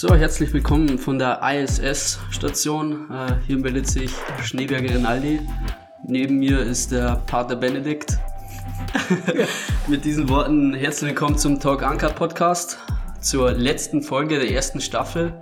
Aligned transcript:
So, 0.00 0.14
herzlich 0.14 0.52
willkommen 0.54 0.96
von 0.96 1.18
der 1.18 1.40
ISS-Station. 1.42 3.10
Äh, 3.10 3.34
hier 3.48 3.58
meldet 3.58 3.88
sich 3.88 4.12
Schneeberger 4.44 4.94
Rinaldi. 4.94 5.40
Neben 6.06 6.38
mir 6.38 6.60
ist 6.60 6.92
der 6.92 7.20
Pater 7.26 7.56
Benedikt. 7.56 8.16
Mit 9.88 10.04
diesen 10.04 10.28
Worten 10.28 10.72
herzlich 10.72 11.08
willkommen 11.08 11.36
zum 11.36 11.58
Talk 11.58 11.82
Anker 11.82 12.10
Podcast, 12.10 12.78
zur 13.20 13.50
letzten 13.50 14.02
Folge 14.02 14.38
der 14.38 14.48
ersten 14.52 14.80
Staffel. 14.80 15.34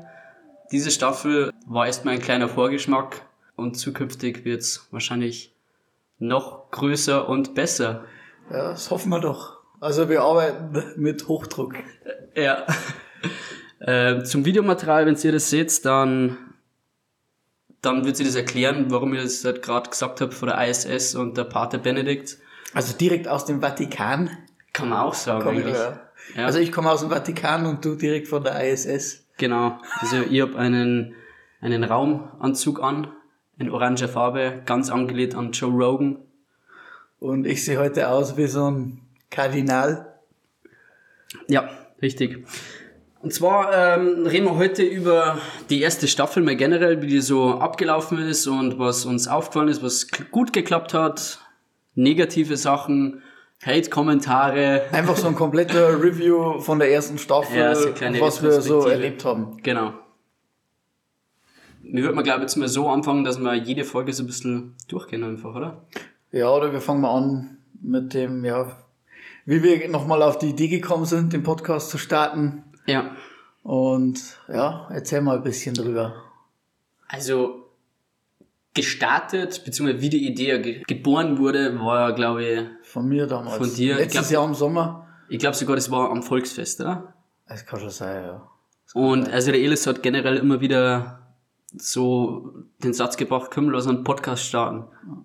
Diese 0.72 0.90
Staffel 0.90 1.52
war 1.66 1.86
erstmal 1.86 2.14
ein 2.14 2.22
kleiner 2.22 2.48
Vorgeschmack 2.48 3.26
und 3.56 3.74
zukünftig 3.74 4.46
wird 4.46 4.62
es 4.62 4.88
wahrscheinlich 4.90 5.54
noch 6.18 6.70
größer 6.70 7.28
und 7.28 7.54
besser. 7.54 8.06
Ja, 8.50 8.70
das 8.70 8.90
hoffen 8.90 9.10
wir 9.10 9.20
doch. 9.20 9.58
Also 9.80 10.08
wir 10.08 10.22
arbeiten 10.22 10.94
mit 10.96 11.28
Hochdruck. 11.28 11.74
Ja. 12.34 12.64
Äh, 13.80 14.22
zum 14.22 14.44
Videomaterial, 14.44 15.06
wenn 15.06 15.16
ihr 15.16 15.32
das 15.32 15.50
seht, 15.50 15.84
dann, 15.84 16.38
dann 17.82 18.04
wird 18.04 18.16
sie 18.16 18.24
das 18.24 18.34
erklären, 18.34 18.86
warum 18.88 19.14
ich 19.14 19.22
das 19.22 19.44
halt 19.44 19.62
gerade 19.62 19.90
gesagt 19.90 20.20
habe 20.20 20.32
von 20.32 20.48
der 20.48 20.66
ISS 20.66 21.14
und 21.14 21.36
der 21.36 21.44
Pater 21.44 21.78
Benedikt. 21.78 22.38
Also 22.74 22.96
direkt 22.96 23.28
aus 23.28 23.44
dem 23.44 23.60
Vatikan. 23.60 24.30
Kann 24.72 24.88
man 24.88 24.98
auch 24.98 25.14
sagen 25.14 25.42
Komm, 25.42 25.56
eigentlich. 25.56 25.74
ja. 25.74 26.00
Ja. 26.34 26.46
Also 26.46 26.58
ich 26.58 26.72
komme 26.72 26.90
aus 26.90 27.00
dem 27.00 27.10
Vatikan 27.10 27.66
und 27.66 27.84
du 27.84 27.94
direkt 27.94 28.28
von 28.28 28.42
der 28.42 28.60
ISS. 28.72 29.24
Genau. 29.36 29.78
Also 30.00 30.22
ich 30.22 30.40
habe 30.40 30.58
einen, 30.58 31.14
einen 31.60 31.84
Raumanzug 31.84 32.82
an, 32.82 33.08
in 33.58 33.70
oranger 33.70 34.08
Farbe, 34.08 34.62
ganz 34.66 34.90
angelehnt 34.90 35.34
an 35.34 35.52
Joe 35.52 35.70
Rogan. 35.70 36.18
Und 37.20 37.46
ich 37.46 37.64
sehe 37.64 37.78
heute 37.78 38.08
aus 38.08 38.36
wie 38.36 38.46
so 38.46 38.70
ein 38.70 39.00
Kardinal. 39.30 40.14
Ja, 41.48 41.68
richtig. 42.02 42.44
Und 43.26 43.32
zwar 43.32 43.74
ähm, 43.74 44.24
reden 44.24 44.44
wir 44.44 44.54
heute 44.54 44.84
über 44.84 45.38
die 45.68 45.80
erste 45.80 46.06
Staffel 46.06 46.44
mal 46.44 46.54
generell, 46.54 47.02
wie 47.02 47.08
die 47.08 47.20
so 47.20 47.58
abgelaufen 47.58 48.18
ist 48.18 48.46
und 48.46 48.78
was 48.78 49.04
uns 49.04 49.26
aufgefallen 49.26 49.66
ist, 49.66 49.82
was 49.82 50.06
gut 50.30 50.52
geklappt 50.52 50.94
hat, 50.94 51.40
negative 51.96 52.56
Sachen, 52.56 53.22
Hate-Kommentare. 53.64 54.82
Einfach 54.92 55.16
so 55.16 55.26
ein 55.26 55.34
kompletter 55.34 56.00
Review 56.04 56.60
von 56.60 56.78
der 56.78 56.92
ersten 56.92 57.18
Staffel, 57.18 57.56
Ja, 57.58 57.74
so 57.74 57.88
was 58.20 58.44
wir 58.44 58.60
so 58.60 58.86
erlebt 58.86 59.24
haben. 59.24 59.56
Genau. 59.60 59.94
Wir 61.82 62.04
würden 62.04 62.14
mal, 62.14 62.22
glaube 62.22 62.38
ich, 62.38 62.42
jetzt 62.42 62.54
mal 62.54 62.68
so 62.68 62.88
anfangen, 62.88 63.24
dass 63.24 63.40
wir 63.40 63.54
jede 63.54 63.82
Folge 63.82 64.12
so 64.12 64.22
ein 64.22 64.28
bisschen 64.28 64.76
durchgehen 64.86 65.24
einfach, 65.24 65.52
oder? 65.52 65.84
Ja, 66.30 66.48
oder 66.52 66.72
wir 66.72 66.80
fangen 66.80 67.00
mal 67.00 67.16
an 67.16 67.58
mit 67.82 68.14
dem, 68.14 68.44
ja, 68.44 68.76
wie 69.46 69.64
wir 69.64 69.88
nochmal 69.88 70.22
auf 70.22 70.38
die 70.38 70.50
Idee 70.50 70.68
gekommen 70.68 71.06
sind, 71.06 71.32
den 71.32 71.42
Podcast 71.42 71.90
zu 71.90 71.98
starten. 71.98 72.62
Ja. 72.86 73.16
Und 73.62 74.20
ja, 74.48 74.88
erzähl 74.92 75.20
mal 75.20 75.36
ein 75.36 75.42
bisschen 75.42 75.74
drüber. 75.74 76.14
Also 77.08 77.64
gestartet, 78.74 79.64
beziehungsweise 79.64 80.02
wie 80.02 80.10
die 80.10 80.26
Idee 80.26 80.58
ge 80.60 80.82
geboren 80.86 81.38
wurde, 81.38 81.78
war, 81.80 82.12
glaube 82.14 82.44
ich, 82.44 82.60
Von 82.82 83.08
mir 83.08 83.26
damals. 83.26 83.56
Von 83.56 83.74
dir, 83.74 83.94
ich 83.94 83.98
Letztes 83.98 84.28
glaub- 84.28 84.32
Jahr 84.32 84.48
im 84.48 84.54
Sommer. 84.54 85.06
ich 85.28 85.38
glaube 85.38 85.56
sogar, 85.56 85.76
das 85.76 85.90
war 85.90 86.10
am 86.10 86.22
Volksfest, 86.22 86.80
oder? 86.80 87.14
Das 87.48 87.64
kann 87.64 87.80
schon 87.80 87.90
sein, 87.90 88.22
ja. 88.24 88.48
Und 88.94 89.28
also 89.32 89.50
der 89.50 89.60
Elis 89.60 89.86
hat 89.86 90.02
generell 90.02 90.36
immer 90.36 90.60
wieder 90.60 91.26
so 91.74 92.52
den 92.82 92.92
Satz 92.92 93.16
gebracht, 93.16 93.50
können 93.50 93.68
wir 93.68 93.72
lass 93.74 93.86
einen 93.86 94.04
Podcast 94.04 94.44
starten. 94.44 94.84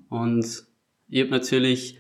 Und 0.10 0.64
ich 1.10 1.22
hab 1.22 1.30
natürlich 1.30 2.00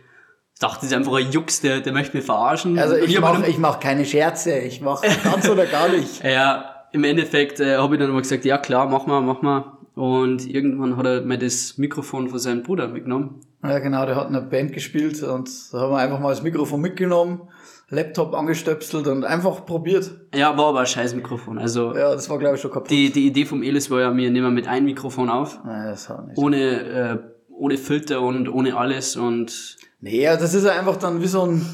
dachte, 0.61 0.81
das 0.81 0.91
ist 0.91 0.93
einfach 0.93 1.13
ein 1.13 1.31
Jux, 1.31 1.61
der, 1.61 1.81
der 1.81 1.93
möchte 1.93 2.15
mich 2.17 2.25
verarschen. 2.25 2.77
Also 2.79 2.95
ich 2.95 3.19
mache 3.19 3.47
ich 3.47 3.57
mach 3.57 3.79
keine 3.79 4.05
Scherze, 4.05 4.57
ich 4.59 4.81
mache 4.81 5.07
ganz 5.23 5.49
oder 5.49 5.65
gar 5.65 5.89
nicht. 5.89 6.23
Ja, 6.23 6.65
im 6.91 7.03
Endeffekt 7.03 7.59
äh, 7.59 7.77
habe 7.77 7.95
ich 7.95 7.99
dann 8.01 8.09
immer 8.09 8.21
gesagt, 8.21 8.45
ja 8.45 8.57
klar, 8.57 8.87
mach 8.87 9.05
mal, 9.07 9.21
mach 9.21 9.41
mal. 9.41 9.77
Und 9.95 10.47
irgendwann 10.47 10.95
hat 10.97 11.05
er 11.05 11.21
mir 11.21 11.37
das 11.37 11.77
Mikrofon 11.77 12.29
von 12.29 12.39
seinem 12.39 12.63
Bruder 12.63 12.87
mitgenommen. 12.87 13.41
Ja 13.63 13.79
genau, 13.79 14.05
der 14.05 14.15
hat 14.15 14.29
in 14.29 14.35
einer 14.35 14.45
Band 14.45 14.73
gespielt 14.73 15.21
und 15.23 15.49
da 15.71 15.79
haben 15.81 15.91
wir 15.91 15.97
einfach 15.97 16.19
mal 16.19 16.29
das 16.29 16.41
Mikrofon 16.41 16.81
mitgenommen, 16.81 17.41
Laptop 17.89 18.33
angestöpselt 18.33 19.05
und 19.07 19.25
einfach 19.25 19.65
probiert. 19.65 20.09
Ja, 20.33 20.57
war 20.57 20.67
aber 20.67 20.79
ein 20.81 20.85
scheiß 20.87 21.13
Mikrofon. 21.15 21.59
Also 21.59 21.93
Ja, 21.95 22.13
das 22.15 22.29
war 22.29 22.39
glaube 22.39 22.55
ich 22.55 22.61
schon 22.61 22.71
kaputt. 22.71 22.89
die, 22.89 23.11
die 23.11 23.27
Idee 23.27 23.45
vom 23.45 23.61
Elis 23.63 23.91
war 23.91 23.99
ja, 24.01 24.15
wir 24.15 24.31
nehmen 24.31 24.53
mit 24.53 24.67
einem 24.67 24.85
Mikrofon 24.85 25.29
auf, 25.29 25.59
Nein, 25.65 25.87
das 25.87 26.09
hat 26.09 26.25
nicht. 26.27 26.37
ohne, 26.37 26.57
äh, 26.57 27.17
ohne 27.49 27.77
Filter 27.77 28.21
und 28.21 28.47
ohne 28.49 28.75
alles 28.77 29.15
und 29.17 29.75
Nee, 30.01 30.23
ja, 30.23 30.35
das 30.35 30.53
ist 30.53 30.65
einfach 30.65 30.97
dann 30.97 31.21
wie 31.21 31.27
so 31.27 31.43
ein 31.43 31.65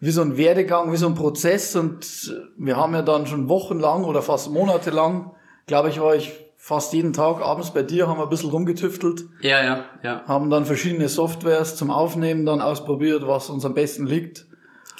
wie 0.00 0.10
so 0.10 0.20
ein 0.20 0.36
Werdegang, 0.36 0.92
wie 0.92 0.98
so 0.98 1.06
ein 1.06 1.14
Prozess 1.14 1.74
und 1.76 2.34
wir 2.58 2.76
haben 2.76 2.92
ja 2.92 3.00
dann 3.00 3.26
schon 3.26 3.48
wochenlang 3.48 4.04
oder 4.04 4.20
fast 4.20 4.50
monatelang, 4.50 5.30
glaube 5.66 5.88
ich, 5.88 5.98
war 5.98 6.14
ich 6.14 6.32
fast 6.58 6.92
jeden 6.92 7.14
Tag 7.14 7.40
abends 7.40 7.72
bei 7.72 7.82
dir, 7.82 8.06
haben 8.06 8.18
wir 8.18 8.24
ein 8.24 8.28
bisschen 8.28 8.50
rumgetüftelt, 8.50 9.24
ja, 9.40 9.64
ja, 9.64 9.84
ja. 10.02 10.22
haben 10.26 10.50
dann 10.50 10.66
verschiedene 10.66 11.08
Softwares 11.08 11.76
zum 11.76 11.90
Aufnehmen 11.90 12.44
dann 12.44 12.60
ausprobiert, 12.60 13.26
was 13.26 13.48
uns 13.48 13.64
am 13.64 13.72
besten 13.72 14.06
liegt. 14.06 14.46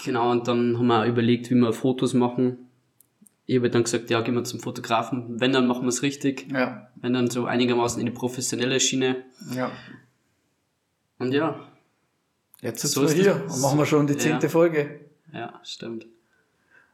Genau, 0.05 0.31
und 0.31 0.49
dann 0.49 0.79
haben 0.79 0.87
wir 0.87 1.03
auch 1.03 1.07
überlegt, 1.07 1.51
wie 1.51 1.55
wir 1.55 1.73
Fotos 1.73 2.15
machen. 2.15 2.71
Ich 3.47 3.57
habe 3.57 3.69
dann 3.69 3.85
gesagt, 3.85 4.09
ja, 4.09 4.23
gehen 4.23 4.35
wir 4.35 4.45
zum 4.45 4.61
Fotografen. 4.61 5.39
Wenn, 5.39 5.53
dann 5.53 5.67
machen 5.67 5.83
wir 5.83 5.89
es 5.89 6.03
richtig. 6.03 6.51
Ja, 6.51 6.89
Wenn, 6.97 7.13
dann 7.13 7.29
so 7.29 7.45
einigermaßen 7.45 8.01
in 8.01 8.07
die 8.07 8.13
professionelle 8.13 8.81
Schiene. 8.81 9.25
ja. 9.55 9.71
Und 11.19 11.33
ja, 11.33 11.61
Jetzt 12.65 12.81
sitzen 12.83 12.95
So 13.07 13.15
wir 13.15 13.23
hier 13.23 13.45
es. 13.47 13.55
und 13.57 13.63
machen 13.63 13.79
wir 13.79 13.87
schon 13.87 14.07
die 14.07 14.17
zehnte 14.17 14.47
Ja. 14.47 14.51
Folge. 14.51 15.01
ja, 15.33 15.61
stimmt. 15.63 16.07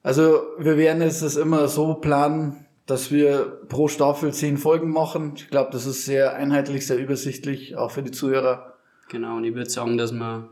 Also 0.03 0.43
wir 0.59 0.77
werden 0.77 1.01
jetzt 1.03 1.23
das 1.23 1.37
immer 1.37 1.69
so 1.69 1.95
planen, 1.95 2.65
dass 2.87 3.11
wir 3.13 3.61
pro 3.69 3.87
Staffel 3.89 4.33
zehn 4.35 4.59
Folgen 4.59 4.91
machen. 4.91 5.33
Ich 5.37 5.49
glaube, 5.49 5.71
das 5.73 5.87
ist 5.87 6.05
sehr 6.07 6.35
einheitlich, 6.35 6.87
sehr 6.87 6.99
übersichtlich, 6.99 7.77
auch 7.77 7.91
für 7.91 8.03
die 8.03 8.11
Zuhörer. 8.11 8.75
Genau, 9.09 9.37
und 9.37 9.45
ich 9.45 9.55
würde 9.55 9.71
sagen, 9.71 9.97
dass 9.99 10.13
wir 10.13 10.49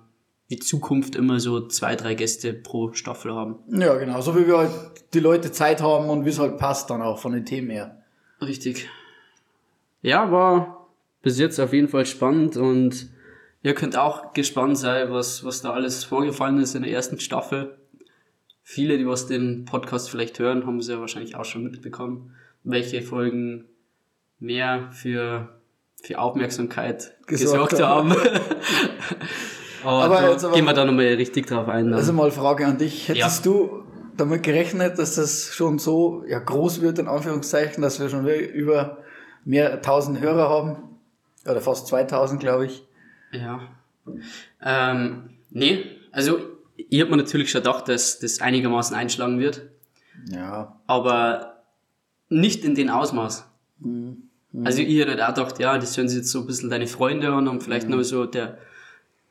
in 0.49 0.61
Zukunft 0.61 1.17
immer 1.17 1.41
so 1.41 1.67
zwei, 1.67 1.97
drei 1.97 2.15
Gäste 2.15 2.53
pro 2.55 2.93
Staffel 2.93 3.34
haben. 3.34 3.57
Ja, 3.71 3.95
genau. 3.97 4.21
So 4.21 4.37
wie 4.37 4.47
wir 4.47 4.59
halt 4.59 4.71
die 5.15 5.21
Leute 5.21 5.51
Zeit 5.53 5.83
haben 5.83 6.09
und 6.11 6.25
wie 6.25 6.31
es 6.31 6.39
halt 6.39 6.59
passt 6.59 6.91
dann 6.91 7.03
auch 7.03 7.19
von 7.19 7.33
den 7.33 7.45
Themen 7.45 7.71
her. 7.71 8.03
Richtig. 8.41 8.89
Ja, 10.03 10.31
war 10.31 10.87
bis 11.23 11.39
jetzt 11.39 11.59
auf 11.59 11.73
jeden 11.73 11.89
Fall 11.89 12.07
spannend 12.07 12.57
und 12.57 13.09
ihr 13.63 13.75
könnt 13.75 13.97
auch 13.97 14.33
gespannt 14.33 14.79
sein, 14.79 15.11
was, 15.11 15.45
was 15.45 15.63
da 15.63 15.73
alles 15.73 16.05
vorgefallen 16.05 16.59
ist 16.61 16.75
in 16.75 16.83
der 16.83 16.93
ersten 16.93 17.21
Staffel. 17.21 17.77
Viele, 18.63 18.99
die 18.99 19.07
was 19.07 19.27
den 19.27 19.65
Podcast 19.65 20.11
vielleicht 20.11 20.39
hören, 20.39 20.67
haben 20.67 20.79
es 20.79 20.89
ja 20.89 21.01
wahrscheinlich 21.01 21.37
auch 21.37 21.45
schon 21.45 21.65
mitbekommen, 21.65 22.35
welche 22.65 23.01
Folgen 23.03 23.65
mehr 24.39 24.89
für, 24.93 25.49
für 26.03 26.19
Aufmerksamkeit 26.19 27.17
Gesorgt 27.27 27.71
gesorgt 27.71 27.83
haben. 27.83 28.13
aber 29.85 30.05
Aber 30.05 30.15
da 30.21 30.31
aber- 30.47 30.53
gehen 30.55 30.65
wir 30.65 30.73
da 30.75 30.85
nochmal 30.85 31.07
richtig 31.07 31.47
drauf 31.47 31.69
ein. 31.69 31.87
Dann. 31.87 31.95
Also 31.95 32.13
mal 32.13 32.31
Frage 32.31 32.67
an 32.67 32.79
dich. 32.79 33.09
Hättest 33.09 33.45
Ja. 33.47 33.53
du 33.53 33.85
damit 34.17 34.43
gerechnet, 34.43 34.99
dass 34.99 35.15
das 35.15 35.55
schon 35.55 35.79
so 35.79 36.25
ja, 36.29 36.39
groß 36.39 36.81
wird, 36.83 36.99
in 36.99 37.09
Anführungszeichen, 37.09 37.83
dass 37.83 38.01
wir 38.01 38.09
schon 38.09 38.27
über 38.27 38.99
mehr 39.45 39.81
tausend 39.81 40.21
Hörer 40.21 40.49
haben? 40.49 40.77
Oder 41.49 41.61
fast 41.61 41.87
2000, 41.87 42.41
glaube 42.41 42.67
ich. 42.67 42.85
Ja. 43.33 43.61
Ähm, 44.62 45.31
nee, 45.50 45.84
also 46.12 46.39
ich 46.77 47.00
habe 47.00 47.11
mir 47.11 47.16
natürlich 47.19 47.50
schon 47.50 47.62
gedacht, 47.62 47.89
dass 47.89 48.19
das 48.21 48.41
einigermaßen 48.41 48.97
einschlagen 48.97 49.39
wird, 49.39 49.62
Ja. 50.31 50.77
aber 50.87 51.62
nicht 52.28 52.65
in 52.65 52.75
den 52.75 52.91
Ausmaß. 52.91 53.47
Mhm. 53.81 54.22
Also 54.65 54.81
ich 54.81 54.99
hätte 54.99 55.22
auch 55.25 55.34
gedacht, 55.34 55.59
ja, 55.59 55.77
das 55.78 55.97
hören 55.97 56.09
sich 56.09 56.19
jetzt 56.19 56.31
so 56.31 56.41
ein 56.41 56.47
bisschen 56.47 56.71
deine 56.71 56.87
Freunde 56.87 57.28
an 57.33 57.49
und 57.49 57.62
vielleicht 57.62 57.89
noch 57.89 58.03
so 58.03 58.25
der 58.25 58.59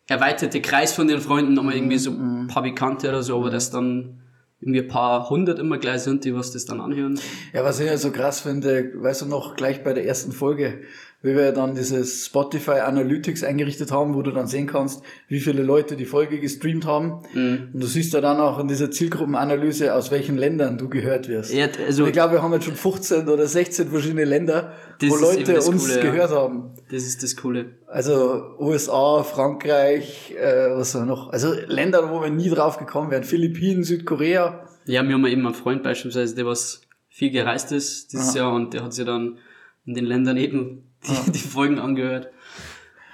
erweiterte 0.08 0.62
Kreis 0.62 0.94
von 0.94 1.08
den 1.08 1.20
Freunden, 1.20 1.53
nochmal 1.53 1.76
irgendwie 1.76 1.97
so 1.97 2.11
ein 2.11 2.47
paar 2.47 2.64
Bekannte 2.64 3.09
oder 3.09 3.23
so, 3.23 3.38
aber 3.38 3.49
dass 3.49 3.72
dann 3.72 4.20
irgendwie 4.61 4.82
ein 4.82 4.88
paar 4.88 5.29
hundert 5.29 5.59
immer 5.59 5.78
gleich 5.78 6.02
sind, 6.02 6.23
die 6.23 6.34
was 6.34 6.52
das 6.52 6.66
dann 6.66 6.79
anhören. 6.82 7.20
Ja, 7.53 7.64
was 7.64 7.79
ich 7.79 7.88
ja 7.88 7.97
so 7.97 8.11
krass 8.11 8.40
finde, 8.41 8.91
weißt 8.96 9.23
du 9.23 9.26
noch, 9.26 9.55
gleich 9.55 9.84
bei 9.84 9.94
der 9.94 10.05
ersten 10.05 10.32
Folge, 10.32 10.82
wie 11.23 11.35
wir 11.35 11.52
dann 11.52 11.73
dieses 11.73 12.28
Spotify 12.28 12.79
Analytics 12.79 13.43
eingerichtet 13.43 13.91
haben, 13.91 14.14
wo 14.14 14.22
du 14.22 14.31
dann 14.31 14.46
sehen 14.46 14.67
kannst, 14.67 15.02
wie 15.28 15.40
viele 15.40 15.64
Leute 15.64 15.96
die 15.96 16.05
Folge 16.05 16.40
gestreamt 16.40 16.85
haben. 16.85 17.23
Mhm. 17.34 17.69
Und 17.73 17.79
du 17.81 17.87
siehst 17.87 18.14
ja 18.14 18.22
dann 18.22 18.37
auch 18.37 18.59
in 18.59 18.67
dieser 18.67 18.91
Zielgruppenanalyse, 18.91 19.96
aus 19.96 20.11
welchen 20.11 20.37
Ländern 20.37 20.78
du 20.78 20.90
gehört 20.90 21.28
wirst. 21.28 21.52
Ja, 21.53 21.67
also 21.85 22.03
Und 22.03 22.09
ich 22.09 22.14
glaube, 22.14 22.34
wir 22.34 22.43
haben 22.43 22.53
jetzt 22.53 22.66
schon 22.66 22.75
15 22.75 23.28
oder 23.28 23.47
16 23.47 23.90
verschiedene 23.90 24.25
Länder, 24.25 24.73
wo 25.02 25.16
Leute 25.16 25.55
uns 25.61 25.87
Coole, 25.87 25.96
ja. 25.96 26.11
gehört 26.11 26.31
haben. 26.31 26.75
das 26.91 27.03
ist 27.03 27.23
das 27.23 27.35
Coole. 27.35 27.72
Also 27.87 28.55
USA, 28.59 29.23
Frankreich, 29.23 30.35
äh, 30.37 30.70
was 30.70 30.93
noch? 30.93 31.29
Also 31.29 31.53
Länder, 31.67 32.11
wo 32.11 32.22
wir 32.22 32.29
nie 32.29 32.49
drauf 32.49 32.78
gekommen 32.78 33.09
wären. 33.09 33.23
Philippinen, 33.23 33.84
Südkorea. 33.84 34.67
Ja, 34.85 35.03
wir 35.03 35.13
haben 35.16 35.25
ja 35.25 35.31
eben 35.31 35.46
einen 35.46 35.55
Freund 35.55 35.81
beispielsweise, 35.81 36.35
der 36.35 36.46
was 36.46 36.81
viel 37.09 37.31
gereist 37.31 37.72
ist 37.72 38.13
dieses 38.13 38.29
Aha. 38.29 38.37
Jahr 38.37 38.53
und 38.53 38.75
der 38.75 38.84
hat 38.84 38.93
sich 38.93 39.03
dann 39.03 39.40
in 39.87 39.96
den 39.96 40.05
Ländern 40.05 40.37
eben 40.37 40.84
die, 41.08 41.32
die 41.32 41.40
Folgen 41.40 41.80
angehört. 41.80 42.30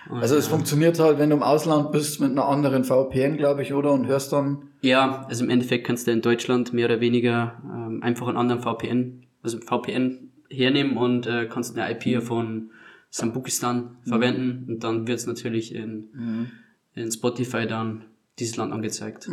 Und, 0.09 0.21
Also 0.21 0.35
es 0.35 0.45
ja. 0.45 0.51
funktioniert 0.51 0.99
halt, 0.99 1.17
wenn 1.17 1.29
du 1.29 1.37
im 1.37 1.43
Ausland 1.43 1.91
bist, 1.91 2.19
mit 2.19 2.31
einer 2.31 2.45
anderen 2.45 2.83
VPN, 2.83 3.37
glaube 3.37 3.61
ich, 3.61 3.73
oder? 3.73 3.91
Und 3.91 4.07
hörst 4.07 4.33
dann 4.33 4.69
Ja, 4.81 5.25
also 5.29 5.43
im 5.43 5.49
Endeffekt 5.49 5.87
kannst 5.87 6.07
du 6.07 6.11
in 6.11 6.21
Deutschland 6.21 6.73
mehr 6.73 6.85
oder 6.85 6.99
weniger 6.99 7.61
ähm, 7.63 8.03
einfach 8.03 8.27
einen 8.27 8.37
anderen 8.37 8.61
VPN 8.61 9.23
also 9.43 9.59
VPN 9.59 10.31
hernehmen 10.49 10.97
und 10.97 11.27
äh, 11.27 11.47
kannst 11.47 11.77
eine 11.77 11.91
IP 11.91 12.23
von 12.23 12.71
Sambukistan 13.09 13.97
verwenden 14.07 14.65
und 14.71 14.83
dann 14.83 15.07
wird's 15.07 15.27
natürlich 15.27 15.75
in, 15.75 16.49
in 16.95 17.11
Spotify 17.11 17.67
dann 17.67 18.05
dieses 18.39 18.57
Land 18.57 18.73
angezeigt. 18.73 19.27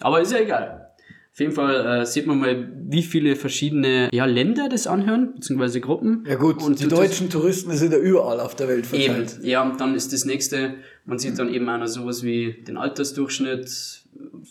Aber 0.00 0.20
ist 0.20 0.32
ja 0.32 0.40
egal. 0.40 0.89
Auf 1.32 1.38
jeden 1.38 1.52
Fall 1.52 2.00
äh, 2.02 2.06
sieht 2.06 2.26
man 2.26 2.38
mal, 2.40 2.72
wie 2.88 3.02
viele 3.02 3.36
verschiedene 3.36 4.08
ja, 4.12 4.24
Länder 4.24 4.68
das 4.68 4.86
anhören, 4.88 5.34
beziehungsweise 5.34 5.80
Gruppen. 5.80 6.24
Ja 6.28 6.34
gut, 6.34 6.60
Und 6.62 6.80
die 6.80 6.88
das- 6.88 6.98
deutschen 6.98 7.30
Touristen 7.30 7.70
sind 7.72 7.92
ja 7.92 7.98
überall 7.98 8.40
auf 8.40 8.56
der 8.56 8.68
Welt 8.68 8.92
Eben, 8.92 9.14
verteilt. 9.26 9.38
ja, 9.44 9.62
und 9.62 9.80
dann 9.80 9.94
ist 9.94 10.12
das 10.12 10.24
nächste, 10.24 10.74
man 11.06 11.18
sieht 11.18 11.38
dann 11.38 11.48
eben 11.48 11.68
auch 11.68 11.78
noch 11.78 11.86
sowas 11.86 12.22
wie 12.24 12.62
den 12.66 12.76
Altersdurchschnitt, 12.76 13.64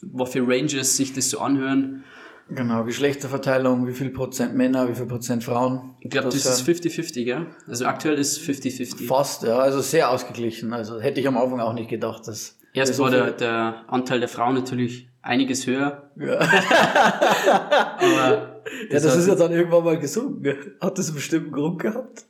was 0.02 0.30
für 0.32 0.48
Ranges 0.48 0.96
sich 0.98 1.14
das 1.14 1.30
so 1.30 1.40
anhören. 1.40 2.04
Genau, 2.52 2.84
Geschlechterverteilung, 2.84 3.86
wie 3.86 3.94
viel 3.94 4.10
Prozent 4.10 4.56
Männer, 4.56 4.90
wie 4.90 4.96
viel 4.96 5.06
Prozent 5.06 5.44
Frauen. 5.44 5.96
Ich 6.00 6.10
glaube, 6.10 6.30
das, 6.30 6.42
Das, 6.44 6.62
ist 6.62 6.68
50-50, 6.68 7.24
gell? 7.26 7.46
Also 7.68 7.86
aktuell 7.86 8.18
ist 8.18 8.40
50-50. 8.40 9.06
Fast, 9.06 9.44
ja, 9.44 9.60
also 9.60 9.82
sehr 9.82 10.10
ausgeglichen. 10.10 10.74
Also 10.74 11.00
hätte 11.00 11.20
ich 11.20 11.28
am 11.28 11.38
Anfang 11.38 11.60
auch 11.60 11.74
nicht 11.74 11.90
gedacht, 11.90 12.28
dass. 12.28 12.58
Erst 12.74 12.96
so 12.96 13.04
war 13.04 13.12
der, 13.12 13.32
der 13.32 13.84
Anteil 13.88 14.20
der 14.20 14.30
Frauen 14.30 14.56
natürlich 14.56 15.10
einiges 15.22 15.68
höher, 15.68 16.12
Ja, 16.16 16.40
aber 17.98 18.62
ja 18.90 19.00
das 19.00 19.16
ist 19.16 19.28
ja 19.28 19.36
dann 19.36 19.52
irgendwann 19.52 19.84
mal 19.84 20.00
gesunken. 20.00 20.56
Hat 20.80 20.98
das 20.98 21.08
einen 21.08 21.16
bestimmten 21.16 21.52
Grund 21.52 21.80
gehabt? 21.80 22.26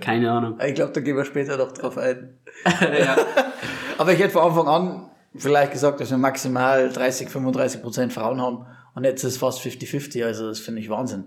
keine 0.00 0.30
Ahnung. 0.30 0.58
Ich 0.64 0.74
glaube, 0.74 0.92
da 0.92 1.00
gehen 1.00 1.16
wir 1.16 1.24
später 1.24 1.56
noch 1.56 1.72
drauf 1.72 1.98
ein. 1.98 2.38
ja. 2.80 3.16
Aber 3.98 4.12
ich 4.12 4.18
hätte 4.18 4.30
von 4.30 4.42
Anfang 4.42 4.68
an 4.68 5.10
vielleicht 5.34 5.72
gesagt, 5.72 6.00
dass 6.00 6.10
wir 6.10 6.18
maximal 6.18 6.90
30, 6.90 7.28
35 7.28 7.82
Prozent 7.82 8.12
Frauen 8.12 8.40
haben. 8.40 8.66
Und 8.94 9.04
jetzt 9.04 9.24
ist 9.24 9.32
es 9.32 9.38
fast 9.38 9.60
50-50. 9.60 10.24
Also 10.24 10.48
das 10.48 10.60
finde 10.60 10.80
ich 10.80 10.88
Wahnsinn. 10.88 11.24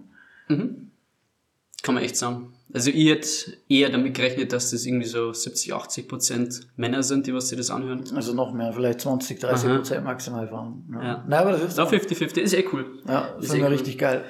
Kann 1.84 1.96
man 1.96 2.04
echt 2.04 2.18
sagen. 2.18 2.54
Also 2.74 2.90
ich 2.90 3.08
hätte 3.10 3.30
eher 3.70 3.90
damit 3.90 4.16
gerechnet, 4.16 4.52
dass 4.52 4.72
das 4.72 4.86
irgendwie 4.86 5.08
so 5.08 5.32
70, 5.32 5.74
80 5.74 6.08
Prozent 6.08 6.62
Männer 6.76 7.04
sind, 7.04 7.28
die 7.28 7.34
was 7.34 7.50
sich 7.50 7.58
das 7.58 7.70
anhören. 7.70 8.04
Also 8.16 8.34
noch 8.34 8.54
mehr, 8.54 8.74
vielleicht 8.74 9.02
20, 9.02 9.40
30 9.40 9.70
Aha. 9.70 9.76
Prozent 9.78 10.04
maximal 10.04 10.48
Frauen. 10.48 10.84
Ja. 10.94 11.04
Ja. 11.04 11.26
Nein, 11.28 11.40
aber 11.40 11.52
das 11.52 11.62
ist 11.62 11.76
So 11.76 11.84
50-50 11.84 12.38
ist 12.40 12.54
eh 12.54 12.66
cool. 12.74 13.00
ja, 13.08 13.36
ist 13.40 13.52
finde 13.52 13.66
eh 13.66 13.68
cool. 13.68 13.74
richtig 13.76 13.98
geil. 13.98 14.26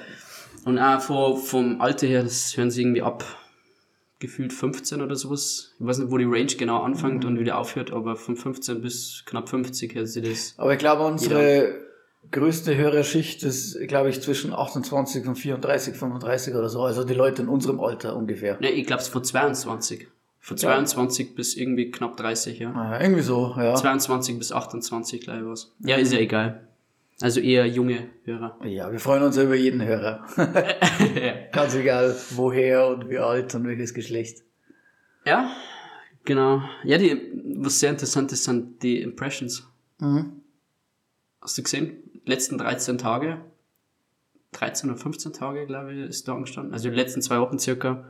Und 0.64 0.78
auch 0.78 1.00
vom, 1.00 1.38
vom 1.38 1.80
Alter 1.80 2.06
her, 2.06 2.22
das 2.22 2.56
hören 2.56 2.70
sie 2.70 2.82
irgendwie 2.82 3.02
ab 3.02 3.24
gefühlt 4.18 4.52
15 4.52 5.02
oder 5.02 5.14
sowas. 5.16 5.72
Ich 5.78 5.86
weiß 5.86 5.98
nicht, 5.98 6.10
wo 6.10 6.18
die 6.18 6.24
Range 6.24 6.46
genau 6.46 6.82
anfängt 6.82 7.24
und 7.24 7.38
wieder 7.38 7.58
aufhört, 7.58 7.92
aber 7.92 8.16
von 8.16 8.36
15 8.36 8.80
bis 8.80 9.22
knapp 9.26 9.48
50 9.48 9.94
hört 9.94 10.08
sie 10.08 10.22
das. 10.22 10.54
Aber 10.56 10.72
ich 10.72 10.78
glaube, 10.78 11.04
unsere 11.04 11.85
größte 12.30 12.76
Hörerschicht 12.76 13.42
ist, 13.42 13.78
glaube 13.88 14.10
ich, 14.10 14.20
zwischen 14.20 14.52
28 14.52 15.26
und 15.26 15.36
34, 15.36 15.94
35 15.94 16.54
oder 16.54 16.68
so. 16.68 16.82
Also 16.82 17.04
die 17.04 17.14
Leute 17.14 17.42
in 17.42 17.48
unserem 17.48 17.80
Alter 17.80 18.16
ungefähr. 18.16 18.58
Ne, 18.60 18.70
ich 18.70 18.86
glaube 18.86 19.02
es 19.02 19.08
von 19.08 19.24
22. 19.24 20.08
Von 20.40 20.56
22 20.56 21.34
bis 21.34 21.56
irgendwie 21.56 21.90
knapp 21.90 22.16
30, 22.16 22.58
ja. 22.60 22.70
Naja, 22.70 23.00
irgendwie 23.00 23.22
so, 23.22 23.54
ja. 23.56 23.74
22 23.74 24.38
bis 24.38 24.52
28, 24.52 25.20
glaube 25.20 25.40
ich 25.40 25.46
was. 25.46 25.74
Ja, 25.80 25.96
ist 25.96 26.12
ja 26.12 26.20
egal. 26.20 26.68
Also 27.20 27.40
eher 27.40 27.66
junge 27.66 28.10
Hörer. 28.24 28.58
Ja, 28.64 28.92
wir 28.92 29.00
freuen 29.00 29.22
uns 29.22 29.36
ja 29.36 29.44
über 29.44 29.54
jeden 29.54 29.82
Hörer. 29.82 30.24
Ganz 31.52 31.74
egal, 31.74 32.14
woher 32.30 32.88
und 32.88 33.08
wie 33.08 33.18
alt 33.18 33.54
und 33.54 33.66
welches 33.66 33.94
Geschlecht. 33.94 34.42
Ja, 35.24 35.50
genau. 36.24 36.62
Ja, 36.84 36.98
die, 36.98 37.20
was 37.56 37.80
sehr 37.80 37.90
interessant 37.90 38.30
ist, 38.32 38.44
sind 38.44 38.82
die 38.82 39.00
Impressions. 39.00 39.66
Mhm. 39.98 40.42
Hast 41.40 41.56
du 41.56 41.62
gesehen? 41.62 41.96
Letzten 42.26 42.58
13 42.58 42.98
Tage, 42.98 43.38
13 44.52 44.90
oder 44.90 44.98
15 44.98 45.32
Tage, 45.32 45.66
glaube 45.66 45.94
ich, 45.94 46.00
ist 46.08 46.28
da 46.28 46.34
angestanden. 46.34 46.72
Also 46.72 46.90
die 46.90 46.96
letzten 46.96 47.22
zwei 47.22 47.40
Wochen 47.40 47.58
circa, 47.58 48.04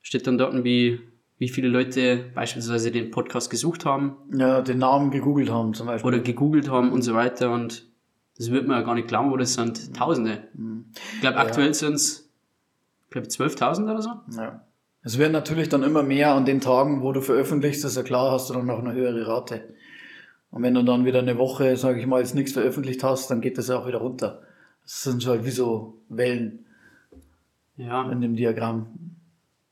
steht 0.00 0.26
dann 0.26 0.38
dort, 0.38 0.64
wie, 0.64 1.00
wie 1.38 1.48
viele 1.48 1.68
Leute 1.68 2.30
beispielsweise 2.34 2.90
den 2.90 3.10
Podcast 3.10 3.50
gesucht 3.50 3.84
haben 3.84 4.16
Ja, 4.32 4.60
den 4.62 4.78
Namen 4.78 5.10
gegoogelt 5.10 5.50
haben 5.50 5.74
zum 5.74 5.86
Beispiel. 5.86 6.08
oder 6.08 6.20
gegoogelt 6.20 6.70
haben 6.70 6.92
und 6.92 7.02
so 7.02 7.14
weiter. 7.14 7.50
Und 7.52 7.84
das 8.36 8.50
wird 8.50 8.68
man 8.68 8.78
ja 8.78 8.86
gar 8.86 8.94
nicht 8.94 9.08
glauben, 9.08 9.30
wo 9.30 9.36
das 9.36 9.54
sind 9.54 9.94
Tausende. 9.94 10.44
Ich 11.14 11.20
glaube, 11.20 11.36
aktuell 11.38 11.74
sind 11.74 11.94
es, 11.94 12.30
glaube 13.10 13.26
12.000 13.26 13.84
oder 13.90 14.02
so. 14.02 14.10
Ja. 14.36 14.64
Es 15.02 15.18
werden 15.18 15.32
natürlich 15.32 15.68
dann 15.68 15.82
immer 15.82 16.02
mehr 16.02 16.34
an 16.34 16.44
den 16.44 16.60
Tagen, 16.60 17.02
wo 17.02 17.12
du 17.12 17.20
veröffentlichst, 17.20 17.84
ist 17.84 17.96
ja 17.96 18.02
klar, 18.02 18.30
hast 18.30 18.50
du 18.50 18.54
dann 18.54 18.66
noch 18.66 18.78
eine 18.78 18.92
höhere 18.92 19.26
Rate. 19.26 19.74
Und 20.50 20.62
wenn 20.62 20.74
du 20.74 20.82
dann 20.82 21.04
wieder 21.04 21.18
eine 21.18 21.36
Woche, 21.38 21.76
sage 21.76 22.00
ich 22.00 22.06
mal, 22.06 22.20
jetzt 22.20 22.34
nichts 22.34 22.52
veröffentlicht 22.52 23.02
hast, 23.04 23.30
dann 23.30 23.40
geht 23.40 23.58
das 23.58 23.68
ja 23.68 23.78
auch 23.78 23.86
wieder 23.86 23.98
runter. 23.98 24.42
Das 24.82 25.02
sind 25.02 25.20
so 25.22 25.30
halt 25.30 25.44
wie 25.44 25.50
so 25.50 26.00
Wellen 26.08 26.64
Ja, 27.76 28.10
in 28.10 28.20
dem 28.20 28.34
Diagramm. 28.34 28.86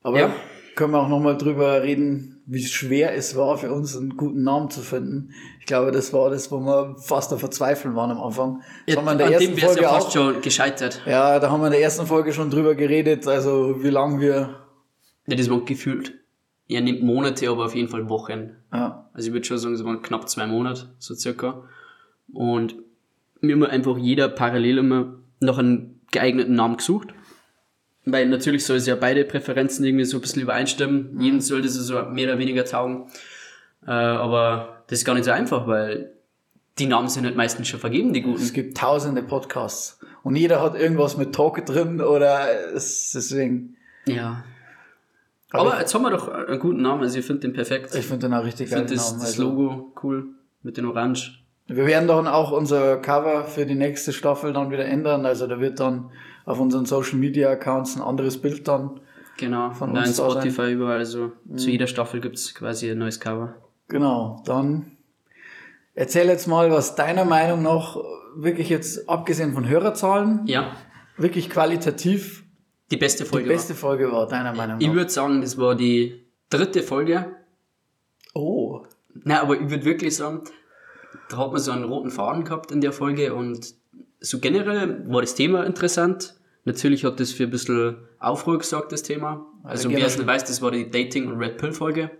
Aber 0.02 0.18
Ja. 0.20 0.32
können 0.76 0.92
wir 0.92 1.00
auch 1.00 1.08
nochmal 1.08 1.36
drüber 1.38 1.82
reden, 1.82 2.42
wie 2.46 2.62
schwer 2.62 3.14
es 3.16 3.34
war 3.34 3.58
für 3.58 3.72
uns, 3.72 3.96
einen 3.96 4.16
guten 4.16 4.42
Namen 4.44 4.70
zu 4.70 4.80
finden. 4.82 5.30
Ich 5.58 5.66
glaube, 5.66 5.90
das 5.90 6.12
war 6.12 6.30
das, 6.30 6.52
wo 6.52 6.60
wir 6.60 6.96
fast 6.98 7.32
am 7.32 7.38
Verzweifeln 7.40 7.96
waren 7.96 8.10
am 8.12 8.20
Anfang. 8.20 8.62
Das 8.86 8.94
ja 8.94 9.00
haben 9.00 9.06
wir 9.06 9.12
in 9.12 9.18
der 9.18 9.30
ersten 9.32 9.56
Folge 9.56 9.82
ja 9.82 9.88
fast 9.88 10.06
auch. 10.08 10.12
schon 10.12 10.40
gescheitert. 10.42 11.02
Ja, 11.06 11.40
da 11.40 11.50
haben 11.50 11.60
wir 11.60 11.66
in 11.66 11.72
der 11.72 11.82
ersten 11.82 12.06
Folge 12.06 12.32
schon 12.32 12.50
drüber 12.50 12.74
geredet, 12.76 13.26
also 13.26 13.82
wie 13.82 13.90
lange 13.90 14.20
wir, 14.20 14.60
Ja, 15.26 15.36
das 15.36 15.50
waren 15.50 15.64
gefühlt, 15.64 16.14
ja 16.66 16.80
nicht 16.80 17.02
Monate, 17.02 17.48
aber 17.48 17.66
auf 17.66 17.74
jeden 17.74 17.88
Fall 17.88 18.08
Wochen. 18.08 18.56
ja, 18.72 19.08
Also 19.12 19.28
ich 19.28 19.32
würde 19.32 19.46
schon 19.46 19.58
sagen, 19.58 19.74
es 19.74 19.84
waren 19.84 20.02
knapp 20.02 20.28
zwei 20.28 20.46
Monate, 20.46 20.88
so 20.98 21.14
circa. 21.14 21.62
Und 22.32 22.74
wir 23.40 23.54
haben 23.54 23.64
einfach 23.64 23.98
jeder 23.98 24.28
parallel 24.28 24.78
immer 24.78 25.14
nach 25.40 25.58
einem 25.58 26.00
geeigneten 26.10 26.54
Namen 26.54 26.76
gesucht. 26.76 27.08
Weil 28.04 28.28
natürlich 28.28 28.64
soll 28.64 28.76
es 28.76 28.86
ja 28.86 28.94
beide 28.94 29.24
Präferenzen 29.24 29.84
irgendwie 29.84 30.04
so 30.04 30.18
ein 30.18 30.20
bisschen 30.20 30.42
übereinstimmen. 30.42 31.20
Jedem 31.20 31.40
soll 31.40 31.62
das 31.62 31.74
so 31.74 32.02
mehr 32.04 32.28
oder 32.28 32.38
weniger 32.38 32.64
taugen. 32.64 33.08
Äh, 33.86 33.90
aber 33.90 34.84
das 34.86 35.00
ist 35.00 35.04
gar 35.04 35.14
nicht 35.14 35.24
so 35.24 35.32
einfach, 35.32 35.66
weil 35.66 36.12
die 36.78 36.86
Namen 36.86 37.08
sind 37.08 37.24
halt 37.24 37.36
meistens 37.36 37.68
schon 37.68 37.80
vergeben, 37.80 38.12
die 38.12 38.22
guten. 38.22 38.40
es 38.42 38.52
gibt 38.52 38.76
tausende 38.76 39.22
Podcasts 39.22 39.98
und 40.22 40.36
jeder 40.36 40.60
hat 40.62 40.78
irgendwas 40.78 41.16
mit 41.16 41.34
Talk 41.34 41.64
drin 41.64 42.00
oder 42.00 42.74
es, 42.74 43.12
deswegen, 43.14 43.76
Ja. 44.06 44.44
Aber 45.52 45.70
Aber 45.72 45.80
jetzt 45.80 45.94
haben 45.94 46.02
wir 46.02 46.10
doch 46.10 46.28
einen 46.28 46.58
guten 46.58 46.82
Namen, 46.82 47.02
also 47.02 47.18
ich 47.18 47.24
finde 47.26 47.42
den 47.42 47.52
perfekt. 47.52 47.94
ich 47.94 48.06
finde 48.06 48.26
den 48.28 48.34
auch 48.34 48.44
richtig 48.44 48.66
Ich 48.66 48.70
geil. 48.72 48.80
finde 48.80 48.94
das, 48.94 49.10
Namen. 49.10 49.20
das 49.20 49.30
Also, 49.30 49.42
Logo 49.44 49.92
cool 50.02 50.26
mit 50.62 50.76
den 50.76 50.86
Orange. 50.86 51.44
wir 51.68 51.86
werden 51.86 52.08
dann 52.08 52.26
auch 52.26 52.50
unser 52.52 52.96
Cover 52.98 53.44
für 53.44 53.64
die 53.66 53.74
nächste 53.76 54.12
Staffel 54.12 54.52
dann 54.52 54.70
wieder 54.70 54.84
ändern, 54.84 55.24
also 55.26 55.46
da 55.46 55.60
wird 55.60 55.78
dann 55.80 56.10
auf 56.44 56.58
unseren 56.60 56.84
Social 56.86 57.18
Media 57.18 57.50
Accounts 57.50 57.96
ein 57.96 58.02
anderes 58.02 58.40
Bild 58.40 58.66
dann, 58.68 59.00
Genau, 59.38 59.68
Von 59.70 59.88
von 59.90 59.94
da 59.94 60.00
in 60.02 60.06
uns 60.08 60.16
da 60.16 60.30
sein. 60.30 60.40
Spotify 60.50 60.72
überall. 60.72 60.96
Also 60.98 61.32
zu 61.56 61.68
jeder 61.70 61.86
Staffel 61.86 62.20
gibt's 62.22 62.54
quasi 62.54 62.90
ein 62.90 62.96
neues 62.98 63.20
Cover. 63.20 63.54
genau, 63.86 64.42
dann 64.46 64.92
erzähl 65.94 66.26
jetzt 66.28 66.46
mal, 66.46 66.70
was 66.70 66.94
deiner 66.94 67.24
Meinung 67.26 67.62
nach 67.62 67.98
wirklich 68.34 68.70
jetzt, 68.70 69.08
abgesehen 69.08 69.52
von 69.52 69.68
Hörerzahlen, 69.68 70.40
Ja, 70.46 70.72
wirklich 71.18 71.50
qualitativ 71.50 72.44
die 72.90 72.96
beste 72.96 73.24
die 73.24 73.30
Folge. 73.30 73.48
beste 73.48 73.74
Folge 73.74 74.10
war, 74.12 74.28
deiner 74.28 74.52
Meinung 74.52 74.76
war. 74.76 74.80
Ich 74.80 74.88
nach. 74.88 74.94
würde 74.94 75.10
sagen, 75.10 75.40
das 75.40 75.58
war 75.58 75.74
die 75.74 76.24
dritte 76.50 76.82
Folge. 76.82 77.36
Oh, 78.34 78.82
Nein, 79.24 79.38
aber 79.38 79.54
ich 79.60 79.70
würde 79.70 79.84
wirklich 79.84 80.14
sagen, 80.16 80.42
da 81.28 81.38
hat 81.38 81.52
man 81.52 81.60
so 81.60 81.72
einen 81.72 81.84
roten 81.84 82.10
Faden 82.10 82.44
gehabt 82.44 82.70
in 82.70 82.80
der 82.80 82.92
Folge 82.92 83.34
und 83.34 83.74
so 84.20 84.38
generell 84.40 85.04
war 85.08 85.20
das 85.20 85.34
Thema 85.34 85.64
interessant. 85.64 86.34
Natürlich 86.64 87.04
hat 87.04 87.20
das 87.20 87.32
für 87.32 87.44
ein 87.44 87.50
bisschen 87.50 87.96
Aufruhr 88.18 88.58
gesorgt, 88.58 88.92
das 88.92 89.02
Thema. 89.02 89.46
Also, 89.62 89.90
wer 89.90 90.04
es 90.06 90.16
nicht 90.18 90.26
weiß, 90.26 90.44
das 90.44 90.60
war 90.62 90.70
die 90.70 90.90
Dating- 90.90 91.28
und 91.28 91.38
Red 91.38 91.58
Pill-Folge. 91.58 92.10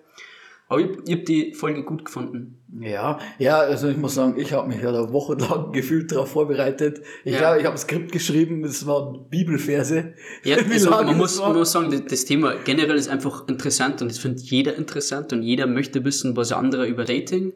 Aber 0.69 0.81
ich, 0.81 0.89
ich 1.07 1.13
habe 1.15 1.23
die 1.25 1.55
Folge 1.55 1.85
gut 1.85 2.05
gefunden. 2.05 2.59
Ja, 2.81 3.19
ja, 3.39 3.59
also 3.59 3.89
ich 3.89 3.97
muss 3.97 4.15
sagen, 4.15 4.35
ich 4.37 4.53
habe 4.53 4.67
mich 4.69 4.83
ja 4.83 4.91
da 4.91 5.13
wochenlang 5.13 5.71
gefühlt 5.73 6.11
darauf 6.11 6.31
vorbereitet. 6.31 7.01
Ich 7.25 7.33
Ja. 7.35 7.39
glaube, 7.39 7.61
ich 7.61 7.65
habe 7.65 7.77
ein 7.77 7.79
Skript 7.79 8.11
geschrieben, 8.13 8.63
das 8.63 8.85
waren 8.87 9.29
Bibelverse. 9.31 10.15
Ja, 10.43 10.57
also 10.71 10.91
man, 10.91 11.17
muss, 11.17 11.39
man 11.41 11.53
muss 11.55 11.71
sagen, 11.73 12.05
das, 12.09 12.25
Thema 12.25 12.55
generell 12.65 12.97
ist 12.97 13.09
einfach 13.09 13.47
interessant 13.49 14.03
und 14.03 14.11
das 14.11 14.19
findet 14.19 14.43
jeder 14.43 14.75
interessant 14.75 15.33
und 15.33 15.43
jeder 15.43 15.67
möchte 15.69 16.05
wissen, 16.05 16.37
was 16.37 16.51
andere 16.53 16.87
über 16.89 17.05
Dating 17.05 17.53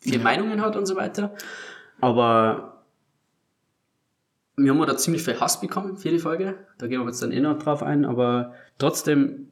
für 0.00 0.18
Meinungen 0.18 0.60
hat 0.60 0.76
und 0.76 0.86
so 0.86 0.96
weiter. 0.96 1.34
Aber 2.00 2.84
wir 4.56 4.72
haben 4.72 4.86
da 4.86 4.96
ziemlich 4.96 5.22
viel 5.22 5.38
Hass 5.38 5.60
bekommen 5.60 5.96
für 5.96 6.10
die 6.10 6.18
Folge. 6.18 6.56
Da 6.78 6.88
gehen 6.88 7.00
wir 7.00 7.06
jetzt 7.06 7.22
dann 7.22 7.30
eh 7.30 7.40
noch 7.40 7.58
drauf 7.60 7.82
ein, 7.82 8.04
aber 8.04 8.54
trotzdem 8.78 9.48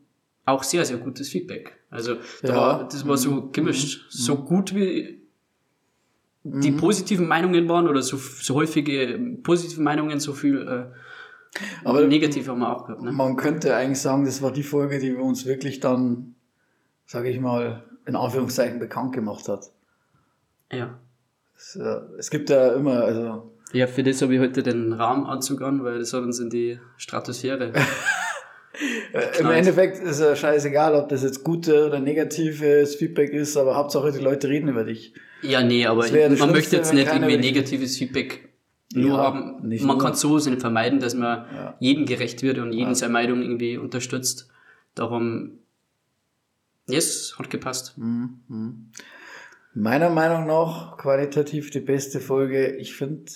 auch 0.46 0.62
sehr, 0.62 0.84
sehr 0.84 0.96
gutes 0.98 1.28
Feedback. 1.28 1.76
Also 1.90 2.16
da 2.42 2.48
Ja. 2.48 2.56
war, 2.56 2.88
das 2.88 3.06
war 3.06 3.16
so 3.16 3.50
gemischt. 3.50 4.06
So 4.10 4.36
gut 4.36 4.74
wie 4.74 5.22
die 6.44 6.70
positiven 6.70 7.26
Meinungen 7.26 7.68
waren 7.68 7.88
oder 7.88 8.02
so, 8.02 8.16
so 8.16 8.54
häufige 8.54 9.18
positive 9.42 9.82
Meinungen, 9.82 10.20
so 10.20 10.32
viel 10.32 10.62
äh, 10.62 11.58
Aber 11.84 12.06
negativ 12.06 12.46
haben 12.48 12.60
wir 12.60 12.74
auch 12.76 12.84
gehabt. 12.86 13.02
Ne? 13.02 13.10
man 13.12 13.36
könnte 13.36 13.74
eigentlich 13.74 14.00
sagen, 14.00 14.24
das 14.24 14.40
war 14.42 14.52
die 14.52 14.62
Folge, 14.62 15.00
die 15.00 15.12
uns 15.14 15.44
wirklich 15.46 15.80
dann, 15.80 16.36
sage 17.04 17.30
ich 17.30 17.40
mal, 17.40 17.82
in 18.06 18.14
Anführungszeichen 18.14 18.78
bekannt 18.78 19.12
gemacht 19.12 19.48
hat. 19.48 19.70
Ja. 20.70 20.98
Es, 21.56 21.74
äh, 21.74 22.00
es 22.18 22.30
gibt 22.30 22.50
ja 22.50 22.74
immer, 22.74 23.00
also 23.02 23.50
Ja, 23.72 23.88
für 23.88 24.04
das 24.04 24.22
habe 24.22 24.34
ich 24.34 24.40
heute 24.40 24.62
den 24.62 24.92
Rahmenanzug 24.92 25.62
an, 25.62 25.82
weil 25.82 25.98
das 25.98 26.12
hat 26.12 26.22
uns 26.22 26.38
in 26.38 26.50
die 26.50 26.78
Stratosphäre. 26.96 27.72
Äh, 29.12 29.40
Im 29.40 29.50
Endeffekt 29.50 29.98
ist 29.98 30.20
ja 30.20 30.36
scheißegal, 30.36 30.94
ob 30.94 31.08
das 31.08 31.22
jetzt 31.22 31.42
gute 31.44 31.86
oder 31.86 31.98
negatives 32.00 32.96
Feedback 32.96 33.32
ist, 33.32 33.56
aber 33.56 33.76
Hauptsache 33.76 34.12
die 34.12 34.18
Leute 34.18 34.48
reden 34.48 34.68
über 34.68 34.84
dich. 34.84 35.14
Ja, 35.42 35.62
nee, 35.62 35.86
aber 35.86 36.06
man 36.38 36.52
möchte 36.52 36.76
jetzt 36.76 36.92
nicht 36.94 37.06
irgendwie 37.12 37.36
negatives 37.36 37.96
Feedback 37.96 38.48
nur 38.94 39.16
Ja, 39.18 39.24
haben. 39.24 39.68
man 39.68 39.78
nur. 39.78 39.98
kann 39.98 40.14
so 40.14 40.36
nicht 40.36 40.60
vermeiden, 40.60 41.00
dass 41.00 41.14
man 41.14 41.46
Ja. 41.54 41.76
jedem 41.80 42.06
gerecht 42.06 42.42
wird 42.42 42.58
und 42.58 42.72
jeden 42.72 42.94
seine 42.94 43.12
Meinung 43.12 43.42
irgendwie 43.42 43.76
unterstützt. 43.78 44.48
Darum, 44.94 45.58
yes, 46.86 47.34
hat 47.38 47.50
gepasst. 47.50 47.94
Meiner 49.74 50.08
Meinung 50.10 50.46
nach 50.46 50.96
qualitativ 50.96 51.70
die 51.70 51.80
beste 51.80 52.20
Folge. 52.20 52.76
Ich 52.76 52.94
finde, 52.94 53.30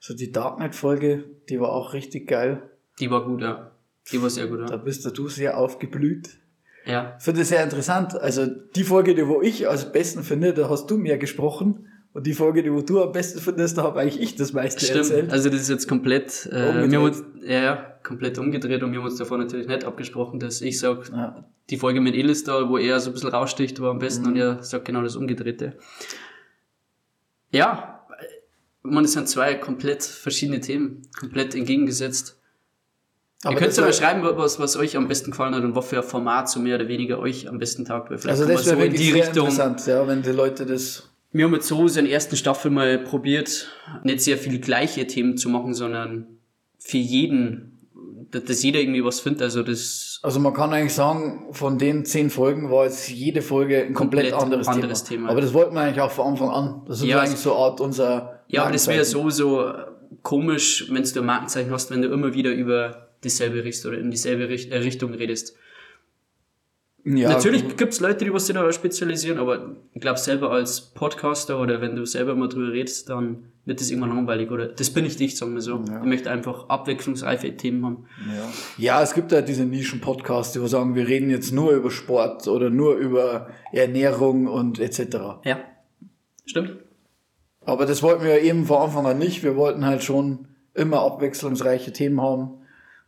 so 0.00 0.14
die 0.14 0.32
Darknet-Folge, 0.32 1.24
die 1.48 1.60
war 1.60 1.70
auch 1.72 1.92
richtig 1.92 2.26
geil. 2.28 2.62
Die 3.00 3.10
war 3.10 3.24
gut, 3.24 3.42
ja. 3.42 3.71
Die 4.10 4.20
war 4.22 4.30
sehr 4.30 4.46
gut, 4.48 4.60
Da 4.60 4.66
ja. 4.70 4.76
bist 4.76 5.04
du 5.16 5.28
sehr 5.28 5.56
aufgeblüht. 5.56 6.30
Ja, 6.84 7.16
Finde 7.20 7.42
ich 7.42 7.48
sehr 7.48 7.62
interessant. 7.62 8.14
Also 8.20 8.46
die 8.46 8.82
Folge, 8.82 9.14
die 9.14 9.26
wo 9.28 9.40
ich 9.40 9.68
als 9.68 9.92
besten 9.92 10.24
finde, 10.24 10.52
da 10.52 10.68
hast 10.68 10.90
du 10.90 10.96
mehr 10.96 11.16
gesprochen. 11.18 11.86
Und 12.12 12.26
die 12.26 12.34
Folge, 12.34 12.62
die 12.62 12.72
wo 12.72 12.82
du 12.82 13.00
am 13.02 13.12
besten 13.12 13.38
findest, 13.40 13.78
da 13.78 13.84
habe 13.84 14.00
eigentlich 14.00 14.20
ich 14.20 14.34
das 14.34 14.52
meiste 14.52 14.84
stimmt. 14.84 14.98
erzählt. 14.98 15.30
Also 15.32 15.48
das 15.48 15.60
ist 15.62 15.70
jetzt 15.70 15.88
komplett, 15.88 16.46
äh, 16.52 16.68
Umgedreht. 16.68 16.90
wir 16.90 16.98
haben 16.98 17.04
uns, 17.06 17.24
ja, 17.46 17.62
ja, 17.62 17.74
komplett 18.02 18.38
umgedreht 18.38 18.82
und 18.82 18.90
wir 18.92 18.98
haben 18.98 19.06
uns 19.06 19.16
davor 19.16 19.38
natürlich 19.38 19.66
nicht 19.68 19.84
abgesprochen, 19.84 20.40
dass 20.40 20.60
ich 20.60 20.78
sage, 20.78 21.04
Ja. 21.12 21.44
die 21.70 21.76
Folge 21.78 22.00
mit 22.00 22.14
Elistar, 22.14 22.68
wo 22.68 22.76
er 22.76 22.98
so 23.00 23.10
ein 23.10 23.12
bisschen 23.14 23.30
raussticht, 23.30 23.80
war 23.80 23.90
am 23.92 23.98
besten 24.00 24.24
Mhm. 24.24 24.28
und 24.32 24.36
er 24.36 24.62
sagt 24.62 24.84
genau 24.84 25.02
das 25.02 25.16
Umgedrehte. 25.16 25.74
Ja, 27.50 28.04
man, 28.82 29.04
es 29.04 29.12
sind 29.12 29.28
zwei 29.28 29.54
komplett 29.54 30.02
verschiedene 30.02 30.60
Themen, 30.60 31.02
komplett 31.18 31.54
entgegengesetzt. 31.54 32.38
Aber 33.44 33.54
Ihr 33.54 33.60
könnt 33.60 33.76
ja 33.76 33.82
mal 33.82 33.92
schreiben, 33.92 34.22
was, 34.22 34.60
was 34.60 34.76
euch 34.76 34.96
am 34.96 35.08
besten 35.08 35.32
gefallen 35.32 35.54
hat 35.54 35.64
und 35.64 35.74
was 35.74 35.86
für 35.86 35.96
ein 35.98 36.02
Format 36.04 36.48
so 36.48 36.60
mehr 36.60 36.76
oder 36.76 36.86
weniger 36.88 37.18
euch 37.18 37.48
am 37.48 37.58
besten 37.58 37.84
taugt. 37.84 38.10
Weil 38.10 38.18
vielleicht 38.18 38.40
Also 38.40 38.52
das 38.52 38.66
wäre 38.66 38.76
so 38.76 38.82
in 38.84 38.92
die 38.92 38.98
sehr 38.98 39.14
Richtung. 39.16 39.46
interessant, 39.48 39.86
ja, 39.86 40.06
wenn 40.06 40.22
die 40.22 40.30
Leute 40.30 40.64
das. 40.64 41.08
Wir 41.32 41.46
haben 41.46 41.54
jetzt 41.54 41.66
so 41.66 41.86
in 41.86 42.04
der 42.04 42.10
ersten 42.10 42.36
Staffel 42.36 42.70
mal 42.70 42.98
probiert, 42.98 43.68
nicht 44.04 44.20
sehr 44.20 44.38
viele 44.38 44.58
gleiche 44.60 45.06
Themen 45.06 45.36
zu 45.36 45.48
machen, 45.48 45.74
sondern 45.74 46.26
für 46.78 46.98
jeden, 46.98 47.78
dass, 48.30 48.62
jeder 48.62 48.80
irgendwie 48.80 49.04
was 49.04 49.18
findet. 49.20 49.42
Also 49.42 49.62
das 49.62 50.20
Also 50.22 50.38
man 50.38 50.52
kann 50.54 50.72
eigentlich 50.72 50.94
sagen, 50.94 51.48
von 51.52 51.78
den 51.78 52.04
zehn 52.04 52.30
Folgen 52.30 52.70
war 52.70 52.84
jetzt 52.84 53.08
jede 53.10 53.42
Folge 53.42 53.78
ein 53.82 53.94
komplett, 53.94 54.30
Komplett 54.30 54.42
anderes, 54.42 54.68
anderes 54.68 55.04
Thema. 55.04 55.20
Thema. 55.22 55.30
Aber 55.32 55.40
das 55.40 55.52
wollten 55.52 55.74
wir 55.74 55.80
eigentlich 55.80 56.00
auch 56.00 56.10
von 56.12 56.26
Anfang 56.28 56.50
an. 56.50 56.82
Das 56.86 56.98
ist 56.98 57.06
Ja, 57.06 57.20
eigentlich 57.20 57.40
so 57.40 57.54
eine 57.54 57.60
Art 57.64 57.80
unser. 57.80 58.42
Ja, 58.48 58.62
aber 58.64 58.72
das 58.72 58.86
wäre 58.86 58.98
Markenzeichen. 58.98 59.30
sowieso 59.30 59.72
komisch, 60.22 60.86
wenn 60.90 61.02
du 61.02 61.20
ein 61.20 61.26
Markenzeichen 61.26 61.70
hast, 61.72 61.90
wenn 61.90 62.02
du 62.02 62.08
immer 62.08 62.34
wieder 62.34 62.50
über 62.52 63.08
dieselbe 63.24 63.64
Richtung 63.64 63.92
oder 63.92 64.00
in 64.00 64.10
dieselbe 64.10 64.44
äh, 64.44 64.76
Richtung 64.78 65.14
redest. 65.14 65.56
Ja, 67.04 67.30
Natürlich 67.30 67.76
gibt's 67.76 67.98
Leute, 67.98 68.24
die 68.24 68.32
was 68.32 68.46
sich 68.46 68.54
da 68.54 68.72
spezialisieren, 68.72 69.38
aber 69.38 69.74
ich 69.92 70.00
glaube 70.00 70.20
selber 70.20 70.52
als 70.52 70.80
Podcaster 70.80 71.60
oder 71.60 71.80
wenn 71.80 71.96
du 71.96 72.04
selber 72.06 72.36
mal 72.36 72.48
drüber 72.48 72.72
redest, 72.72 73.08
dann 73.08 73.52
wird 73.64 73.80
das 73.80 73.90
irgendwann 73.90 74.14
langweilig 74.14 74.50
oder 74.52 74.68
das 74.68 74.90
bin 74.90 75.04
ich 75.04 75.18
nicht, 75.18 75.36
sagen 75.36 75.54
wir 75.54 75.62
so. 75.62 75.82
Ich 75.84 76.08
möchte 76.08 76.30
einfach 76.30 76.68
abwechslungsreiche 76.68 77.56
Themen 77.56 77.84
haben. 77.84 78.04
Ja. 78.78 78.94
ja, 78.96 79.02
es 79.02 79.14
gibt 79.14 79.32
ja 79.32 79.40
diese 79.40 79.64
Nischen-Podcasts, 79.64 80.52
die 80.52 80.60
wo 80.60 80.68
sagen, 80.68 80.94
wir 80.94 81.08
reden 81.08 81.28
jetzt 81.28 81.52
nur 81.52 81.72
über 81.72 81.90
Sport 81.90 82.46
oder 82.46 82.70
nur 82.70 82.94
über 82.94 83.48
Ernährung 83.72 84.46
und 84.46 84.78
etc. 84.78 85.16
Ja. 85.44 85.58
Stimmt? 86.46 86.76
Aber 87.64 87.86
das 87.86 88.02
wollten 88.02 88.24
wir 88.24 88.40
eben 88.42 88.66
von 88.66 88.78
Anfang 88.78 89.06
an 89.06 89.18
nicht. 89.18 89.42
Wir 89.42 89.56
wollten 89.56 89.84
halt 89.84 90.04
schon 90.04 90.48
immer 90.74 91.00
abwechslungsreiche 91.00 91.92
Themen 91.92 92.20
haben, 92.20 92.61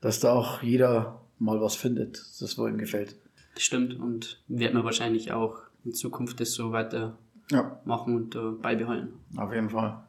dass 0.04 0.20
da 0.20 0.32
auch 0.32 0.62
jeder 0.62 1.22
mal 1.38 1.60
was 1.62 1.74
findet, 1.76 2.22
das 2.40 2.58
wo 2.58 2.66
ihm 2.68 2.76
gefällt. 2.76 3.16
Das 3.54 3.62
stimmt 3.62 3.98
und 3.98 4.42
werden 4.48 4.74
wir 4.76 4.84
wahrscheinlich 4.84 5.32
auch 5.32 5.56
in 5.84 5.94
Zukunft 5.94 6.40
das 6.40 6.52
so 6.52 6.72
weiter 6.72 7.16
Ja, 7.50 7.80
machen 7.86 8.14
und 8.14 8.34
äh, 8.36 8.50
beibehalten. 8.60 9.14
auf 9.36 9.52
jeden 9.52 9.70
Fall. 9.70 10.04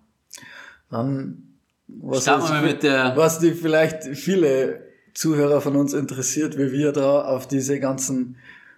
Dann, 0.89 1.53
was, 1.87 2.25
jetzt- 2.25 2.49
mal 2.49 2.61
mit 2.61 2.83
der 2.83 3.13
was 3.15 3.39
die 3.39 3.51
vielleicht 3.53 4.03
viele 4.03 4.83
Zuhörer 5.13 5.61
von 5.61 5.75
uns 5.77 5.93
interessiert, 5.93 6.57
wie 6.57 6.71
wir 6.73 6.91
da 6.91 7.21
auf 7.23 7.47
diese 7.47 7.79
ganzen, 7.79 8.35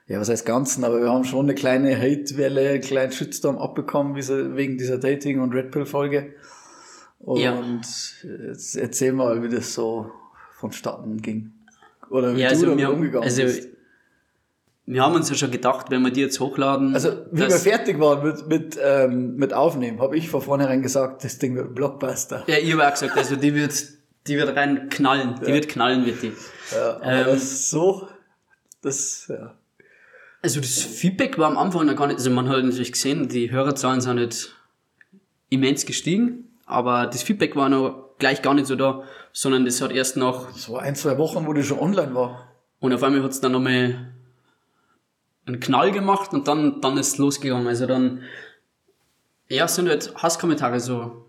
ja, 0.08 0.20
was 0.20 0.30
heißt 0.30 0.46
ganzen, 0.46 0.84
aber 0.84 1.00
wir 1.02 1.10
haben 1.12 1.24
schon 1.24 1.46
eine 1.46 1.56
kleine 1.56 1.98
Hate-Welle, 1.98 2.70
einen 2.70 2.82
kleinen 2.82 3.12
Shitstorm 3.12 3.58
abbekommen 3.58 4.16
wegen 4.16 4.78
dieser 4.78 5.00
Dating- 5.00 5.40
und 5.42 5.54
Red 5.54 5.72
Pill-Folge. 5.72 6.36
Und 7.20 7.40
Ja. 7.42 7.60
jetzt 8.48 8.76
erzähl 8.76 9.14
mal, 9.14 9.42
wie 9.42 9.50
das 9.50 9.74
so 9.74 10.12
vonstatten 10.58 11.22
ging. 11.22 11.52
Oder 12.10 12.36
wie 12.36 12.42
Ja, 12.42 12.48
du 12.50 12.54
also 12.56 12.66
damit 12.68 12.80
wir, 12.80 12.92
umgegangen 12.94 13.24
also 13.24 13.42
bist. 13.44 13.70
wir 14.86 15.04
haben 15.04 15.16
uns 15.16 15.30
ja 15.30 15.36
schon 15.36 15.52
gedacht, 15.52 15.92
wenn 15.92 16.02
wir 16.02 16.12
die 16.12 16.22
jetzt 16.22 16.40
hochladen, 16.40 16.94
Also, 16.94 17.10
wie 17.32 17.42
wir 17.42 17.52
fertig 17.52 18.00
waren 18.00 18.26
mit, 18.26 18.48
mit, 18.48 18.80
ähm, 18.82 19.36
mit 19.36 19.54
Aufnehmen, 19.54 20.00
habe 20.02 20.18
ich 20.18 20.30
von 20.30 20.42
vornherein 20.42 20.82
gesagt, 20.82 21.24
das 21.24 21.38
Ding 21.38 21.56
wird 21.56 21.68
ein 21.70 21.76
Blockbuster. 21.76 22.44
Ja, 22.48 22.58
ich 22.58 22.72
habe 22.74 22.88
auch 22.88 22.92
gesagt, 22.92 23.16
also 23.18 23.36
die 23.36 23.54
wird, 23.54 23.74
die 24.28 24.38
wird 24.38 24.56
rein 24.56 24.90
knallen. 24.90 25.36
Die 25.46 25.54
wird 25.54 25.68
knallen, 25.70 26.06
wird 26.06 26.22
die. 26.24 26.32
Ja, 26.74 26.96
aber 26.98 27.06
Ähm, 27.06 27.26
das 27.28 27.70
so, 27.70 28.08
das, 28.82 29.28
ja. 29.30 29.54
Also 30.42 30.60
das 30.62 30.82
Feedback 30.82 31.38
war 31.38 31.48
am 31.50 31.58
Anfang 31.58 31.86
noch 31.86 31.96
gar 31.96 32.08
nicht, 32.08 32.18
also 32.18 32.30
man 32.30 32.48
hat 32.48 32.64
natürlich 32.64 32.92
gesehen, 32.94 33.28
die 33.28 33.52
Hörerzahlen 33.52 34.02
sind 34.02 34.16
nicht 34.16 34.56
immens 35.50 35.86
gestiegen, 35.86 36.50
aber 36.66 37.08
das 37.08 37.24
Feedback 37.24 37.56
war 37.56 37.70
noch 37.70 38.07
gleich 38.20 38.42
gar 38.42 38.54
nicht 38.54 38.68
so 38.68 38.76
da, 38.76 39.04
sondern 39.34 39.66
das 39.66 39.82
hat 39.82 39.92
erst 39.92 40.18
nach, 40.18 40.52
Das 40.52 40.70
war 40.70 40.82
ein, 40.82 40.96
zwei 40.96 41.18
Wochen, 41.18 41.46
wo 41.46 41.54
die 41.54 41.64
schon 41.64 41.80
online 41.80 42.14
war. 42.16 42.52
und 42.80 42.94
auf 42.94 43.04
einmal 43.04 43.24
hat 43.24 43.32
es 43.32 43.42
dann 43.42 43.52
nochmal 43.52 44.12
einen 45.46 45.60
Knall 45.60 45.92
gemacht 45.92 46.34
und 46.34 46.48
dann, 46.48 46.82
dann 46.82 46.98
ist 46.98 47.14
es 47.14 47.18
losgegangen. 47.18 47.68
Also 47.68 47.86
dann, 47.86 48.24
ja, 49.50 49.68
sind 49.68 49.88
halt 49.88 50.14
Hasskommentare 50.16 50.80
so 50.80 51.26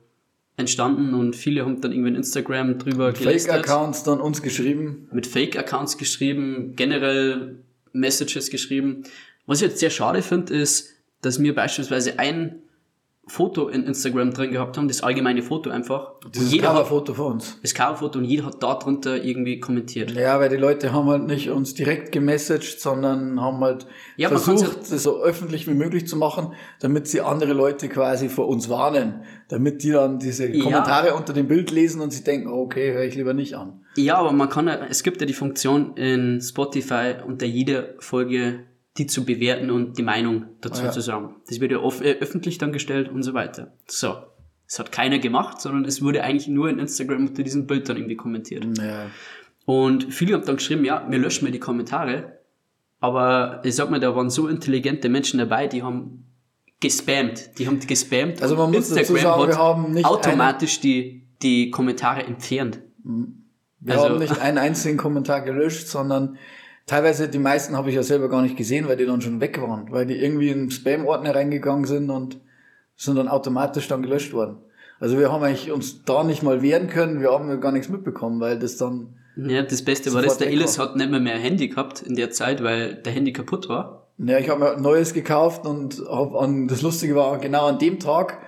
entstanden 0.56 1.14
und 1.14 1.36
viele 1.36 1.64
haben 1.64 1.80
dann 1.80 1.92
irgendwie 1.92 2.10
in 2.10 2.16
Instagram 2.16 2.78
drüber 2.78 3.12
gelästert. 3.12 3.64
Fake-Accounts 3.64 4.02
dann 4.02 4.20
uns 4.20 4.42
geschrieben. 4.42 5.08
mit 5.12 5.26
Fake-Accounts 5.26 5.98
geschrieben, 5.98 6.74
generell 6.74 7.62
Messages 7.92 8.50
geschrieben. 8.50 9.04
Was 9.46 9.62
ich 9.62 9.68
jetzt 9.68 9.78
sehr 9.78 9.90
schade 9.90 10.20
finde, 10.20 10.52
ist, 10.54 10.94
dass 11.22 11.40
wir 11.40 11.54
beispielsweise 11.54 12.18
ein 12.18 12.56
Foto 13.28 13.68
in 13.68 13.84
Instagram 13.84 14.32
drin 14.32 14.50
gehabt 14.50 14.76
haben, 14.76 14.88
das 14.88 15.02
allgemeine 15.02 15.42
Foto 15.42 15.70
einfach. 15.70 16.12
Und 16.24 16.34
Dieses 16.34 16.52
jeder 16.52 16.68
hat 16.68 16.76
Coverfoto 16.76 17.14
von 17.14 17.32
uns. 17.34 17.58
das 17.62 17.74
Coverfoto 17.74 18.18
und 18.18 18.24
jeder 18.24 18.46
hat 18.46 18.62
da 18.62 18.74
drunter 18.74 19.22
irgendwie 19.22 19.60
kommentiert. 19.60 20.10
Ja, 20.12 20.40
weil 20.40 20.48
die 20.48 20.56
Leute 20.56 20.92
haben 20.92 21.06
halt 21.08 21.26
nicht 21.26 21.50
uns 21.50 21.74
direkt 21.74 22.10
gemessaged, 22.12 22.80
sondern 22.80 23.40
haben 23.40 23.60
halt 23.60 23.86
Ja, 24.16 24.28
versucht, 24.28 24.90
das 24.90 25.02
so 25.02 25.20
öffentlich 25.22 25.66
wie 25.68 25.74
möglich 25.74 26.06
zu 26.08 26.16
machen, 26.16 26.52
damit 26.80 27.06
sie 27.08 27.20
andere 27.20 27.52
Leute 27.52 27.88
quasi 27.88 28.28
vor 28.28 28.48
uns 28.48 28.68
warnen. 28.68 29.22
Damit 29.48 29.82
die 29.82 29.92
dann 29.92 30.18
diese 30.18 30.46
Ja. 30.48 30.62
Kommentare 30.64 31.14
unter 31.14 31.32
dem 31.32 31.48
Bild 31.48 31.70
lesen 31.70 32.00
und 32.00 32.12
sie 32.12 32.24
denken, 32.24 32.48
okay, 32.48 32.92
höre 32.92 33.04
ich 33.04 33.14
lieber 33.14 33.34
nicht 33.34 33.54
an. 33.54 33.80
Ja, 33.96 34.16
aber 34.16 34.32
man 34.32 34.48
kann 34.48 34.66
ja, 34.68 34.78
es 34.88 35.02
gibt 35.02 35.20
ja 35.20 35.26
die 35.26 35.32
Funktion 35.32 35.96
in 35.96 36.40
Spotify 36.40 37.14
unter 37.26 37.46
jeder 37.46 37.94
Folge 37.98 38.60
die 38.98 39.06
zu 39.06 39.24
bewerten 39.24 39.70
und 39.70 39.96
die 39.98 40.02
Meinung 40.02 40.46
dazu 40.60 40.82
Ja. 40.84 40.90
zu 40.90 41.00
sagen. 41.00 41.36
Das 41.48 41.60
wird 41.60 41.70
ja 41.72 41.78
off 41.78 42.00
äh, 42.00 42.18
öffentlich 42.20 42.58
dann 42.58 42.72
gestellt 42.72 43.08
und 43.08 43.22
so 43.22 43.32
weiter. 43.34 43.72
So. 43.86 44.16
Das 44.66 44.78
hat 44.78 44.92
keiner 44.92 45.18
gemacht, 45.18 45.60
sondern 45.62 45.84
es 45.86 46.02
wurde 46.02 46.22
eigentlich 46.24 46.48
nur 46.48 46.68
in 46.68 46.78
Instagram 46.78 47.28
unter 47.28 47.42
diesem 47.42 47.66
Bild 47.66 47.88
dann 47.88 47.96
irgendwie 47.96 48.16
kommentiert. 48.16 48.66
Ja. 48.78 49.06
Und 49.64 50.12
viele 50.12 50.34
haben 50.34 50.44
dann 50.44 50.56
geschrieben, 50.56 50.84
ja, 50.84 51.06
wir 51.08 51.18
löschen 51.18 51.44
mir 51.46 51.52
die 51.52 51.58
Kommentare. 51.60 52.38
Aber 53.00 53.62
ich 53.64 53.76
sag 53.76 53.90
mal, 53.90 54.00
da 54.00 54.14
waren 54.14 54.28
so 54.28 54.48
intelligente 54.48 55.08
Menschen 55.08 55.38
dabei, 55.38 55.68
die 55.68 55.82
haben 55.82 56.24
gespammt. 56.80 57.58
Die 57.58 57.66
haben 57.66 57.78
gespammt. 57.80 58.42
Also 58.42 58.56
man 58.56 58.70
muss 58.70 58.88
dazu 58.90 59.16
sagen, 59.16 59.48
wir 59.48 59.56
haben 59.56 59.92
nicht 59.92 60.04
automatisch 60.04 60.80
die, 60.80 61.26
die 61.42 61.70
Kommentare 61.70 62.24
entfernt. 62.24 62.80
Wir 63.80 63.94
Also- 63.94 64.08
haben 64.08 64.18
nicht 64.18 64.38
einen 64.40 64.58
einzigen 64.58 64.98
Kommentar 64.98 65.42
gelöscht, 65.42 65.86
sondern 65.88 66.36
teilweise 66.88 67.28
die 67.28 67.38
meisten 67.38 67.76
habe 67.76 67.90
ich 67.90 67.94
ja 67.94 68.02
selber 68.02 68.28
gar 68.28 68.42
nicht 68.42 68.56
gesehen, 68.56 68.88
weil 68.88 68.96
die 68.96 69.06
dann 69.06 69.20
schon 69.20 69.40
weg 69.40 69.60
waren, 69.62 69.92
weil 69.92 70.06
die 70.06 70.16
irgendwie 70.16 70.48
in 70.48 70.70
Spam-Ordner 70.70 71.34
reingegangen 71.34 71.84
sind 71.84 72.10
und 72.10 72.40
sind 72.96 73.16
dann 73.16 73.28
automatisch 73.28 73.86
dann 73.86 74.02
gelöscht 74.02 74.32
worden. 74.32 74.56
Also 74.98 75.16
wir 75.18 75.30
haben 75.30 75.44
eigentlich 75.44 75.70
uns 75.70 76.02
da 76.04 76.24
nicht 76.24 76.42
mal 76.42 76.60
wehren 76.60 76.88
können, 76.88 77.20
wir 77.20 77.30
haben 77.30 77.48
ja 77.48 77.56
gar 77.56 77.70
nichts 77.70 77.88
mitbekommen, 77.88 78.40
weil 78.40 78.58
das 78.58 78.76
dann, 78.76 79.14
Ja, 79.36 79.62
das 79.62 79.82
Beste 79.82 80.12
war 80.12 80.22
Sofort 80.22 80.26
das, 80.32 80.38
der 80.38 80.50
Illis 80.50 80.78
hat 80.80 80.96
nicht 80.96 81.10
mehr 81.10 81.20
mehr 81.20 81.34
ein 81.34 81.40
Handy 81.40 81.68
gehabt 81.68 82.02
in 82.02 82.16
der 82.16 82.30
Zeit, 82.30 82.64
weil 82.64 82.94
der 82.94 83.12
Handy 83.12 83.32
kaputt 83.32 83.68
war. 83.68 84.08
ja, 84.18 84.38
ich 84.38 84.48
habe 84.48 84.58
mir 84.58 84.72
ein 84.72 84.82
neues 84.82 85.14
gekauft 85.14 85.64
und 85.64 86.02
hab 86.10 86.34
an, 86.34 86.66
das 86.66 86.82
Lustige 86.82 87.14
war, 87.14 87.38
genau 87.38 87.66
an 87.66 87.78
dem 87.78 88.00
Tag 88.00 88.38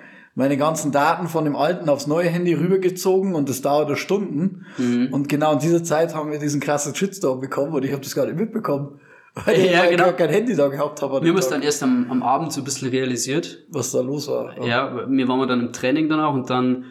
meine 0.40 0.56
ganzen 0.56 0.90
Daten 0.90 1.28
von 1.28 1.44
dem 1.44 1.54
alten 1.54 1.90
aufs 1.90 2.06
neue 2.06 2.30
Handy 2.30 2.54
rübergezogen 2.54 3.34
und 3.34 3.50
das 3.50 3.60
dauerte 3.60 3.94
Stunden. 3.94 4.64
Mhm. 4.78 5.08
Und 5.12 5.28
genau 5.28 5.52
in 5.52 5.58
dieser 5.58 5.84
Zeit 5.84 6.14
haben 6.14 6.32
wir 6.32 6.38
diesen 6.38 6.60
krassen 6.62 6.94
Shitstorm 6.94 7.40
bekommen 7.40 7.74
und 7.74 7.84
ich 7.84 7.92
habe 7.92 8.02
das 8.02 8.14
gar 8.14 8.24
nicht 8.24 8.38
mitbekommen. 8.38 8.98
Weil 9.34 9.60
Ja, 9.60 9.84
ich 9.84 9.90
genau. 9.90 10.04
gar 10.04 10.14
kein 10.14 10.30
Handy 10.30 10.56
da 10.56 10.68
gehabt 10.68 11.02
habe. 11.02 11.22
Wir 11.22 11.30
haben 11.30 11.36
es 11.38 11.48
dann 11.48 11.60
erst 11.60 11.82
am, 11.82 12.10
am 12.10 12.22
Abend 12.22 12.54
so 12.54 12.62
ein 12.62 12.64
bisschen 12.64 12.88
realisiert. 12.88 13.66
was 13.68 13.92
da 13.92 14.00
los 14.00 14.28
war. 14.28 14.66
Ja, 14.66 15.06
wir 15.08 15.28
waren 15.28 15.46
dann 15.46 15.60
im 15.60 15.72
Training 15.74 16.08
dann 16.08 16.20
auch 16.20 16.32
und 16.32 16.48
dann 16.48 16.86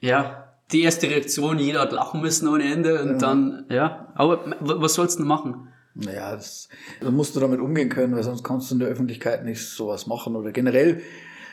ja, 0.00 0.52
die 0.72 0.82
erste 0.82 1.08
Reaktion, 1.08 1.58
jeder 1.58 1.80
hat 1.80 1.92
lachen 1.92 2.20
müssen 2.20 2.48
ohne 2.48 2.70
Ende 2.70 3.02
und 3.02 3.22
dann, 3.22 3.64
ja, 3.70 4.12
aber 4.14 4.40
was 4.60 4.92
sollst 4.92 5.16
du 5.18 5.22
denn 5.22 5.28
machen? 5.28 5.68
Naja, 5.94 6.32
das, 6.36 6.68
da 7.00 7.10
musst 7.10 7.34
du 7.34 7.40
damit 7.40 7.60
umgehen 7.60 7.88
können, 7.88 8.14
weil 8.14 8.22
sonst 8.22 8.44
kannst 8.44 8.70
du 8.70 8.74
in 8.74 8.80
der 8.80 8.88
Öffentlichkeit 8.90 9.42
nicht 9.46 9.66
sowas 9.66 10.06
machen. 10.06 10.36
Oder 10.36 10.52
generell, 10.52 11.00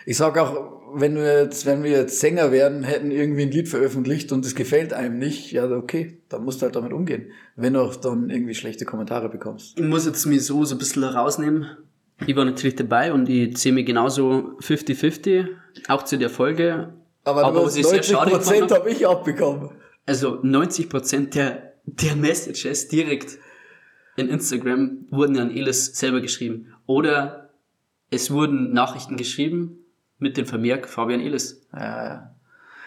ich 0.06 0.18
sag 0.18 0.38
auch, 0.38 0.82
wenn 0.94 1.16
wir 1.16 1.44
jetzt, 1.44 1.66
wenn 1.66 1.84
wir 1.84 1.92
jetzt 1.92 2.20
Sänger 2.20 2.52
werden, 2.52 2.84
hätten 2.84 3.12
irgendwie 3.12 3.44
ein 3.44 3.52
Lied 3.52 3.68
veröffentlicht 3.68 4.32
und 4.32 4.46
es 4.46 4.54
gefällt 4.54 4.94
einem 4.94 5.18
nicht, 5.18 5.52
ja, 5.52 5.70
okay, 5.70 6.20
dann 6.30 6.44
musst 6.44 6.62
du 6.62 6.66
halt 6.66 6.76
damit 6.76 6.94
umgehen. 6.94 7.32
Wenn 7.56 7.74
du 7.74 7.82
auch 7.82 7.96
dann 7.96 8.30
irgendwie 8.30 8.54
schlechte 8.54 8.86
Kommentare 8.86 9.30
bekommst. 9.30 9.80
Ich 9.80 9.86
muss 9.86 10.06
jetzt 10.06 10.26
mir 10.26 10.40
so, 10.40 10.66
so 10.66 10.76
ein 10.76 10.78
bisschen 10.78 11.04
rausnehmen. 11.04 11.66
Ich 12.28 12.36
war 12.36 12.46
natürlich 12.46 12.76
dabei 12.76 13.12
und 13.12 13.28
ich 13.28 13.58
zähle 13.58 13.76
mir 13.76 13.84
genauso 13.84 14.56
50-50, 14.62 15.48
auch 15.88 16.04
zu 16.04 16.18
der 16.18 16.30
Folge. 16.30 16.94
Aber, 17.24 17.44
Aber 17.44 17.66
was 17.66 17.76
ich 17.76 17.86
sehr 17.86 17.98
90 17.98 18.16
schade 18.16 18.32
Prozent 18.32 18.72
habe 18.72 18.90
ich 18.90 19.08
abbekommen. 19.08 19.72
Also 20.06 20.42
90% 20.42 21.32
der, 21.32 21.74
der 21.86 22.16
Messages 22.16 22.88
direkt 22.88 23.40
in 24.16 24.30
Instagram 24.30 25.08
wurden 25.10 25.40
an 25.40 25.50
Elis 25.50 25.98
selber 25.98 26.22
geschrieben. 26.22 26.74
Oder 26.86 27.50
es 28.12 28.30
wurden 28.30 28.74
Nachrichten 28.74 29.18
geschrieben 29.18 29.83
mit 30.20 30.38
dem 30.38 30.46
Vermerk 30.46 30.88
Fabian 30.88 31.22
Elis. 31.22 31.66
Ja, 31.74 32.06
ja. 32.06 32.36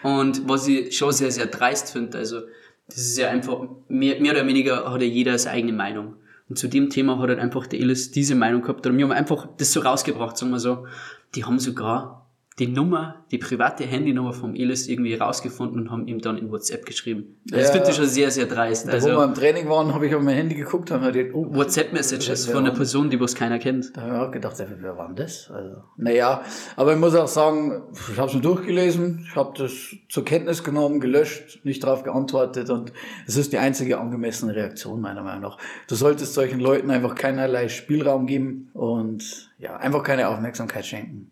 Und 0.03 0.47
was 0.47 0.67
ich 0.67 0.95
schon 0.95 1.11
sehr, 1.11 1.31
sehr 1.31 1.47
dreist 1.47 1.91
finde, 1.91 2.17
also 2.17 2.41
das 2.87 2.99
ist 2.99 3.17
ja 3.17 3.29
einfach, 3.29 3.61
mehr, 3.87 4.19
mehr 4.21 4.33
oder 4.33 4.47
weniger 4.47 4.91
hat 4.91 5.01
ja 5.01 5.07
jeder 5.07 5.37
seine 5.37 5.57
eigene 5.57 5.73
Meinung. 5.73 6.15
Und 6.49 6.57
zu 6.57 6.67
dem 6.69 6.89
Thema 6.89 7.19
hat 7.19 7.29
halt 7.29 7.39
einfach 7.39 7.67
der 7.67 7.79
Elis 7.79 8.11
diese 8.11 8.35
Meinung 8.35 8.61
gehabt. 8.61 8.85
Und 8.87 8.97
wir 8.97 9.03
haben 9.03 9.11
einfach 9.11 9.49
das 9.57 9.73
so 9.73 9.81
rausgebracht, 9.81 10.37
sagen 10.37 10.51
wir 10.51 10.59
so. 10.59 10.87
Die 11.35 11.43
haben 11.43 11.59
sogar 11.59 12.26
die 12.59 12.67
Nummer, 12.67 13.23
die 13.29 13.37
private 13.37 13.83
Handynummer 13.83 14.33
vom 14.33 14.55
Elis 14.55 14.87
irgendwie 14.87 15.13
rausgefunden 15.13 15.79
und 15.79 15.91
haben 15.91 16.07
ihm 16.07 16.21
dann 16.21 16.39
in 16.39 16.51
WhatsApp 16.51 16.87
geschrieben. 16.87 17.37
Das 17.45 17.67
Ja. 17.67 17.71
finde 17.73 17.89
ich 17.91 17.95
schon 17.95 18.07
sehr, 18.07 18.31
sehr 18.31 18.47
dreist. 18.47 18.87
Da, 18.87 18.93
wo 18.99 19.05
wir 19.05 19.11
Also 19.11 19.23
im 19.25 19.33
Training 19.35 19.69
waren, 19.69 19.93
habe 19.93 20.07
ich 20.07 20.15
auf 20.15 20.23
mein 20.23 20.35
Handy 20.35 20.55
geguckt 20.55 20.89
und 20.89 21.01
habe 21.01 21.11
gedacht, 21.11 21.35
oh, 21.35 21.53
WhatsApp-Messages 21.53 22.47
von 22.47 22.65
einer 22.65 22.73
Person, 22.73 23.11
die 23.11 23.19
was 23.19 23.35
keiner 23.35 23.59
kennt. 23.59 23.95
Da 23.95 24.01
habe 24.01 24.11
ich 24.11 24.17
auch 24.21 24.31
gedacht, 24.31 24.55
wer 24.79 24.97
war 24.97 25.05
denn 25.05 25.15
das? 25.17 25.51
Also, 25.51 25.83
naja, 25.97 26.41
aber 26.75 26.93
ich 26.93 26.99
muss 26.99 27.13
auch 27.13 27.27
sagen, 27.27 27.83
ich 28.11 28.17
habe 28.17 28.29
es 28.29 28.33
mir 28.33 28.41
durchgelesen, 28.41 29.27
ich 29.29 29.35
habe 29.35 29.53
das 29.55 29.71
zur 30.09 30.25
Kenntnis 30.25 30.63
genommen, 30.63 30.99
gelöscht, 30.99 31.59
nicht 31.63 31.83
darauf 31.83 32.01
geantwortet 32.01 32.71
und 32.71 32.91
es 33.27 33.37
ist 33.37 33.53
die 33.53 33.59
einzige 33.59 33.99
angemessene 33.99 34.55
Reaktion 34.55 34.99
meiner 34.99 35.21
Meinung 35.21 35.43
nach. 35.43 35.57
Du 35.87 35.93
solltest 35.93 36.33
solchen 36.33 36.59
Leuten 36.59 36.89
einfach 36.89 37.13
keinerlei 37.13 37.67
Spielraum 37.67 38.25
geben 38.25 38.69
und 38.73 39.51
ja, 39.59 39.77
einfach 39.77 40.01
keine 40.01 40.27
Aufmerksamkeit 40.29 40.85
schenken. 40.87 41.29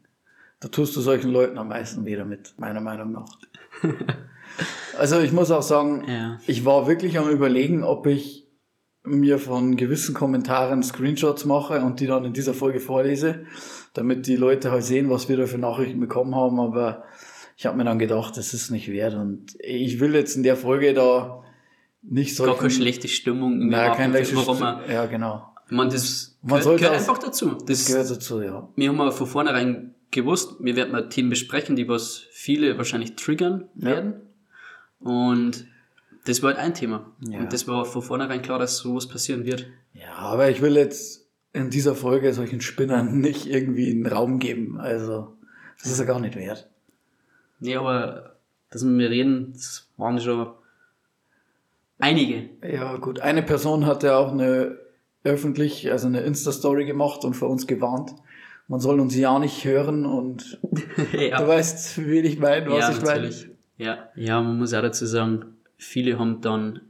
Da 0.66 0.70
tust 0.72 0.96
du 0.96 1.02
solchen 1.02 1.30
Leuten 1.32 1.60
am 1.60 1.68
meisten 1.68 2.06
weh 2.06 2.16
damit, 2.16 2.56
meiner 2.58 2.82
Meinung 2.82 3.12
nach. 3.12 3.28
also 4.98 5.20
ich 5.20 5.32
muss 5.32 5.52
auch 5.52 5.62
sagen, 5.62 6.06
Ja. 6.08 6.40
ich 6.48 6.66
war 6.66 6.88
wirklich 6.88 7.20
am 7.20 7.30
überlegen, 7.30 7.84
ob 7.84 8.08
ich 8.08 8.48
mir 9.04 9.38
von 9.38 9.78
gewissen 9.78 10.16
Kommentaren 10.16 10.82
Screenshots 10.82 11.46
mache 11.46 11.82
und 11.82 12.00
die 12.00 12.08
dann 12.08 12.26
in 12.26 12.34
dieser 12.34 12.56
Folge 12.56 12.80
vorlese, 12.80 13.46
damit 13.94 14.26
die 14.26 14.38
Leute 14.38 14.72
halt 14.72 14.84
sehen, 14.84 15.12
was 15.12 15.30
wir 15.30 15.38
da 15.38 15.46
für 15.46 15.60
Nachrichten 15.60 16.00
bekommen 16.00 16.34
haben. 16.34 16.60
Aber 16.60 17.04
ich 17.58 17.68
habe 17.68 17.78
mir 17.78 17.84
dann 17.84 18.00
gedacht, 18.00 18.36
das 18.36 18.56
ist 18.56 18.72
nicht 18.72 18.88
wert. 18.92 19.14
Und 19.14 19.56
ich 19.60 20.00
will 20.00 20.16
jetzt 20.16 20.36
in 20.36 20.42
der 20.42 20.56
Folge 20.58 20.96
da 20.96 21.44
nicht 22.02 22.36
Gar 22.36 22.48
solchen... 22.48 22.60
keine 22.62 22.72
schlechte 22.72 23.08
Stimmung. 23.08 23.68
Nein, 23.68 23.70
machen, 23.90 23.98
kein 23.98 24.14
welches... 24.14 24.36
warum 24.36 24.58
man, 24.58 24.80
Ja, 24.90 25.06
genau. 25.06 25.48
man, 25.70 25.92
das 25.92 26.40
Man 26.42 26.48
gehört, 26.48 26.64
sollte 26.64 26.84
gehört 26.86 26.98
einfach 26.98 27.20
dazu. 27.20 27.56
Das, 27.68 27.86
Gehört 27.86 28.10
dazu, 28.10 28.42
ja. 28.42 28.68
wir 28.76 28.90
haben 28.90 29.00
aber 29.00 29.12
von 29.12 29.28
vornherein 29.28 29.92
gewusst, 30.16 30.56
wir 30.60 30.76
werden 30.76 30.92
mal 30.92 31.10
Themen 31.10 31.30
besprechen, 31.30 31.76
die 31.76 31.88
was 31.88 32.18
viele 32.32 32.78
wahrscheinlich 32.78 33.16
triggern 33.16 33.70
Ja. 33.76 33.86
werden. 33.90 34.14
Und 35.00 35.68
das 36.26 36.42
war 36.42 36.50
halt 36.56 36.60
ein 36.60 36.74
Thema. 36.74 37.12
Ja. 37.22 37.40
Und 37.40 37.54
das 37.54 37.68
war 37.68 37.86
von 37.86 38.02
vornherein 38.02 38.42
klar, 38.42 38.58
dass 38.58 38.78
sowas 38.78 39.08
passieren 39.08 39.46
wird. 39.46 39.68
Ja, 39.94 40.14
aber 40.16 40.50
ich 40.50 40.62
will 40.62 40.76
jetzt 40.76 41.28
in 41.54 41.70
dieser 41.70 41.94
Folge 41.96 42.34
solchen 42.34 42.62
Spinnern 42.62 43.20
nicht 43.22 43.46
irgendwie 43.46 43.92
einen 43.92 44.08
Raum 44.08 44.40
geben. 44.40 44.80
Also, 44.80 45.36
das 45.82 45.92
ist 45.92 46.00
ja 46.00 46.06
gar 46.06 46.20
nicht 46.20 46.36
wert. 46.36 46.68
Nee, 47.60 47.76
aber 47.76 48.36
dass 48.72 48.84
wir 48.84 48.90
mir 48.92 49.10
reden, 49.10 49.54
das 49.54 49.88
waren 49.98 50.20
schon 50.20 50.48
einige. 52.00 52.50
Ja, 52.64 52.98
gut. 52.98 53.20
Eine 53.20 53.44
Person 53.44 53.86
hat 53.86 54.04
ja 54.04 54.18
auch 54.18 54.32
eine 54.32 54.78
öffentlich, 55.24 55.92
also 55.92 56.08
eine 56.08 56.22
Insta-Story 56.22 56.86
gemacht 56.86 57.24
und 57.26 57.34
für 57.36 57.46
uns 57.48 57.68
gewarnt. 57.68 58.12
Man 58.68 58.80
soll 58.80 59.00
uns 59.00 59.16
ja 59.16 59.38
nicht 59.38 59.64
hören 59.64 60.06
und 60.06 60.60
ja. 61.14 61.40
du 61.40 61.48
weißt, 61.48 62.06
wie 62.06 62.20
ich 62.20 62.40
meine, 62.40 62.70
was 62.70 62.80
ja, 62.80 62.92
ich 62.92 63.02
meine. 63.04 63.32
Ja. 63.78 64.10
ja, 64.16 64.42
man 64.42 64.58
muss 64.58 64.74
auch 64.74 64.82
dazu 64.82 65.06
sagen, 65.06 65.58
viele 65.78 66.18
haben 66.18 66.42
dann 66.42 66.82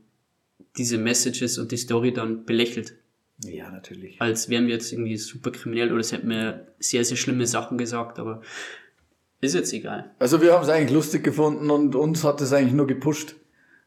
diese 0.78 0.98
Messages 0.98 1.58
und 1.58 1.72
die 1.72 1.78
Story 1.78 2.14
dann 2.14 2.46
belächelt. 2.46 2.96
Ja, 3.44 3.70
natürlich. 3.70 4.22
Als 4.22 4.50
wären 4.50 4.68
wir 4.68 4.76
jetzt 4.76 4.92
irgendwie 4.94 5.18
super 5.18 5.52
kriminell 5.52 5.92
oder 5.92 6.00
es 6.00 6.12
hätten 6.12 6.30
wir 6.30 6.68
sehr, 6.80 7.04
sehr 7.04 7.18
schlimme 7.18 7.48
Sachen 7.48 7.78
gesagt, 7.78 8.20
aber 8.20 8.42
ist 9.42 9.56
jetzt 9.56 9.74
egal. 9.74 10.12
Also 10.20 10.42
wir 10.42 10.54
haben 10.54 10.64
es 10.64 10.70
eigentlich 10.70 10.94
lustig 10.94 11.24
gefunden 11.24 11.70
und 11.70 11.96
uns 11.96 12.24
hat 12.24 12.40
es 12.42 12.54
eigentlich 12.54 12.74
nur 12.74 12.88
gepusht. 12.88 13.36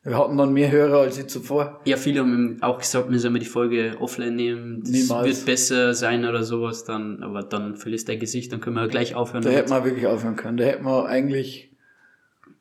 Wir 0.05 0.17
hatten 0.17 0.37
dann 0.39 0.53
mehr 0.53 0.71
Hörer 0.71 1.01
als 1.01 1.17
je 1.19 1.27
zuvor. 1.27 1.81
Ja, 1.85 1.97
viele 1.97 2.21
haben 2.21 2.59
auch 2.63 2.79
gesagt, 2.79 3.11
wir 3.11 3.19
sollen 3.19 3.35
die 3.41 3.45
Folge 3.47 3.97
offline 4.01 4.37
nehmen, 4.37 4.81
das 4.81 4.91
Niemals. 4.91 5.27
wird 5.27 5.45
besser 5.47 5.93
sein 5.93 6.25
oder 6.25 6.45
sowas, 6.45 6.85
dann, 6.85 7.23
aber 7.23 7.43
dann 7.43 7.75
verlisst 7.77 8.09
dein 8.09 8.21
Gesicht, 8.21 8.53
dann 8.53 8.61
können 8.61 8.77
wir 8.77 8.89
gleich 8.89 9.15
aufhören. 9.15 9.43
Da 9.43 9.51
hätten 9.51 9.71
wir 9.71 9.85
wirklich 9.85 10.07
aufhören 10.07 10.37
können. 10.37 10.57
Da 10.57 10.65
hätten 10.65 10.85
wir 10.85 11.07
eigentlich, 11.07 11.73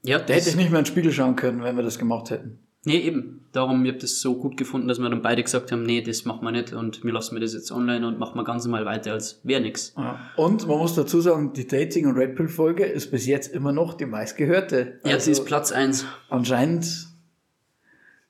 ja, 0.04 0.18
da 0.20 0.34
hätte 0.34 0.50
ich 0.50 0.56
nicht 0.56 0.72
mehr 0.72 0.80
in 0.80 0.86
den 0.86 0.92
Spiegel 0.92 1.12
schauen 1.12 1.36
können, 1.36 1.64
wenn 1.64 1.76
wir 1.76 1.84
das 1.84 2.00
gemacht 2.00 2.32
hätten. 2.32 2.60
Nee, 2.86 3.00
eben. 3.00 3.46
Darum, 3.52 3.84
ich 3.86 3.92
habe 3.92 4.00
das 4.00 4.22
so 4.22 4.38
gut 4.38 4.56
gefunden, 4.56 4.88
dass 4.88 5.00
wir 5.00 5.10
dann 5.10 5.22
beide 5.22 5.44
gesagt 5.44 5.72
haben, 5.72 5.84
nee, 5.84 6.02
das 6.02 6.26
machen 6.26 6.44
wir 6.46 6.52
nicht 6.52 6.74
und 6.74 7.04
wir 7.04 7.12
lassen 7.12 7.34
mir 7.34 7.42
das 7.42 7.54
jetzt 7.54 7.72
online 7.72 8.08
und 8.08 8.18
machen 8.20 8.38
wir 8.40 8.44
ganz 8.46 8.66
normal 8.66 8.86
weiter, 8.86 9.12
als 9.14 9.42
wäre 9.44 9.62
nix. 9.62 9.94
Ja. 9.98 10.20
Und 10.38 10.68
man 10.68 10.78
muss 10.78 10.96
dazu 10.96 11.20
sagen, 11.20 11.54
die 11.54 11.68
Dating- 11.68 12.08
und 12.08 12.16
Red 12.18 12.36
Pill-Folge 12.36 12.86
ist 12.86 13.12
bis 13.12 13.26
jetzt 13.26 13.54
immer 13.54 13.72
noch 13.74 13.96
die 13.96 14.06
meistgehörte. 14.06 15.00
Ja, 15.04 15.10
sie 15.10 15.14
Also 15.14 15.32
ist 15.32 15.46
Platz 15.46 15.72
eins. 15.72 16.06
anscheinend 16.30 17.07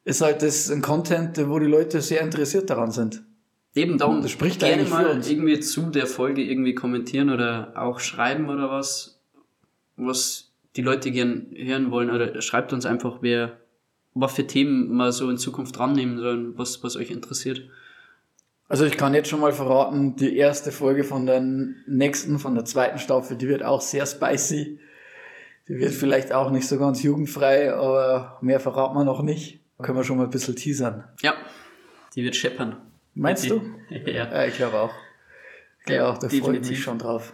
ist 0.08 0.22
halt 0.22 0.41
das 0.41 0.72
ein 0.72 0.82
Content, 0.82 1.38
wo 1.50 1.60
die 1.60 1.65
Leute 1.65 2.00
sehr 2.00 2.22
interessiert 2.22 2.70
daran 2.70 2.91
sind. 2.91 3.24
Eben 3.76 3.98
darum, 3.98 4.22
Das 4.22 4.32
spricht 4.32 4.62
gerne 4.62 4.86
mal 4.86 5.22
irgendwie 5.28 5.60
zu 5.60 5.89
der 5.89 6.08
Folge 6.08 6.41
irgendwie 6.41 6.74
kommentieren 6.74 7.30
oder 7.30 7.74
auch 7.76 8.00
schreiben 8.00 8.50
oder 8.50 8.72
was, 8.72 9.20
was 9.98 10.54
die 10.78 10.82
Leute 10.82 11.12
gern 11.12 11.48
hören 11.54 11.91
wollen 11.91 12.10
oder 12.10 12.41
schreibt 12.41 12.72
uns 12.72 12.86
einfach, 12.86 13.17
wer, 13.20 13.58
was 14.13 14.34
für 14.34 14.48
Themen 14.48 14.96
wir 14.96 15.12
so 15.12 15.30
in 15.30 15.38
Zukunft 15.38 15.78
dran 15.78 15.91
nehmen 15.91 16.17
sollen, 16.20 16.58
was, 16.58 16.82
was 16.84 16.96
euch 16.96 17.12
interessiert. 17.12 17.63
Also 18.70 18.86
ich 18.86 18.96
kann 18.96 19.13
jetzt 19.13 19.28
schon 19.28 19.41
mal 19.41 19.52
verraten, 19.52 20.15
die 20.15 20.38
erste 20.38 20.72
Folge 20.72 21.04
von 21.04 21.26
der 21.26 21.41
nächsten, 21.41 22.39
von 22.39 22.56
der 22.56 22.63
zweiten 22.63 22.98
Staffel, 22.98 23.36
die 23.36 23.50
wird 23.50 23.62
auch 23.62 23.82
sehr 23.82 24.06
spicy. 24.06 24.80
Die 25.67 25.80
wird 25.80 25.91
vielleicht 25.91 26.32
auch 26.32 26.50
nicht 26.50 26.65
so 26.65 26.80
ganz 26.80 27.04
jugendfrei, 27.04 27.74
aber 27.74 28.38
mehr 28.41 28.62
verraten 28.62 28.96
wir 28.96 29.04
noch 29.04 29.22
nicht. 29.22 29.60
Können 29.82 29.98
wir 29.98 30.04
schon 30.04 30.18
mal 30.18 30.24
ein 30.26 30.30
bisschen 30.30 30.56
teasern. 30.56 31.04
Ja, 31.22 31.36
die 32.16 32.24
wird 32.24 32.36
scheppern. 32.36 32.78
Meinst 33.13 33.46
Die- 33.46 33.50
du? 33.50 33.62
Ja. 33.90 34.32
Ja, 34.32 34.46
ich 34.46 34.56
glaube 34.56 34.78
auch. 34.80 34.94
Ich 35.80 35.86
glaube 35.86 35.98
Ja, 36.04 36.10
auch, 36.10 36.18
da 36.18 36.28
freue 36.30 36.58
ich 36.58 36.68
mich 36.70 36.82
schon 36.82 37.00
drauf. 37.00 37.34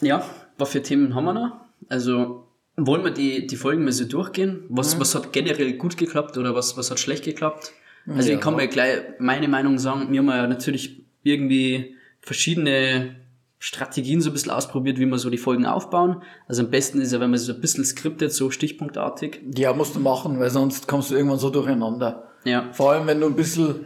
Ja, 0.00 0.24
was 0.58 0.70
für 0.70 0.82
Themen 0.82 1.14
haben 1.14 1.24
wir 1.24 1.32
noch? 1.32 1.60
Also, 1.88 2.46
wollen 2.76 3.04
wir 3.04 3.10
die, 3.10 3.46
die 3.46 3.56
Folgen 3.56 3.84
mal 3.84 3.92
so 3.92 4.04
durchgehen? 4.04 4.64
Was, 4.68 4.98
was 5.00 5.14
hat 5.14 5.32
generell 5.32 5.72
gut 5.74 5.96
geklappt 5.96 6.36
oder 6.38 6.54
was, 6.54 6.76
was 6.76 6.90
hat 6.90 7.00
schlecht 7.00 7.24
geklappt? 7.24 7.72
Also, 8.06 8.30
Ja. 8.30 8.36
ich 8.36 8.40
kann 8.40 8.56
mir 8.56 8.68
gleich 8.68 9.00
meine 9.18 9.48
Meinung 9.48 9.78
sagen. 9.78 10.12
Wir 10.12 10.20
haben 10.20 10.28
ja 10.28 10.46
natürlich 10.46 11.02
irgendwie 11.22 11.96
verschiedene 12.20 13.16
Strategien 13.64 14.20
so 14.20 14.30
ein 14.30 14.32
bisschen 14.32 14.50
ausprobiert, 14.50 14.98
wie 14.98 15.06
wir 15.06 15.18
so 15.18 15.30
die 15.30 15.38
Folgen 15.38 15.66
aufbauen. 15.66 16.20
Also, 16.48 16.64
am 16.64 16.70
besten 16.70 17.00
ist 17.00 17.12
ja, 17.12 17.20
wenn 17.20 17.30
man 17.30 17.38
so 17.38 17.52
ein 17.52 17.60
bisschen 17.60 17.84
skriptet, 17.84 18.32
so 18.32 18.50
stichpunktartig. 18.50 19.40
Ja, 19.56 19.72
musst 19.72 19.94
du 19.94 20.00
machen, 20.00 20.40
weil 20.40 20.50
sonst 20.50 20.88
kommst 20.88 21.12
du 21.12 21.14
irgendwann 21.14 21.38
so 21.38 21.48
durcheinander. 21.48 22.24
Ja. 22.42 22.72
Vor 22.72 22.90
allem, 22.90 23.06
wenn 23.06 23.20
du 23.20 23.26
ein 23.26 23.36
bisschen 23.36 23.84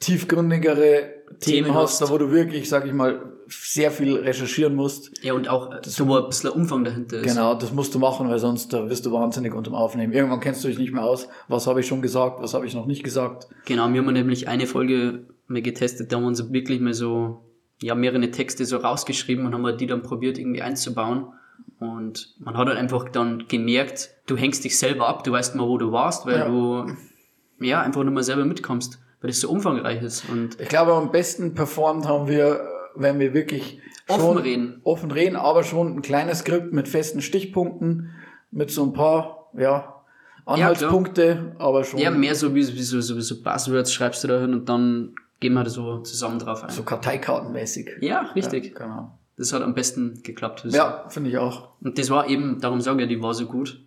tiefgründigere 0.00 1.04
Themen, 1.38 1.66
Themen 1.66 1.74
hast, 1.74 2.02
da 2.02 2.10
wo 2.10 2.18
du 2.18 2.32
wirklich, 2.32 2.68
sag 2.68 2.84
ich 2.84 2.92
mal, 2.92 3.20
sehr 3.46 3.92
viel 3.92 4.16
recherchieren 4.16 4.74
musst. 4.74 5.12
Ja, 5.22 5.34
und 5.34 5.48
auch 5.48 5.70
äh, 5.70 5.78
so, 5.84 6.08
wo 6.08 6.16
ein 6.16 6.26
bisschen 6.26 6.50
Umfang 6.50 6.82
dahinter 6.82 7.18
ist. 7.18 7.28
Genau, 7.28 7.54
das 7.54 7.72
musst 7.72 7.94
du 7.94 8.00
machen, 8.00 8.28
weil 8.28 8.40
sonst 8.40 8.72
da 8.72 8.90
wirst 8.90 9.06
du 9.06 9.12
wahnsinnig 9.12 9.54
unterm 9.54 9.76
Aufnehmen. 9.76 10.12
Irgendwann 10.12 10.40
kennst 10.40 10.64
du 10.64 10.68
dich 10.68 10.78
nicht 10.78 10.92
mehr 10.92 11.04
aus. 11.04 11.28
Was 11.46 11.68
habe 11.68 11.78
ich 11.78 11.86
schon 11.86 12.02
gesagt, 12.02 12.42
was 12.42 12.54
habe 12.54 12.66
ich 12.66 12.74
noch 12.74 12.86
nicht 12.86 13.04
gesagt. 13.04 13.46
Genau, 13.66 13.88
wir 13.92 14.00
haben 14.00 14.12
nämlich 14.12 14.48
eine 14.48 14.66
Folge 14.66 15.26
mal 15.46 15.62
getestet, 15.62 16.10
da 16.10 16.16
haben 16.16 16.24
wir 16.24 16.28
uns 16.28 16.52
wirklich 16.52 16.80
mal 16.80 16.94
so, 16.94 17.44
ja, 17.82 17.94
mehrere 17.94 18.30
Texte 18.30 18.64
so 18.64 18.76
rausgeschrieben 18.78 19.44
und 19.46 19.54
haben 19.54 19.62
wir 19.62 19.72
die 19.72 19.86
dann 19.86 20.02
probiert 20.02 20.38
irgendwie 20.38 20.62
einzubauen. 20.62 21.26
Und 21.80 22.34
man 22.38 22.56
hat 22.56 22.68
halt 22.68 22.78
einfach 22.78 23.08
dann 23.08 23.46
gemerkt, 23.48 24.10
du 24.26 24.36
hängst 24.36 24.64
dich 24.64 24.78
selber 24.78 25.08
ab, 25.08 25.24
du 25.24 25.32
weißt 25.32 25.54
mal, 25.56 25.66
wo 25.68 25.78
du 25.78 25.90
warst, 25.92 26.26
weil 26.26 26.38
Ja. 26.38 26.44
du, 26.46 26.86
ja, 27.60 27.80
einfach 27.82 28.02
nur 28.04 28.12
mal 28.12 28.22
selber 28.22 28.44
mitkommst, 28.44 29.00
weil 29.20 29.28
das 29.30 29.40
so 29.40 29.50
umfangreich 29.50 30.02
ist. 30.02 30.28
Und 30.28 30.60
Ich 30.60 30.68
glaube, 30.68 30.94
am 30.94 31.10
besten 31.10 31.54
performt 31.54 32.06
haben 32.06 32.28
wir, 32.28 32.60
wenn 32.94 33.18
wir 33.18 33.34
wirklich 33.34 33.80
Offen 34.08 34.36
reden. 34.38 34.80
offen 34.84 35.10
reden, 35.10 35.36
aber 35.36 35.62
schon 35.64 35.96
ein 35.96 36.02
kleines 36.02 36.40
Skript 36.40 36.72
mit 36.72 36.88
festen 36.88 37.20
Stichpunkten, 37.22 38.10
mit 38.50 38.70
so 38.70 38.82
ein 38.84 38.92
paar 38.92 39.50
ja, 39.56 40.02
Anhaltspunkte, 40.44 41.54
aber 41.58 41.84
schon 41.84 42.00
Ja, 42.00 42.10
mehr 42.10 42.34
so 42.34 42.54
wie, 42.54 42.66
wie 42.74 42.82
so, 42.82 43.00
so, 43.00 43.18
so 43.20 43.42
Buzzwords 43.42 43.92
schreibst 43.92 44.22
du 44.24 44.28
da 44.28 44.40
hin 44.40 44.54
und 44.54 44.68
dann 44.68 45.14
gehen 45.42 45.52
wir 45.54 45.64
da 45.64 45.70
so 45.70 45.98
zusammen 45.98 46.38
drauf 46.38 46.62
ein. 46.64 46.70
so 46.70 46.84
Karteikartenmäßig. 46.84 47.90
Ja, 48.00 48.20
richtig. 48.34 48.72
Ja, 48.72 48.86
genau. 48.86 49.18
Das 49.36 49.52
hat 49.52 49.60
am 49.62 49.74
besten 49.74 50.22
geklappt. 50.22 50.64
Ja, 50.70 51.04
finde 51.08 51.28
ich 51.30 51.36
auch. 51.38 51.70
Und 51.82 51.98
das 51.98 52.08
war 52.10 52.28
eben, 52.28 52.60
darum 52.60 52.80
sage 52.80 53.02
ich, 53.02 53.08
die 53.08 53.20
war 53.20 53.34
so 53.34 53.46
gut. 53.46 53.82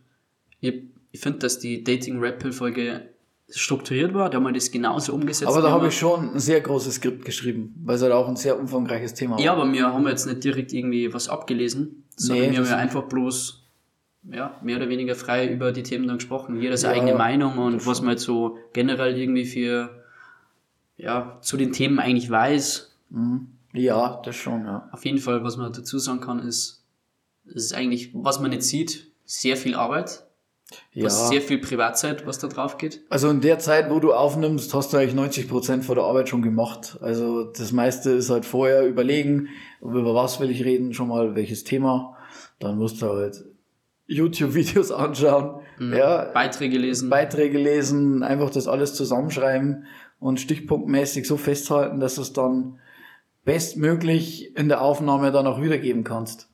Ich, 0.60 0.84
ich 1.12 1.20
finde, 1.22 1.40
dass 1.40 1.60
die 1.60 1.84
Dating 1.84 2.20
Rap 2.20 2.40
Pill 2.40 2.52
Folge 2.52 3.10
strukturiert 3.50 4.14
war, 4.14 4.30
da 4.30 4.38
haben 4.38 4.44
wir 4.44 4.52
das 4.52 4.72
genauso 4.72 5.14
umgesetzt. 5.14 5.50
Aber 5.52 5.62
da 5.62 5.70
habe 5.72 5.88
ich 5.88 5.98
schon 5.98 6.34
ein 6.34 6.40
sehr 6.40 6.60
großes 6.62 6.96
Skript 6.96 7.24
geschrieben, 7.26 7.76
weil 7.86 7.96
es 7.96 8.02
halt 8.02 8.12
auch 8.12 8.28
ein 8.28 8.36
sehr 8.36 8.60
umfangreiches 8.60 9.14
Thema 9.14 9.40
Ja, 9.40 9.56
war. 9.56 9.62
aber 9.64 9.72
wir 9.72 9.94
haben 9.94 10.08
jetzt 10.08 10.26
nicht 10.26 10.44
direkt 10.44 10.74
irgendwie 10.74 11.14
was 11.14 11.30
abgelesen, 11.30 12.04
sondern 12.16 12.48
Nee, 12.48 12.52
wir 12.54 12.60
haben 12.60 12.66
ja 12.70 12.78
einfach 12.78 13.04
bloß 13.04 13.64
ja, 14.32 14.60
mehr 14.64 14.78
oder 14.78 14.90
weniger 14.90 15.14
frei 15.14 15.48
über 15.48 15.72
die 15.72 15.84
Themen 15.84 16.08
dann 16.08 16.18
gesprochen. 16.18 16.60
Jeder 16.60 16.76
seine 16.76 16.96
Ja, 16.96 17.02
eigene 17.04 17.18
Meinung 17.18 17.60
und 17.60 17.86
was 17.86 18.02
man 18.02 18.12
jetzt 18.14 18.24
so 18.24 18.58
generell 18.74 19.16
irgendwie 19.16 19.46
für 19.46 20.04
ja, 20.98 21.38
zu 21.42 21.58
den 21.58 21.72
Themen 21.72 22.00
eigentlich 22.00 22.30
weiß. 22.30 22.96
Ja, 23.74 24.22
das 24.24 24.36
schon, 24.36 24.66
ja. 24.66 24.90
Auf 24.92 25.06
jeden 25.06 25.18
Fall, 25.20 25.44
was 25.44 25.58
man 25.58 25.72
dazu 25.74 26.00
sagen 26.00 26.22
kann, 26.22 26.40
ist, 26.40 26.84
es 27.48 27.66
ist 27.66 27.74
eigentlich, 27.74 28.12
was 28.14 28.40
man 28.40 28.50
nicht 28.52 28.64
sieht, 28.64 29.12
sehr 29.26 29.58
viel 29.58 29.76
Arbeit, 29.76 30.24
Ja. 30.94 31.10
sehr 31.10 31.42
viel 31.42 31.60
Privatzeit, 31.60 32.26
was 32.26 32.40
da 32.40 32.48
drauf 32.48 32.78
geht. 32.78 33.02
Also 33.10 33.30
in 33.30 33.42
der 33.42 33.60
Zeit, 33.60 33.90
wo 33.90 34.00
du 34.00 34.14
aufnimmst, 34.14 34.74
hast 34.74 34.94
du 34.94 34.98
eigentlich 34.98 35.14
90 35.14 35.48
Prozent 35.48 35.86
von 35.86 35.96
der 35.96 36.06
Arbeit 36.06 36.30
schon 36.30 36.42
gemacht. 36.42 36.98
Also 37.02 37.44
das 37.46 37.72
meiste 37.72 38.12
ist 38.12 38.30
halt 38.30 38.46
vorher 38.46 38.88
überlegen, 38.88 39.50
über 39.82 40.16
was 40.16 40.40
will 40.40 40.50
ich 40.50 40.64
reden, 40.64 40.94
schon 40.94 41.10
mal 41.10 41.36
welches 41.36 41.64
Thema. 41.64 42.16
Dann 42.60 42.78
musst 42.78 43.02
du 43.02 43.08
halt 43.08 43.44
YouTube-Videos 44.08 44.92
anschauen, 44.92 45.62
ja, 45.80 46.26
Beiträge 46.32 46.78
lesen. 46.78 47.10
Beiträge 47.10 47.58
lesen, 47.58 48.24
einfach 48.24 48.50
das 48.50 48.68
alles 48.68 48.94
zusammenschreiben 48.94 49.86
und 50.20 50.40
stichpunktmäßig 50.40 51.28
so 51.28 51.38
festhalten, 51.38 52.00
dass 52.00 52.16
du 52.16 52.22
es 52.22 52.34
dann 52.34 52.80
bestmöglich 53.46 54.56
in 54.58 54.68
der 54.70 54.82
Aufnahme 54.82 55.32
dann 55.32 55.48
auch 55.48 55.62
wiedergeben 55.62 56.04
kannst. 56.04 56.50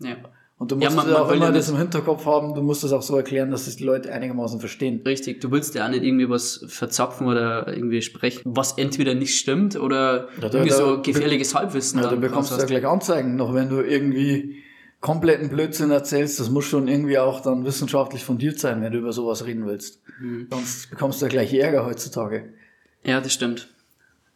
ja. 0.00 0.16
Und 0.58 0.70
du 0.70 0.76
musst 0.76 0.94
man- 0.94 1.06
ja 1.08 1.12
man 1.14 1.22
auch 1.22 1.28
will 1.28 1.36
immer 1.38 1.46
ja 1.46 1.50
das 1.50 1.68
im 1.70 1.76
Hinterkopf 1.76 2.24
haben, 2.24 2.54
du 2.54 2.62
musst 2.62 2.84
das 2.84 2.92
auch 2.92 3.02
so 3.02 3.16
erklären, 3.16 3.50
dass 3.50 3.66
es 3.66 3.74
die 3.78 3.82
Leute 3.84 4.12
einigermaßen 4.12 4.60
verstehen. 4.60 5.00
Richtig, 5.04 5.40
du 5.40 5.50
willst 5.50 5.74
ja 5.74 5.84
auch 5.84 5.90
nicht 5.90 6.04
irgendwie 6.04 6.28
was 6.30 6.64
verzapfen 6.68 7.26
oder 7.26 7.66
irgendwie 7.66 8.00
sprechen, 8.00 8.42
was 8.44 8.78
entweder 8.78 9.14
nicht 9.16 9.36
stimmt 9.36 9.74
oder 9.74 10.28
Ja, 10.40 10.42
irgendwie 10.52 10.68
da- 10.68 10.76
so 10.76 11.02
gefährliches 11.02 11.56
Halbwissen. 11.56 11.98
Ja, 11.98 12.04
dann 12.10 12.20
du 12.20 12.28
bekommst 12.28 12.52
ja 12.56 12.64
gleich 12.64 12.86
Anzeigen, 12.86 13.34
noch 13.34 13.54
wenn 13.54 13.70
du 13.70 13.80
irgendwie 13.80 14.62
kompletten 15.00 15.48
Blödsinn 15.48 15.90
erzählst. 15.90 16.38
Das 16.38 16.48
muss 16.48 16.64
schon 16.66 16.86
irgendwie 16.86 17.18
auch 17.18 17.40
dann 17.40 17.64
wissenschaftlich 17.64 18.24
fundiert 18.24 18.60
sein, 18.60 18.80
wenn 18.82 18.92
du 18.92 18.98
über 18.98 19.12
sowas 19.12 19.44
reden 19.44 19.66
willst. 19.66 20.00
Mhm. 20.20 20.46
Sonst 20.48 20.90
bekommst 20.90 21.20
du 21.20 21.26
ja 21.26 21.30
gleich 21.30 21.52
Ärger 21.54 21.84
heutzutage. 21.86 22.50
Ja, 23.04 23.20
das 23.20 23.32
stimmt. 23.32 23.68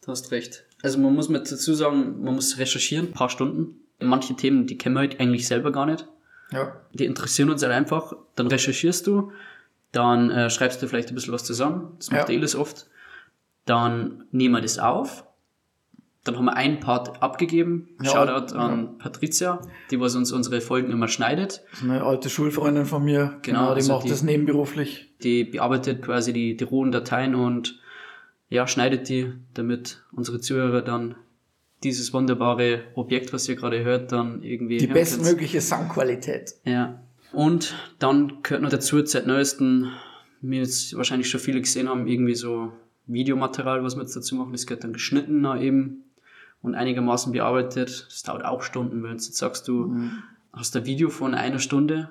Du 0.05 0.11
hast 0.11 0.31
recht. 0.31 0.63
Also 0.83 0.99
man 0.99 1.13
muss 1.13 1.29
mit 1.29 1.51
dazu 1.51 1.73
sagen, 1.73 2.23
man 2.23 2.35
muss 2.35 2.57
recherchieren, 2.57 3.07
ein 3.07 3.13
paar 3.13 3.29
Stunden. 3.29 3.79
Manche 3.99 4.35
Themen, 4.35 4.67
die 4.67 4.77
kennen 4.77 4.95
wir 4.95 4.99
halt 4.99 5.19
eigentlich 5.19 5.47
selber 5.47 5.71
gar 5.71 5.85
nicht. 5.85 6.07
Ja. 6.51 6.79
Die 6.93 7.05
interessieren 7.05 7.49
uns 7.49 7.63
halt 7.63 7.73
einfach. 7.73 8.13
Dann 8.35 8.47
recherchierst 8.47 9.07
du, 9.07 9.31
dann 9.91 10.29
äh, 10.29 10.49
schreibst 10.49 10.81
du 10.81 10.87
vielleicht 10.87 11.09
ein 11.09 11.15
bisschen 11.15 11.33
was 11.33 11.43
zusammen. 11.43 11.93
Das 11.97 12.11
macht 12.11 12.29
Ja. 12.29 12.35
Elis 12.35 12.55
oft. 12.55 12.87
Dann 13.65 14.23
nehmen 14.31 14.55
wir 14.55 14.61
das 14.61 14.79
auf. 14.79 15.25
Dann 16.23 16.35
haben 16.37 16.45
wir 16.45 16.55
einen 16.57 16.79
Part 16.81 17.21
abgegeben. 17.23 17.89
Ja, 18.03 18.11
Shoutout 18.11 18.53
ja. 18.53 18.61
an 18.61 18.97
Patricia, 18.97 19.61
die 19.91 19.99
was 19.99 20.13
uns 20.15 20.31
unsere 20.31 20.59
Folgen 20.61 20.91
immer 20.91 21.07
schneidet. 21.07 21.63
Das 21.71 21.79
ist 21.79 21.83
eine 21.85 22.03
alte 22.03 22.29
Schulfreundin 22.29 22.85
von 22.85 23.03
mir. 23.03 23.37
Genau, 23.43 23.69
die 23.69 23.75
also 23.75 23.93
macht 23.93 24.05
die- 24.05 24.09
das 24.09 24.23
nebenberuflich. 24.23 25.09
Die 25.23 25.45
bearbeitet 25.45 26.01
quasi 26.03 26.33
die, 26.33 26.55
die 26.57 26.63
rohen 26.65 26.91
Dateien 26.91 27.33
und 27.33 27.79
ja, 28.49 28.67
schneidet 28.67 29.09
die, 29.09 29.33
damit 29.53 30.03
unsere 30.11 30.39
Zuhörer 30.39 30.81
dann 30.81 31.15
dieses 31.83 32.13
wunderbare 32.13 32.83
Objekt, 32.95 33.33
was 33.33 33.47
ihr 33.47 33.55
gerade 33.55 33.83
hört, 33.83 34.11
dann 34.11 34.41
irgendwie 34.41 34.77
Die 34.77 34.87
bestmögliche 34.87 35.61
Soundqualität. 35.61 36.55
Ja. 36.63 37.03
Und 37.33 37.75
dann 37.99 38.41
gehört 38.41 38.63
noch 38.63 38.69
dazu, 38.69 39.05
seit 39.05 39.27
neuestem, 39.27 39.91
wie 40.41 40.57
jetzt 40.57 40.95
wahrscheinlich 40.95 41.29
schon 41.29 41.39
viele 41.39 41.61
gesehen 41.61 41.89
haben, 41.89 42.07
irgendwie 42.07 42.35
so 42.35 42.71
Videomaterial, 43.05 43.83
was 43.83 43.95
wir 43.95 44.01
jetzt 44.01 44.15
dazu 44.15 44.35
machen. 44.35 44.53
Das 44.53 44.65
gehört 44.65 44.83
dann 44.83 44.93
geschnitten 44.93 45.41
noch 45.41 45.59
eben 45.59 46.03
und 46.61 46.75
einigermaßen 46.75 47.31
bearbeitet. 47.31 48.07
Das 48.09 48.23
dauert 48.23 48.45
auch 48.45 48.63
Stunden, 48.63 49.03
wenn 49.03 49.11
du 49.11 49.15
jetzt 49.15 49.35
sagst, 49.35 49.67
du 49.67 49.95
hast 50.51 50.75
ein 50.75 50.85
Video 50.85 51.09
von 51.09 51.33
einer 51.33 51.59
Stunde. 51.59 52.09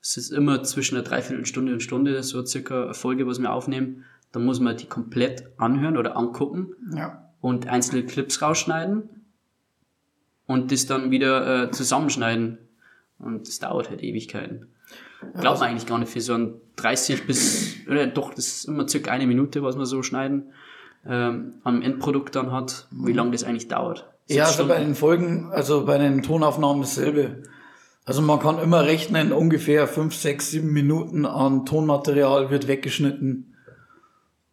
Es 0.00 0.16
ist 0.16 0.30
immer 0.30 0.62
zwischen 0.62 0.96
einer 0.96 1.04
Dreiviertelstunde 1.04 1.72
und 1.72 1.82
Stunde, 1.82 2.22
so 2.22 2.44
circa 2.44 2.84
eine 2.84 2.94
Folge, 2.94 3.26
was 3.26 3.40
wir 3.40 3.52
aufnehmen. 3.52 4.04
Dann 4.36 4.44
muss 4.44 4.60
man 4.60 4.76
die 4.76 4.84
komplett 4.84 5.44
anhören 5.56 5.96
oder 5.96 6.14
angucken 6.14 6.74
Ja. 6.94 7.30
und 7.40 7.68
einzelne 7.68 8.04
Clips 8.04 8.42
rausschneiden 8.42 9.08
und 10.46 10.70
das 10.72 10.84
dann 10.84 11.10
wieder 11.10 11.62
äh, 11.64 11.70
zusammenschneiden. 11.70 12.58
Und 13.18 13.48
das 13.48 13.60
dauert 13.60 13.88
halt 13.88 14.02
Ewigkeiten. 14.02 14.66
Glaubt 15.40 15.60
man 15.60 15.70
eigentlich 15.70 15.86
gar 15.86 15.98
nicht 15.98 16.12
für 16.12 16.20
so 16.20 16.34
ein 16.34 16.52
30 16.76 17.26
bis, 17.26 17.76
oder 17.90 18.06
doch, 18.08 18.34
das 18.34 18.46
ist 18.46 18.64
immer 18.66 18.86
circa 18.86 19.10
eine 19.10 19.26
Minute, 19.26 19.62
was 19.62 19.78
wir 19.78 19.86
so 19.86 20.02
schneiden, 20.02 20.52
ähm, 21.06 21.54
am 21.64 21.80
Endprodukt 21.80 22.36
dann 22.36 22.52
hat, 22.52 22.88
wie 22.90 23.14
lange 23.14 23.30
das 23.30 23.42
eigentlich 23.42 23.68
dauert. 23.68 24.06
Ja, 24.28 24.44
Sechs 24.44 24.58
also 24.58 24.68
bei 24.68 24.74
Stunden. 24.74 24.90
den 24.90 24.96
Folgen, 24.96 25.50
also 25.50 25.86
bei 25.86 25.96
den 25.96 26.20
Tonaufnahmen 26.22 26.82
dasselbe. 26.82 27.42
Also 28.04 28.20
man 28.20 28.38
kann 28.38 28.58
immer 28.58 28.84
rechnen, 28.84 29.32
ungefähr 29.32 29.88
fünf, 29.88 30.14
sechs, 30.14 30.50
sieben 30.50 30.74
Minuten 30.74 31.24
an 31.24 31.64
Tonmaterial 31.64 32.50
wird 32.50 32.68
weggeschnitten. 32.68 33.54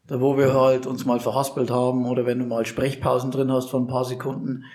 Da 0.08 0.20
wo 0.20 0.38
wir 0.38 0.54
halt 0.54 0.86
uns 0.86 1.06
mal 1.06 1.20
verhaspelt 1.20 1.72
haben 1.72 2.06
oder 2.06 2.26
wenn 2.26 2.40
du 2.40 2.46
mal 2.46 2.66
Sprechpausen 2.66 3.32
drin 3.32 3.52
hast 3.52 3.70
von 3.70 3.84
ein 3.84 3.88
paar 3.88 4.06
Sekunden, 4.06 4.66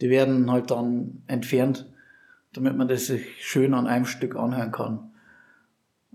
die 0.00 0.10
werden 0.10 0.50
halt 0.50 0.70
dann 0.70 1.22
entfernt, 1.26 1.86
damit 2.52 2.76
man 2.76 2.88
das 2.88 3.06
sich 3.06 3.22
schön 3.44 3.74
an 3.74 3.86
einem 3.86 4.06
Stück 4.06 4.36
anhören 4.36 4.72
kann. 4.72 5.10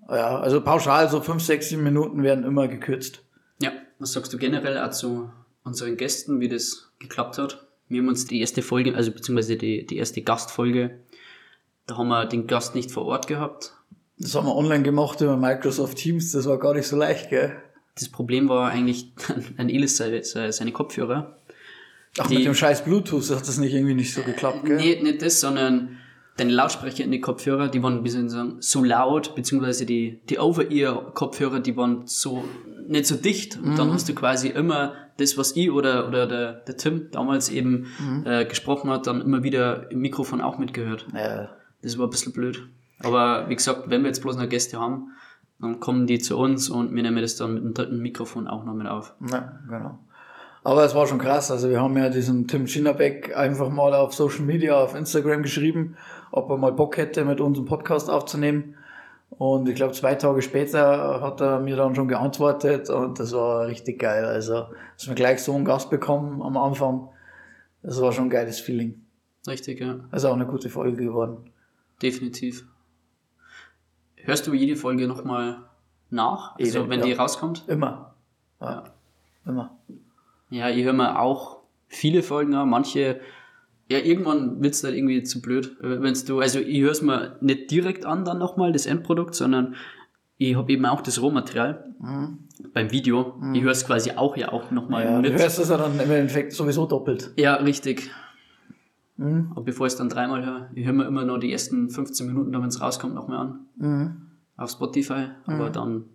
Ja, 0.10 0.40
also 0.40 0.62
pauschal 0.62 1.10
so 1.10 1.22
fünf, 1.22 1.44
sechs, 1.44 1.70
sieben 1.70 1.84
Minuten 1.84 2.24
werden 2.24 2.44
immer 2.44 2.68
gekürzt. 2.68 3.24
Ja, 3.62 3.72
was 4.00 4.14
sagst 4.14 4.34
du 4.34 4.38
generell 4.38 4.78
auch 4.78 4.92
zu 4.92 5.30
unseren 5.64 5.96
Gästen, 5.96 6.40
wie 6.40 6.50
das 6.50 6.92
geklappt 7.00 7.38
hat? 7.38 7.68
Wir 7.88 8.02
haben 8.02 8.08
uns 8.08 8.26
die 8.26 8.42
erste 8.42 8.62
Folge, 8.62 8.96
also 8.96 9.12
beziehungsweise 9.12 9.56
die, 9.56 9.86
die 9.86 9.98
erste 9.98 10.22
Gastfolge, 10.22 11.00
da 11.86 11.98
haben 11.98 12.08
wir 12.08 12.26
den 12.26 12.48
Gast 12.48 12.76
nicht 12.76 12.92
vor 12.92 13.06
Ort 13.06 13.28
gehabt. 13.28 13.74
Das 14.18 14.36
haben 14.36 14.48
wir 14.48 14.56
online 14.56 14.84
gemacht 14.84 15.22
über 15.22 15.38
Microsoft 15.38 15.98
Teams, 15.98 16.32
das 16.32 16.46
war 16.46 16.58
gar 16.58 16.74
nicht 16.74 16.88
so 16.88 16.98
leicht, 16.98 17.30
gell? 17.30 17.56
Das 17.96 18.10
Problem 18.10 18.50
war 18.50 18.72
eigentlich 18.72 19.12
an 19.58 19.70
Elis 19.70 19.98
seine, 19.98 20.72
Kopfhörer. 20.72 21.38
Ach, 22.20 22.28
Die- 22.28 22.36
mit 22.38 22.46
dem 22.46 22.56
scheiß 22.56 22.84
Bluetooth 22.86 23.30
hat 23.32 23.48
das 23.48 23.58
nicht 23.58 23.74
irgendwie 23.74 23.94
nicht 23.96 24.14
so 24.14 24.22
geklappt, 24.22 24.66
gell? 24.66 24.78
Nee, 24.78 25.00
nicht 25.02 25.22
das, 25.22 25.40
sondern 25.40 25.98
deine 26.38 26.52
Lautsprecher 26.52 27.04
in 27.04 27.12
die 27.12 27.22
Kopfhörer, 27.22 27.68
die 27.70 27.82
waren 27.84 27.98
ein 27.98 28.04
bisschen 28.04 28.30
so, 28.30 28.54
so 28.60 28.84
laut, 28.84 29.36
beziehungsweise 29.36 29.86
die, 29.86 30.20
die 30.30 30.40
Over-Ear-Kopfhörer, 30.40 31.60
die 31.60 31.76
waren 31.78 32.04
so 32.06 32.44
nicht 32.88 33.06
so 33.06 33.16
dicht. 33.16 33.58
Und 33.58 33.78
dann 33.78 33.92
hast 33.94 34.10
du 34.10 34.14
quasi 34.16 34.50
immer 34.50 34.94
das, 35.18 35.38
was 35.38 35.56
ich 35.56 35.72
oder, 35.72 36.08
oder 36.08 36.26
der, 36.28 36.54
der 36.54 36.76
Tim 36.78 37.10
damals 37.12 37.50
eben 37.50 37.88
äh, 38.26 38.46
gesprochen 38.46 38.90
hat, 38.90 39.06
dann 39.08 39.22
immer 39.22 39.44
wieder 39.44 39.90
im 39.92 40.00
Mikrofon 40.00 40.42
auch 40.42 40.58
mitgehört. 40.58 41.06
Ja. 41.14 41.50
Das 41.82 41.98
war 41.98 42.08
ein 42.08 42.10
bisschen 42.10 42.34
blöd. 42.34 42.64
Aber 43.00 43.48
wie 43.50 43.56
gesagt, 43.56 43.90
wenn 43.90 44.02
wir 44.02 44.08
jetzt 44.08 44.22
bloß 44.22 44.38
noch 44.38 44.50
Gäste 44.50 44.80
haben, 44.80 45.12
dann 45.64 45.80
kommen 45.80 46.08
die 46.08 46.20
zu 46.20 46.38
uns 46.38 46.70
und 46.70 46.94
wir 46.94 47.02
nehmen 47.02 47.22
das 47.22 47.38
dann 47.38 47.54
mit 47.54 47.64
dem 47.64 47.74
dritten 47.74 48.00
Mikrofon 48.00 48.48
auch 48.48 48.66
noch 48.66 48.74
mit 48.74 48.88
auf. 48.88 49.14
ja, 49.32 49.60
genau. 49.68 50.00
Aber 50.66 50.86
es 50.86 50.96
war 50.96 51.08
schon 51.08 51.20
krass. 51.20 51.52
Also 51.52 51.70
wir 51.70 51.82
haben 51.82 51.98
ja 51.98 52.10
diesen 52.10 52.48
Tim 52.48 52.68
Schinnerbeck 52.68 53.36
einfach 53.36 53.70
mal 53.70 53.94
auf 53.94 54.14
Social 54.14 54.46
Media, 54.46 54.76
auf 54.76 54.96
Instagram 54.96 55.42
geschrieben, 55.42 55.98
ob 56.32 56.50
er 56.50 56.58
mal 56.58 56.72
Bock 56.72 56.98
hätte, 56.98 57.26
mit 57.26 57.42
uns 57.42 57.58
einen 57.58 57.68
Podcast 57.68 58.10
aufzunehmen. 58.10 58.76
Und 59.30 59.68
ich 59.68 59.76
glaube, 59.76 59.94
zwei 59.94 60.16
Tage 60.16 60.42
später 60.42 61.22
hat 61.22 61.42
er 61.42 61.60
mir 61.60 61.76
dann 61.76 61.96
schon 61.96 62.08
geantwortet 62.08 62.90
und 62.90 63.20
das 63.20 63.34
war 63.34 63.68
richtig 63.68 64.00
geil. 64.00 64.24
Also, 64.26 64.68
dass 64.96 65.08
wir 65.08 65.16
gleich 65.16 65.42
so 65.42 65.54
einen 65.54 65.66
Gast 65.66 65.90
bekommen 65.90 66.42
am 66.42 66.56
Anfang, 66.56 67.10
das 67.82 68.00
war 68.00 68.12
schon 68.12 68.26
ein 68.26 68.30
geiles 68.30 68.60
Feeling. 68.60 69.02
Richtig, 69.48 69.82
ja. 69.82 70.00
Also 70.12 70.30
auch 70.30 70.36
eine 70.36 70.46
gute 70.46 70.70
Folge 70.70 71.04
geworden. 71.04 71.38
Definitiv. 72.02 72.66
Hörst 74.24 74.48
du 74.48 74.54
jede 74.54 74.76
Folge 74.76 75.08
nochmal 75.08 75.58
nach? 76.10 76.56
Also 76.58 76.80
Jede, 76.80 76.90
wenn 76.90 77.00
ja. 77.00 77.06
die 77.06 77.14
rauskommt? 77.14 77.64
Immer. 77.68 78.16
Ja. 78.62 78.84
Immer. 79.46 79.78
Ja, 80.50 80.70
ich 80.70 80.84
höre 80.86 80.94
mir 80.94 81.20
auch 81.20 81.58
viele 81.88 82.24
Folgen 82.24 82.54
an. 82.56 82.70
Manche, 82.70 83.20
ja, 83.90 83.98
irgendwann 84.00 84.62
wird's 84.62 84.82
dann 84.82 84.94
irgendwie 84.94 85.24
zu 85.24 85.42
blöd. 85.42 85.76
Wenn 85.82 86.14
du, 86.14 86.40
also 86.40 86.60
ich 86.60 86.82
höre 86.82 86.92
es 86.92 87.02
mir 87.02 87.38
nicht 87.42 87.70
direkt 87.72 88.06
an 88.06 88.24
dann 88.24 88.40
nochmal, 88.40 88.72
das 88.72 88.86
Endprodukt, 88.86 89.36
sondern 89.36 89.76
ich 90.38 90.56
habe 90.56 90.72
eben 90.72 90.86
auch 90.86 91.02
das 91.02 91.22
Rohmaterial 91.22 91.94
beim 92.74 92.92
Video. 92.92 93.36
Ich 93.54 93.62
höre 93.62 93.72
es 93.72 93.86
quasi 93.86 94.12
auch 94.12 94.36
ja 94.38 94.52
auch 94.52 94.72
nochmal 94.72 95.06
Mhm. 95.06 95.12
Ja, 95.12 95.22
du 95.22 95.30
mit. 95.30 95.40
hörst 95.42 95.60
es 95.60 95.70
ja 95.70 95.78
dann 95.78 96.00
im 96.00 96.12
Endeffekt 96.12 96.54
sowieso 96.54 96.86
doppelt. 96.86 97.32
Ja, 97.38 97.56
richtig. 97.56 98.10
Mhm. 99.18 99.52
Aber 99.52 99.62
bevor 99.62 99.88
ich 99.88 99.94
es 99.94 99.98
dann 99.98 100.10
dreimal 100.10 100.46
höre, 100.46 100.70
ich 100.74 100.86
höre 100.86 100.94
mir 100.94 101.06
immer 101.06 101.24
nur 101.24 101.40
die 101.40 101.52
ersten 101.52 101.90
15 101.90 102.28
Minuten, 102.28 102.52
wenn 102.54 102.64
es 102.64 102.82
rauskommt, 102.82 103.14
nochmal 103.14 103.38
an. 103.38 104.30
auf 104.58 104.72
Spotify, 104.72 105.28
aber 105.46 105.70
dann, 105.70 106.06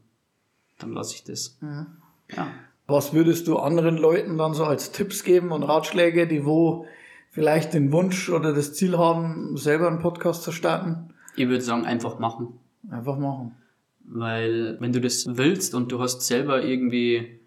dann 0.79 0.93
lasse 0.93 1.15
ich 1.15 1.25
das. 1.25 1.59
Ja. 2.35 2.47
Was 2.87 3.13
würdest 3.13 3.47
du 3.49 3.59
anderen 3.59 3.99
Leuten 3.99 4.39
dann 4.39 4.55
so 4.55 4.65
als 4.65 4.93
Tipps 4.93 5.23
geben 5.23 5.53
und 5.53 5.63
Ratschläge, 5.63 6.27
die 6.27 6.47
wo 6.47 6.87
vielleicht 7.31 7.75
den 7.75 7.93
Wunsch 7.93 8.31
oder 8.31 8.53
das 8.55 8.75
Ziel 8.75 8.97
haben, 8.97 9.57
selber 9.57 9.89
einen 9.89 9.99
Podcast 9.99 10.43
zu 10.43 10.53
starten? 10.53 11.11
Ich 11.37 11.49
würde 11.49 11.63
sagen, 11.63 11.85
einfach 11.85 12.19
machen. 12.19 12.59
Einfach 12.91 13.19
machen. 13.19 13.55
Weil 14.05 14.81
wenn 14.81 14.93
du 14.93 15.01
das 15.01 15.27
willst 15.29 15.75
und 15.75 15.93
du 15.93 16.01
hast 16.01 16.23
selber 16.23 16.65
irgendwie 16.65 17.39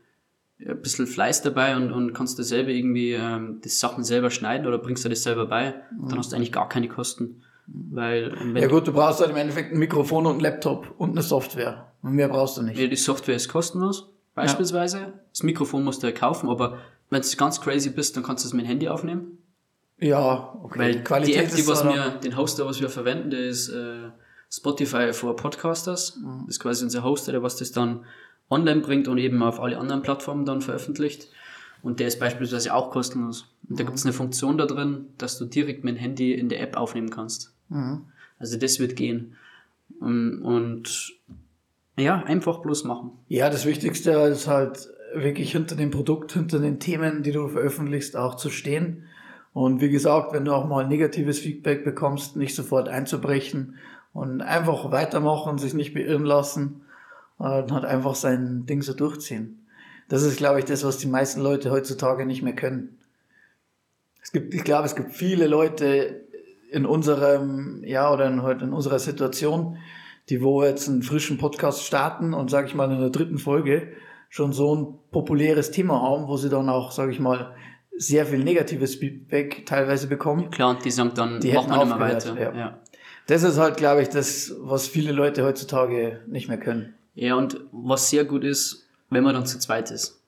ein 0.68 0.82
bisschen 0.82 1.08
Fleiß 1.08 1.42
dabei 1.42 1.76
und, 1.76 1.92
und 1.92 2.14
kannst 2.14 2.38
dir 2.40 2.44
selber 2.44 2.70
irgendwie 2.70 3.14
ähm, 3.14 3.62
die 3.64 3.70
Sachen 3.70 4.04
selber 4.04 4.30
schneiden 4.30 4.68
oder 4.68 4.78
bringst 4.78 5.04
dir 5.04 5.10
das 5.10 5.24
selber 5.24 5.48
bei, 5.48 5.76
dann 6.08 6.18
hast 6.18 6.32
du 6.32 6.36
eigentlich 6.36 6.52
gar 6.52 6.70
keine 6.70 6.88
Kosten. 6.88 7.42
Weil 7.68 8.34
wenn 8.40 8.56
Ja 8.58 8.68
gut, 8.68 8.88
du 8.88 8.94
brauchst 8.94 9.22
halt 9.22 9.32
im 9.32 9.38
Endeffekt 9.38 9.72
ein 9.72 9.80
Mikrofon 9.80 10.26
und 10.26 10.34
einen 10.34 10.42
Laptop 10.42 10.94
und 10.98 11.12
eine 11.12 11.22
Software. 11.22 11.92
Und 12.02 12.14
mehr 12.14 12.28
brauchst 12.28 12.58
du 12.58 12.64
nicht. 12.64 12.80
Ja, 12.80 12.88
die 12.88 12.96
Software 12.96 13.36
ist 13.36 13.48
kostenlos, 13.48 14.10
beispielsweise. 14.36 15.14
Das 15.32 15.44
Mikrofon 15.44 15.84
musst 15.84 16.04
du 16.04 16.08
ja 16.08 16.14
kaufen, 16.14 16.50
aber 16.50 16.80
wenn 17.10 17.22
du 17.22 17.38
ganz 17.38 17.62
crazy 17.62 17.90
bist, 17.90 18.16
dann 18.16 18.24
kannst 18.24 18.44
du 18.44 18.48
es 18.48 18.54
mit 18.54 18.66
dem 18.66 18.68
Handy 18.68 18.88
aufnehmen. 18.90 19.38
Ja, 20.00 20.58
okay. 20.64 20.80
Weil 20.80 21.24
die, 21.24 21.36
App, 21.36 21.54
die 21.54 21.68
was 21.68 21.84
wir, 21.84 22.20
den 22.24 22.36
Hoster, 22.36 22.66
was 22.66 22.82
wir 22.82 22.90
verwenden, 22.90 23.30
der 23.30 23.42
ist 23.42 23.70
äh, 23.70 24.10
Spotify 24.50 25.14
for 25.14 25.36
Podcasters. 25.36 26.18
Mhm. 26.18 26.46
Das 26.46 26.56
ist 26.56 26.60
quasi 26.60 26.84
unser 26.84 27.04
Hoster, 27.04 27.32
der 27.32 27.44
was 27.44 27.58
das 27.58 27.72
dann 27.72 28.06
online 28.52 28.82
bringt 28.82 29.08
und 29.08 29.18
eben 29.18 29.42
auf 29.42 29.60
alle 29.60 29.78
anderen 29.78 30.02
Plattformen 30.04 30.46
dann 30.46 30.62
veröffentlicht. 30.62 31.30
Und 31.82 32.00
der 32.00 32.08
ist 32.08 32.20
beispielsweise 32.20 32.76
auch 32.76 32.92
kostenlos. 32.92 33.48
Und 33.64 33.72
Mhm. 33.72 33.76
da 33.78 33.84
gibt 33.86 33.98
es 33.98 34.06
eine 34.06 34.14
Funktion 34.14 34.58
da 34.58 34.66
drin, 34.68 35.06
dass 35.18 35.40
du 35.40 35.46
direkt 35.46 35.84
mit 35.84 35.96
dem 35.96 36.00
Handy 36.00 36.34
in 36.34 36.50
der 36.50 36.62
App 36.62 36.78
aufnehmen 36.78 37.10
kannst. 37.10 37.54
Mhm. 37.70 38.02
Also 38.38 38.58
das 38.58 38.80
wird 38.80 38.96
gehen. 38.96 39.36
Und, 40.00 40.42
und 40.42 41.14
ja, 41.98 42.24
einfach 42.24 42.60
bloß 42.60 42.84
machen. 42.84 43.12
Ja, 43.28 43.50
das 43.50 43.66
Wichtigste 43.66 44.12
ist 44.12 44.48
halt 44.48 44.90
wirklich 45.14 45.52
hinter 45.52 45.76
dem 45.76 45.92
Produkt, 45.92 46.34
hinter 46.34 46.60
den 46.60 46.80
Themen, 46.80 47.24
die 47.24 47.32
du 47.32 47.48
veröffentlichst, 47.48 48.16
auch 48.16 48.36
zu 48.36 48.50
stehen. 48.50 49.04
Und 49.54 49.82
wie 49.82 49.90
gesagt, 49.90 50.34
wenn 50.34 50.46
du 50.46 50.54
auch 50.54 50.68
mal 50.68 50.88
negatives 50.88 51.40
Feedback 51.40 51.84
bekommst, 51.84 52.36
nicht 52.38 52.56
sofort 52.56 52.88
einzubrechen 52.88 53.76
und 54.14 54.42
einfach 54.42 54.92
weitermachen, 54.92 55.58
sich 55.58 55.74
nicht 55.74 55.94
beirren 55.94 56.24
lassen 56.26 56.81
und 57.42 57.72
halt 57.72 57.86
einfach 57.86 58.16
sein 58.16 58.66
Ding 58.66 58.82
so 58.82 58.94
durchziehen. 58.94 59.66
Das 60.10 60.24
ist, 60.24 60.38
glaube 60.38 60.60
ich, 60.60 60.66
das, 60.66 60.84
was 60.84 60.98
die 60.98 61.08
meisten 61.08 61.42
Leute 61.42 61.72
heutzutage 61.72 62.26
nicht 62.26 62.42
mehr 62.42 62.56
können. 62.56 63.00
Es 64.22 64.32
gibt, 64.32 64.54
ich 64.54 64.64
glaube, 64.64 64.86
es 64.86 64.96
gibt 64.96 65.14
viele 65.14 65.48
Leute 65.48 66.26
in 66.72 66.86
unserem, 66.86 67.84
ja, 67.84 68.12
oder 68.12 68.28
in, 68.28 68.40
in 68.62 68.74
unserer 68.74 69.00
Situation, 69.00 69.78
die 70.30 70.42
wo 70.42 70.64
jetzt 70.64 70.88
einen 70.88 71.04
frischen 71.04 71.38
Podcast 71.38 71.84
starten 71.84 72.34
und, 72.34 72.50
sage 72.50 72.68
ich 72.68 72.76
mal, 72.76 72.92
in 72.92 73.00
der 73.00 73.10
dritten 73.10 73.38
Folge 73.38 73.94
schon 74.30 74.54
so 74.54 74.76
ein 74.76 75.00
populäres 75.12 75.72
Thema 75.72 76.02
haben, 76.02 76.28
wo 76.28 76.38
sie 76.38 76.50
dann 76.50 76.70
auch, 76.70 76.92
sage 76.92 77.12
ich 77.12 77.20
mal, 77.20 77.56
sehr 77.98 78.26
viel 78.26 78.40
negatives 78.44 78.96
Feedback 78.96 79.66
teilweise 79.66 80.08
bekommen. 80.08 80.50
Klar, 80.50 80.72
und 80.72 80.86
die 80.86 80.92
sagen 80.92 81.12
dann, 81.16 81.40
Die 81.40 81.52
machen 81.52 81.70
wir 81.70 81.86
nicht 81.86 81.98
mehr 81.98 82.00
weiter. 82.00 82.40
ja. 82.40 82.56
ja. 82.56 82.80
Das 83.28 83.44
ist 83.44 83.58
halt, 83.58 83.78
glaube 83.78 84.02
ich, 84.02 84.10
das, 84.10 84.54
was 84.60 84.88
viele 84.88 85.12
Leute 85.12 85.44
heutzutage 85.46 86.22
nicht 86.28 86.48
mehr 86.48 86.58
können. 86.58 86.96
Ja, 87.14 87.36
und 87.36 87.60
was 87.72 88.10
sehr 88.10 88.26
gut 88.26 88.44
ist, 88.44 88.88
wenn 89.10 89.24
man 89.24 89.34
dann 89.34 89.46
zu 89.46 89.60
zweit 89.60 89.92
ist. 89.92 90.22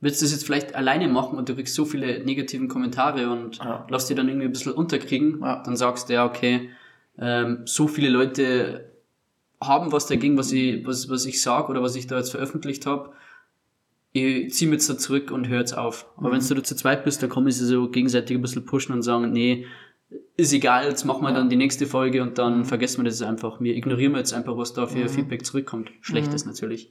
Willst 0.00 0.20
du 0.20 0.24
das 0.24 0.32
jetzt 0.32 0.44
vielleicht 0.44 0.74
alleine 0.74 1.08
machen 1.08 1.38
und 1.38 1.48
du 1.48 1.54
kriegst 1.54 1.74
so 1.74 1.84
viele 1.84 2.22
negativen 2.24 2.68
Kommentare 2.68 3.30
und 3.30 3.58
Ja. 3.58 3.86
lass 3.90 4.06
dir 4.06 4.14
dann 4.16 4.28
irgendwie 4.28 4.46
ein 4.46 4.52
bisschen 4.52 4.72
unterkriegen, 4.72 5.40
Ja. 5.40 5.62
dann 5.62 5.76
sagst 5.76 6.08
du 6.08 6.14
ja, 6.14 6.26
okay, 6.26 6.70
ähm, 7.18 7.62
so 7.64 7.86
viele 7.88 8.08
Leute 8.08 8.90
haben 9.62 9.92
was 9.92 10.06
dagegen, 10.06 10.36
was 10.36 10.52
ich, 10.52 10.86
was, 10.86 11.08
was 11.08 11.24
ich 11.26 11.40
sag 11.40 11.68
oder 11.70 11.82
was 11.82 11.96
ich 11.96 12.06
da 12.06 12.18
jetzt 12.18 12.30
veröffentlicht 12.30 12.86
habe. 12.86 13.12
Ich 14.12 14.52
ziehe 14.54 14.70
mich 14.70 14.76
jetzt 14.80 14.90
da 14.90 14.98
zurück 14.98 15.30
und 15.30 15.48
höre 15.48 15.60
jetzt 15.60 15.76
auf. 15.76 16.06
Aber 16.16 16.30
wenn 16.30 16.38
du 16.40 16.62
zu 16.62 16.76
zweit 16.76 17.04
bist, 17.04 17.22
dann 17.22 17.30
kann 17.30 17.42
man 17.42 17.52
sich 17.52 17.66
so 17.66 17.88
gegenseitig 17.88 18.36
ein 18.36 18.42
bisschen 18.42 18.64
pushen 18.64 18.94
und 18.94 19.02
sagen, 19.02 19.32
nee, 19.32 19.66
ist 20.36 20.52
egal, 20.52 20.88
jetzt 20.88 21.04
machen 21.04 21.22
wir 21.22 21.32
dann 21.32 21.48
die 21.48 21.56
nächste 21.56 21.86
Folge 21.86 22.22
und 22.22 22.38
dann 22.38 22.64
vergessen 22.64 23.04
wir 23.04 23.10
das 23.10 23.22
einfach. 23.22 23.60
Wir 23.60 23.76
ignorieren 23.76 24.16
jetzt 24.16 24.32
einfach, 24.32 24.56
was 24.56 24.72
da 24.72 24.86
für 24.86 25.08
Feedback 25.08 25.46
zurückkommt. 25.46 25.90
Schlechtes 26.00 26.44
natürlich. 26.44 26.90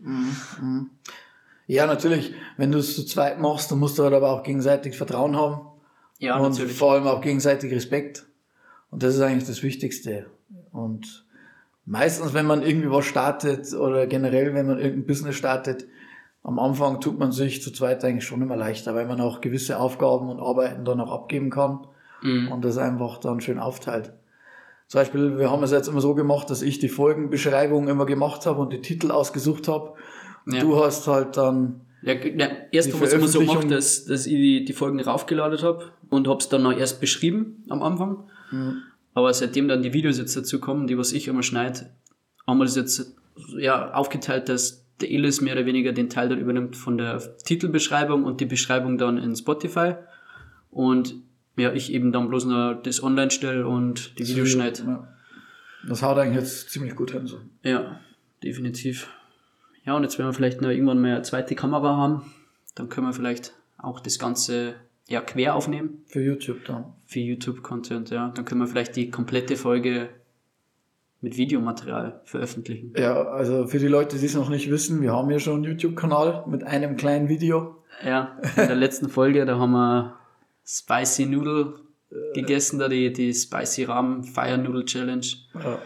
Ja, 1.67 1.85
natürlich, 1.85 2.33
wenn 2.57 2.71
du 2.71 2.79
es 2.79 2.95
zu 2.95 3.05
zweit 3.05 3.39
machst, 3.39 3.71
dann 3.71 3.79
musst 3.79 3.97
du 3.97 4.03
halt 4.03 4.13
aber 4.13 4.31
auch 4.31 4.43
gegenseitig 4.43 4.97
Vertrauen 4.97 5.35
haben. 5.35 5.67
Ja, 6.19 6.37
und 6.37 6.51
natürlich. 6.51 6.73
vor 6.73 6.93
allem 6.93 7.07
auch 7.07 7.21
gegenseitig 7.21 7.73
Respekt. 7.73 8.25
Und 8.91 9.03
das 9.03 9.15
ist 9.15 9.21
eigentlich 9.21 9.47
das 9.47 9.63
Wichtigste. 9.63 10.27
Und 10.71 11.25
meistens, 11.85 12.33
wenn 12.33 12.45
man 12.45 12.63
irgendwie 12.63 12.91
was 12.91 13.05
startet 13.05 13.73
oder 13.73 14.07
generell, 14.07 14.53
wenn 14.53 14.67
man 14.67 14.77
irgendein 14.77 15.05
Business 15.05 15.35
startet, 15.35 15.85
am 16.43 16.59
Anfang 16.59 17.01
tut 17.01 17.17
man 17.17 17.31
sich 17.31 17.61
zu 17.61 17.71
zweit 17.71 18.03
eigentlich 18.03 18.25
schon 18.25 18.41
immer 18.41 18.57
leichter, 18.57 18.95
weil 18.95 19.05
man 19.05 19.19
auch 19.19 19.41
gewisse 19.41 19.79
Aufgaben 19.79 20.29
und 20.29 20.39
Arbeiten 20.39 20.85
dann 20.85 20.99
auch 20.99 21.11
abgeben 21.11 21.49
kann 21.49 21.87
Mhm. 22.23 22.51
und 22.51 22.65
das 22.65 22.77
einfach 22.77 23.19
dann 23.19 23.41
schön 23.41 23.59
aufteilt. 23.59 24.13
Zum 24.87 25.01
Beispiel, 25.01 25.37
wir 25.37 25.49
haben 25.49 25.63
es 25.63 25.71
jetzt 25.71 25.87
immer 25.87 26.01
so 26.01 26.13
gemacht, 26.15 26.49
dass 26.49 26.61
ich 26.61 26.79
die 26.79 26.89
Folgenbeschreibung 26.89 27.87
immer 27.87 28.05
gemacht 28.05 28.45
habe 28.45 28.61
und 28.61 28.73
die 28.73 28.81
Titel 28.81 29.11
ausgesucht 29.11 29.67
habe. 29.67 29.93
Ja. 30.45 30.59
Du 30.59 30.83
hast 30.83 31.07
halt 31.07 31.37
dann 31.37 31.81
Ja, 32.01 32.13
ja, 32.13 32.47
erst 32.71 32.93
haben 32.93 32.99
wir 32.99 33.07
es 33.07 33.13
immer 33.13 33.27
so 33.27 33.39
gemacht, 33.39 33.71
dass, 33.71 34.05
dass 34.05 34.25
ich 34.25 34.33
die, 34.33 34.65
die 34.65 34.73
Folgen 34.73 34.99
raufgeladen 34.99 35.61
habe 35.61 35.91
und 36.09 36.27
hab's 36.27 36.49
dann 36.49 36.63
noch 36.63 36.73
erst 36.73 36.99
beschrieben 36.99 37.63
am 37.69 37.81
Anfang. 37.81 38.29
Aber 39.15 39.33
seitdem 39.33 39.67
dann 39.67 39.81
die 39.81 39.93
Videos 39.93 40.17
jetzt 40.17 40.35
dazu 40.35 40.59
kommen, 40.59 40.85
die 40.85 40.97
was 40.97 41.11
ich 41.11 41.27
immer 41.27 41.43
schneide, 41.43 41.89
haben 42.45 42.57
wir 42.59 42.65
das 42.65 42.75
jetzt 42.75 43.15
ja, 43.57 43.93
aufgeteilt, 43.93 44.49
dass 44.49 44.85
der 45.01 45.09
Elis 45.09 45.41
mehr 45.41 45.55
oder 45.55 45.65
weniger 45.65 45.91
den 45.91 46.09
Teil 46.09 46.29
dann 46.29 46.39
übernimmt 46.39 46.75
von 46.75 46.97
der 46.97 47.19
Titelbeschreibung 47.37 48.25
und 48.25 48.41
die 48.41 48.45
Beschreibung 48.45 48.97
dann 48.97 49.17
in 49.17 49.35
Spotify. 49.35 49.95
Und 50.69 51.15
ja, 51.55 51.73
ich 51.73 51.93
eben 51.93 52.11
dann 52.11 52.29
bloß 52.29 52.45
noch 52.45 52.81
das 52.81 53.03
online 53.03 53.31
stelle 53.31 53.67
und 53.67 54.17
die 54.19 54.27
Videos 54.27 54.49
schneide. 54.49 54.83
Ja. 54.83 55.07
Das 55.87 56.01
haut 56.01 56.17
eigentlich 56.17 56.39
jetzt 56.39 56.69
ziemlich 56.69 56.95
gut 56.95 57.11
hin. 57.11 57.27
So. 57.27 57.39
Ja, 57.63 57.99
definitiv. 58.43 59.09
Ja, 59.85 59.95
und 59.95 60.03
jetzt, 60.03 60.17
wenn 60.17 60.25
wir 60.25 60.33
vielleicht 60.33 60.61
noch 60.61 60.69
irgendwann 60.69 61.01
mal 61.01 61.15
eine 61.15 61.21
zweite 61.23 61.55
Kamera 61.55 61.97
haben, 61.97 62.33
dann 62.75 62.89
können 62.89 63.07
wir 63.07 63.13
vielleicht 63.13 63.53
auch 63.77 63.99
das 63.99 64.17
Ganze 64.17 64.75
ja, 65.07 65.21
quer 65.21 65.55
aufnehmen 65.55 66.03
Für 66.07 66.21
YouTube 66.21 66.63
dann. 66.65 66.85
für 67.05 67.19
YouTube-Content. 67.19 68.09
Ja, 68.09 68.29
dann 68.33 68.45
können 68.45 68.61
wir 68.61 68.67
vielleicht 68.67 68.95
die 68.95 69.09
komplette 69.11 69.57
Folge 69.57 70.09
mit 71.19 71.37
Videomaterial 71.37 72.21
veröffentlichen. 72.25 72.93
Ja, 72.97 73.23
also 73.23 73.67
für 73.67 73.79
die 73.79 73.87
Leute, 73.87 74.17
die 74.17 74.25
es 74.25 74.35
noch 74.35 74.49
nicht 74.49 74.71
wissen, 74.71 75.01
wir 75.01 75.11
haben 75.11 75.29
hier 75.29 75.39
schon 75.39 75.55
einen 75.55 75.63
YouTube-Kanal 75.65 76.45
mit 76.47 76.63
einem 76.63 76.95
kleinen 76.95 77.29
Video. 77.29 77.83
Ja, 78.03 78.37
in 78.57 78.67
der 78.67 78.75
letzten 78.75 79.09
Folge, 79.09 79.45
da 79.45 79.57
haben 79.57 79.71
wir 79.71 80.17
Spicy 80.65 81.25
Noodle 81.25 81.75
gegessen, 82.33 82.79
da 82.79 82.87
die, 82.87 83.11
die 83.11 83.33
Spicy 83.33 83.83
Ramen 83.85 84.23
Fire 84.23 84.57
Noodle 84.57 84.85
Challenge. 84.85 85.25
Ja. 85.55 85.79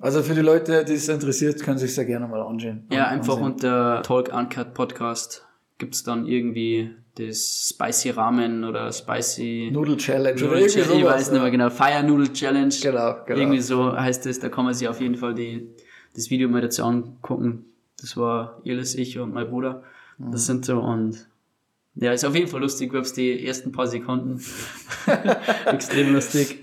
Also 0.00 0.22
für 0.22 0.34
die 0.34 0.40
Leute, 0.40 0.84
die 0.84 0.94
es 0.94 1.08
interessiert, 1.08 1.62
können 1.62 1.78
sich 1.78 1.94
sehr 1.94 2.04
gerne 2.04 2.26
mal 2.26 2.42
ansehen. 2.42 2.86
Ja, 2.90 3.06
einfach 3.06 3.34
ansehen. 3.34 3.52
unter 3.52 4.02
Talk 4.02 4.32
Uncut 4.32 4.74
Podcast 4.74 5.46
gibt's 5.78 6.02
dann 6.02 6.26
irgendwie 6.26 6.90
das 7.16 7.72
Spicy 7.72 8.10
Ramen 8.10 8.64
oder 8.64 8.92
Spicy 8.92 9.70
Noodle 9.72 9.96
Challenge 9.96 10.34
oder 10.34 10.46
Noodle 10.46 10.58
irgendwie 10.60 10.74
Challenge, 10.74 10.94
ich 10.94 11.02
sowas, 11.02 11.14
weiß 11.14 11.32
nicht 11.32 11.42
mehr 11.42 11.50
genau, 11.50 11.70
Fire 11.70 12.02
Noodle 12.02 12.32
Challenge. 12.32 12.74
Genau, 12.82 13.16
genau. 13.24 13.40
Irgendwie 13.40 13.60
so 13.60 13.92
heißt 13.92 14.26
es, 14.26 14.40
da 14.40 14.48
kann 14.48 14.64
man 14.64 14.74
sich 14.74 14.88
auf 14.88 15.00
jeden 15.00 15.14
Fall 15.14 15.34
die, 15.34 15.68
das 16.14 16.30
Video 16.30 16.48
mal 16.48 16.60
dazu 16.60 16.82
angucken. 16.82 17.66
Das 18.00 18.16
war 18.16 18.60
Elis, 18.64 18.96
ich 18.96 19.18
und 19.18 19.32
mein 19.32 19.48
Bruder. 19.48 19.82
Mhm. 20.18 20.32
Das 20.32 20.46
sind 20.46 20.64
so 20.64 20.80
und 20.80 21.26
ja, 21.96 22.12
ist 22.12 22.24
auf 22.24 22.34
jeden 22.34 22.48
Fall 22.48 22.60
lustig, 22.60 22.92
gab's 22.92 23.12
die 23.12 23.46
ersten 23.46 23.72
paar 23.72 23.86
Sekunden. 23.86 24.40
Extrem 25.66 26.12
lustig. 26.12 26.60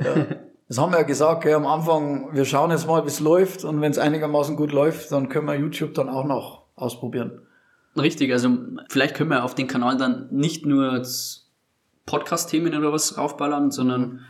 Das 0.67 0.77
haben 0.77 0.91
wir 0.93 0.99
ja 0.99 1.03
gesagt, 1.03 1.43
gell, 1.43 1.53
am 1.55 1.65
Anfang, 1.67 2.29
wir 2.33 2.45
schauen 2.45 2.71
jetzt 2.71 2.87
mal, 2.87 3.03
wie 3.03 3.07
es 3.09 3.19
läuft 3.19 3.63
und 3.63 3.81
wenn 3.81 3.91
es 3.91 3.97
einigermaßen 3.97 4.55
gut 4.55 4.71
läuft, 4.71 5.11
dann 5.11 5.29
können 5.29 5.47
wir 5.47 5.55
YouTube 5.55 5.93
dann 5.93 6.09
auch 6.09 6.25
noch 6.25 6.63
ausprobieren. 6.75 7.41
Richtig, 7.97 8.31
also 8.31 8.49
vielleicht 8.89 9.15
können 9.15 9.29
wir 9.29 9.43
auf 9.43 9.53
den 9.55 9.67
Kanal 9.67 9.97
dann 9.97 10.29
nicht 10.31 10.65
nur 10.65 11.03
Podcast-Themen 12.05 12.73
oder 12.75 12.91
was 12.93 13.17
raufballern, 13.17 13.71
sondern 13.71 14.21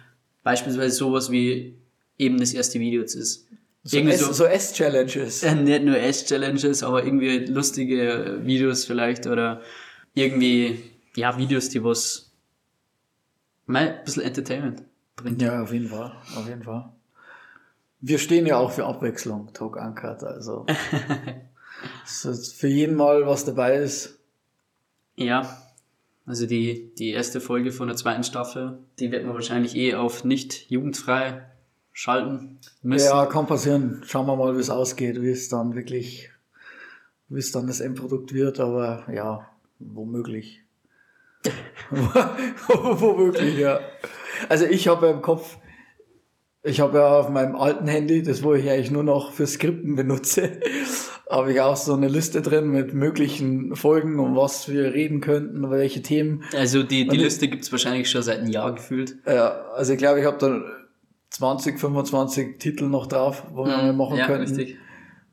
beispielsweise 0.43 0.95
sowas 0.95 1.31
wie 1.31 1.75
eben 2.17 2.39
das 2.39 2.53
erste 2.53 2.79
Video 2.79 3.01
jetzt 3.01 3.15
ist. 3.15 3.47
So, 3.83 3.97
Irgendwie 3.97 4.13
S- 4.15 4.21
so, 4.21 4.33
so 4.33 4.45
S-Challenges. 4.45 5.43
äh, 5.43 5.55
nicht 5.55 5.83
nur 5.83 5.97
Ess-Challenges, 5.97 6.83
aber 6.83 7.03
irgendwie 7.03 7.45
lustige 7.45 8.39
Videos 8.43 8.85
vielleicht 8.85 9.25
oder 9.27 9.61
irgendwie, 10.13 10.79
ja, 11.15 11.38
Videos, 11.38 11.69
die 11.69 11.84
was 11.84 12.32
mal 13.65 13.89
ein 13.89 14.04
bisschen 14.04 14.24
Entertainment 14.24 14.84
bringt. 15.15 15.41
Ja, 15.41 15.62
auf 15.62 15.71
jeden 15.71 15.88
Fall, 15.88 16.12
auf 16.36 16.47
jeden 16.47 16.63
Fall. 16.63 16.91
Wir 18.00 18.17
stehen 18.17 18.45
ja 18.45 18.58
auch 18.58 18.71
für 18.71 18.86
Abwechslung, 18.86 19.54
Talk 19.54 19.76
Uncut, 19.76 20.24
also. 20.24 20.65
für 22.06 22.67
jeden 22.67 22.95
mal 22.95 23.26
was 23.28 23.45
dabei 23.45 23.76
ist. 23.76 24.19
Ja, 25.15 25.62
also 26.26 26.45
die, 26.45 26.93
die 26.95 27.12
erste 27.12 27.41
Folge 27.41 27.71
von 27.71 27.88
der 27.88 27.97
zweiten 27.97 28.24
Staffel, 28.24 28.80
die 29.00 29.12
wird 29.12 29.26
man 29.26 29.36
wahrscheinlich 29.36 29.76
eh 29.76 29.95
auf 29.95 30.24
nicht 30.24 30.69
jugendfrei 30.69 31.45
schalten 31.91 32.60
müssen. 32.82 33.06
Ja, 33.06 33.26
kann 33.26 33.47
passieren. 33.47 34.02
Schauen 34.06 34.28
wir 34.28 34.36
mal, 34.36 34.56
wie 34.56 34.62
es 34.62 34.69
ausgeht, 34.69 35.21
wie 35.21 35.30
es 35.30 35.50
dann 35.50 35.76
wirklich, 35.76 36.30
wie 37.30 37.39
es 37.39 37.52
dann 37.52 37.67
das 37.67 37.82
Endprodukt 37.82 38.34
wird, 38.34 38.60
aber 38.60 39.06
ja, 39.13 39.47
womöglich. 39.80 40.61
womöglich, 42.67 43.58
ja. 43.58 43.80
Also 44.49 44.65
ich 44.65 44.88
habe 44.88 45.08
ja 45.08 45.12
im 45.13 45.21
Kopf, 45.21 45.58
ich 46.63 46.80
habe 46.80 46.97
ja 46.99 47.19
auf 47.19 47.30
meinem 47.30 47.56
alten 47.56 47.88
Handy, 47.88 48.21
das 48.23 48.43
wo 48.43 48.54
ich 48.54 48.69
eigentlich 48.69 48.91
nur 48.91 49.04
noch 49.04 49.32
für 49.32 49.47
Skripten 49.47 49.95
benutze, 49.95 50.60
habe 51.30 51.54
ich 51.54 51.62
auch 51.62 51.75
so 51.75 51.93
eine 51.93 52.08
Liste 52.08 52.41
drin 52.41 52.69
mit 52.69 52.93
möglichen 52.93 53.75
Folgen, 53.75 54.19
um 54.19 54.36
was 54.36 54.69
wir 54.69 54.93
reden 54.93 55.21
könnten, 55.21 55.69
welche 55.71 56.01
Themen. 56.01 56.43
Also 56.56 56.84
die, 56.84 57.06
die 57.08 57.17
Und 57.17 57.23
Liste 57.23 57.47
gibt's 57.47 57.71
wahrscheinlich 57.71 58.10
schon 58.10 58.21
seit 58.21 58.39
einem 58.39 58.51
Jahr 58.51 58.73
gefühlt. 58.75 59.17
Ja, 59.25 59.62
also 59.75 59.93
ich 59.93 59.99
glaube, 59.99 60.19
ich 60.19 60.25
habe 60.25 60.38
da 60.38 60.62
20, 61.30 61.80
25 61.80 62.60
Titel 62.60 62.86
noch 62.86 63.08
drauf, 63.08 63.43
wo 63.54 63.65
wir 63.65 63.77
mal 63.77 63.93
machen 63.93 64.13
Mhm. 64.13 64.19
ja, 64.19 64.27
könnten. 64.27 64.56
richtig. 64.56 64.77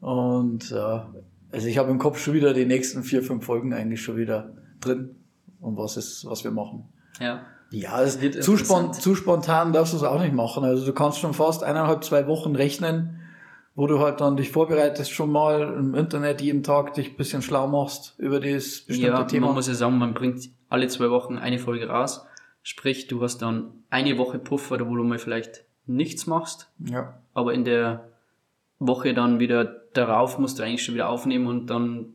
Und 0.01 0.71
ja, 0.71 1.13
also 1.51 1.67
ich 1.67 1.79
habe 1.79 1.91
im 1.91 1.99
Kopf 1.99 2.19
schon 2.23 2.35
wieder 2.35 2.55
die 2.55 2.67
nächsten 2.67 3.03
vier, 3.03 3.23
fünf 3.23 3.45
Folgen 3.45 3.73
eigentlich 3.73 4.01
schon 4.03 4.17
wieder 4.17 4.55
drin, 4.81 5.17
um 5.61 5.77
was 5.77 5.97
ist, 5.97 6.25
was 6.27 6.45
wir 6.45 6.51
machen. 6.51 6.89
Ja. 7.21 7.41
Ja, 7.71 8.03
es 8.03 8.21
Wird 8.21 8.43
zu, 8.43 8.57
spon 8.57 8.95
zu 8.95 9.15
spontan 9.15 9.73
darfst 9.73 9.93
du 9.93 9.99
es 9.99 10.03
auch 10.03 10.21
nicht 10.21 10.33
machen. 10.33 10.65
Also 10.65 10.87
du 10.87 10.93
kannst 10.93 11.19
schon 11.19 11.35
fast 11.35 11.63
eineinhalb, 11.63 12.03
zwei 12.03 12.27
Wochen 12.27 12.57
rechnen, 12.57 13.21
wo 13.75 13.87
du 13.87 13.99
halt 14.01 14.21
dann 14.23 14.37
dich 14.37 14.51
vorbereitest 14.51 15.11
schon 15.11 15.31
mal 15.31 15.75
im 15.79 15.95
Internet 15.95 16.41
jeden 16.41 16.63
Tag 16.63 16.95
dich 16.95 17.11
ein 17.11 17.17
bisschen 17.17 17.43
schlau 17.43 17.67
machst 17.67 18.15
über 18.19 18.41
dieses 18.41 18.87
bestimmte 18.87 19.13
Ja, 19.21 19.25
Thema. 19.25 19.47
man 19.47 19.57
muss 19.57 19.69
ja 19.69 19.75
sagen, 19.75 19.99
man 19.99 20.15
bringt 20.15 20.49
alle 20.71 20.89
zwei 20.89 21.11
Wochen 21.11 21.37
eine 21.37 21.59
Folge 21.59 21.89
raus. 21.89 22.25
Sprich, 22.63 23.07
du 23.07 23.23
hast 23.23 23.43
dann 23.43 23.71
eine 23.91 24.17
Woche 24.17 24.39
Puffer, 24.39 24.81
wo 24.89 24.97
du 24.97 25.05
mal 25.05 25.19
vielleicht 25.19 25.65
nichts 25.87 26.27
machst, 26.27 26.71
ja. 26.79 27.19
aber 27.35 27.55
in 27.55 27.65
der 27.65 28.09
Woche 28.79 29.15
dann 29.15 29.41
wieder 29.41 29.65
darauf 29.93 30.39
musst 30.39 30.59
du 30.59 30.63
eigentlich 30.63 30.85
schon 30.85 30.95
wieder 30.95 31.09
aufnehmen 31.09 31.47
und 31.47 31.69
dann 31.69 32.15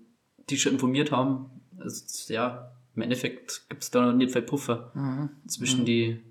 die 0.49 0.58
schon 0.58 0.73
informiert 0.73 1.12
haben. 1.12 1.49
Also, 1.79 2.34
ja, 2.34 2.71
im 2.95 3.01
Endeffekt 3.01 3.63
gibt's 3.69 3.91
da 3.91 4.12
nicht 4.13 4.32
viel 4.32 4.41
Puffer 4.43 4.91
Mhm. 4.93 5.29
zwischen, 5.47 5.86
die, 5.86 6.21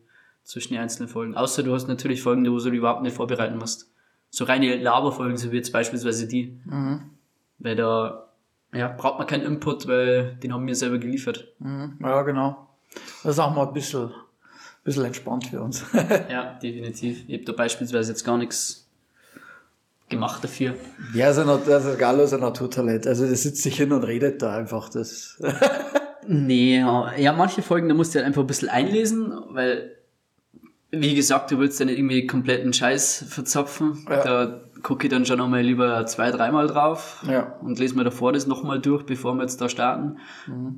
zwischen 0.45 0.75
die 0.75 0.79
einzelnen 0.79 1.09
Folgen. 1.09 1.35
Außer 1.35 1.63
du 1.63 1.75
hast 1.75 1.89
natürlich 1.89 2.23
Folgen, 2.23 2.45
wo 2.51 2.59
du 2.59 2.65
dich 2.71 2.79
überhaupt 2.79 3.03
nicht 3.03 3.17
vorbereiten 3.17 3.59
musst. 3.59 3.89
So 4.31 4.45
reine 4.45 4.77
Laberfolgen, 4.77 5.37
so 5.37 5.53
wie 5.53 5.57
jetzt 5.57 5.73
beispielsweise 5.73 6.27
die. 6.27 6.59
Mhm. 6.65 7.01
Weil 7.59 7.77
da 7.77 8.29
ja, 8.73 8.89
braucht 8.89 9.19
man 9.19 9.27
keinen 9.27 9.43
Input, 9.45 9.87
weil 9.87 10.37
den 10.43 10.53
haben 10.55 10.67
wir 10.67 10.75
selber 10.75 10.99
geliefert. 10.99 11.49
Mhm. 11.59 11.99
Ja, 12.01 12.23
genau. 12.23 12.67
Das 13.23 13.33
ist 13.35 13.39
auch 13.39 13.55
mal 13.55 13.67
ein 13.67 13.75
bisschen, 13.75 14.11
bisschen 14.85 15.05
entspannt 15.05 15.47
für 15.49 15.61
uns. 15.63 15.85
Ja, 16.31 16.55
definitiv. 16.55 17.25
Ich 17.29 17.35
habe 17.35 17.45
da 17.45 17.53
beispielsweise 17.53 18.13
jetzt 18.13 18.25
gar 18.25 18.39
nichts 18.39 18.89
gemacht 20.09 20.43
dafür. 20.45 20.75
Ja, 21.15 21.27
also, 21.27 21.45
nat- 21.45 21.69
also 21.69 21.97
Gallo 21.97 22.23
ist 22.25 22.33
ein 22.35 22.41
Naturtalent. 22.41 23.07
Also 23.07 23.27
der 23.27 23.37
sitzt 23.37 23.63
sich 23.63 23.77
hin 23.77 23.93
und 23.93 24.05
redet 24.05 24.41
da 24.43 24.57
einfach. 24.57 24.89
Das. 24.89 25.41
Nee, 26.35 26.79
ja, 26.79 27.33
manche 27.37 27.61
Folgen, 27.61 27.89
da 27.89 27.95
musst 27.95 28.15
du 28.15 28.19
halt 28.19 28.27
einfach 28.27 28.41
ein 28.41 28.47
bisschen 28.47 28.71
einlesen, 28.71 29.35
weil, 29.51 29.97
wie 30.91 31.15
gesagt, 31.15 31.51
du 31.51 31.59
willst 31.59 31.79
ja 31.79 31.85
nicht 31.85 31.99
irgendwie 31.99 32.27
kompletten 32.27 32.73
Scheiß 32.73 33.27
verzapfen. 33.29 34.07
Ja. 34.09 34.23
Da 34.25 34.61
gucke 34.83 35.07
ich 35.07 35.11
dann 35.13 35.27
schon 35.27 35.37
nochmal 35.39 35.61
lieber 35.61 36.07
zwei, 36.07 36.31
dreimal 36.31 36.69
drauf 36.69 37.23
Ja. 37.29 37.59
und 37.61 37.79
lese 37.79 37.97
mir 37.97 38.05
davor 38.05 38.33
das 38.33 38.47
nochmal 38.47 38.81
durch, 38.81 39.05
bevor 39.05 39.35
wir 39.35 39.43
jetzt 39.43 39.61
da 39.61 39.69
starten. 39.69 40.17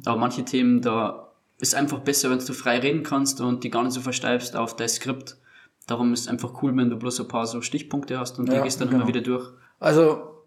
Aber 0.05 0.19
manche 0.19 0.45
Themen, 0.45 0.81
da 0.83 1.29
ist 1.61 1.77
einfach 1.77 2.01
besser, 2.01 2.31
wenn 2.31 2.39
du 2.41 2.53
frei 2.53 2.81
reden 2.81 3.05
kannst 3.05 3.41
und 3.41 3.63
die 3.63 3.71
gar 3.71 3.85
nicht 3.85 3.93
so 3.93 4.01
versteifst 4.01 4.57
auf 4.57 4.75
dein 4.75 4.89
Skript. 4.89 5.37
Darum 5.87 6.13
ist 6.13 6.23
es 6.23 6.29
einfach 6.29 6.63
cool, 6.63 6.77
wenn 6.77 6.91
du 6.91 6.97
bloß 6.97 7.21
ein 7.21 7.29
paar 7.29 7.47
so 7.47 7.61
Stichpunkte 7.61 8.19
hast 8.19 8.39
und 8.41 8.49
die 8.49 8.55
Ja, 8.57 8.63
gehst 8.63 8.81
dann 8.81 8.89
genau. 8.89 9.03
immer 9.03 9.09
wieder 9.09 9.21
durch. 9.21 9.47
Also 9.79 10.43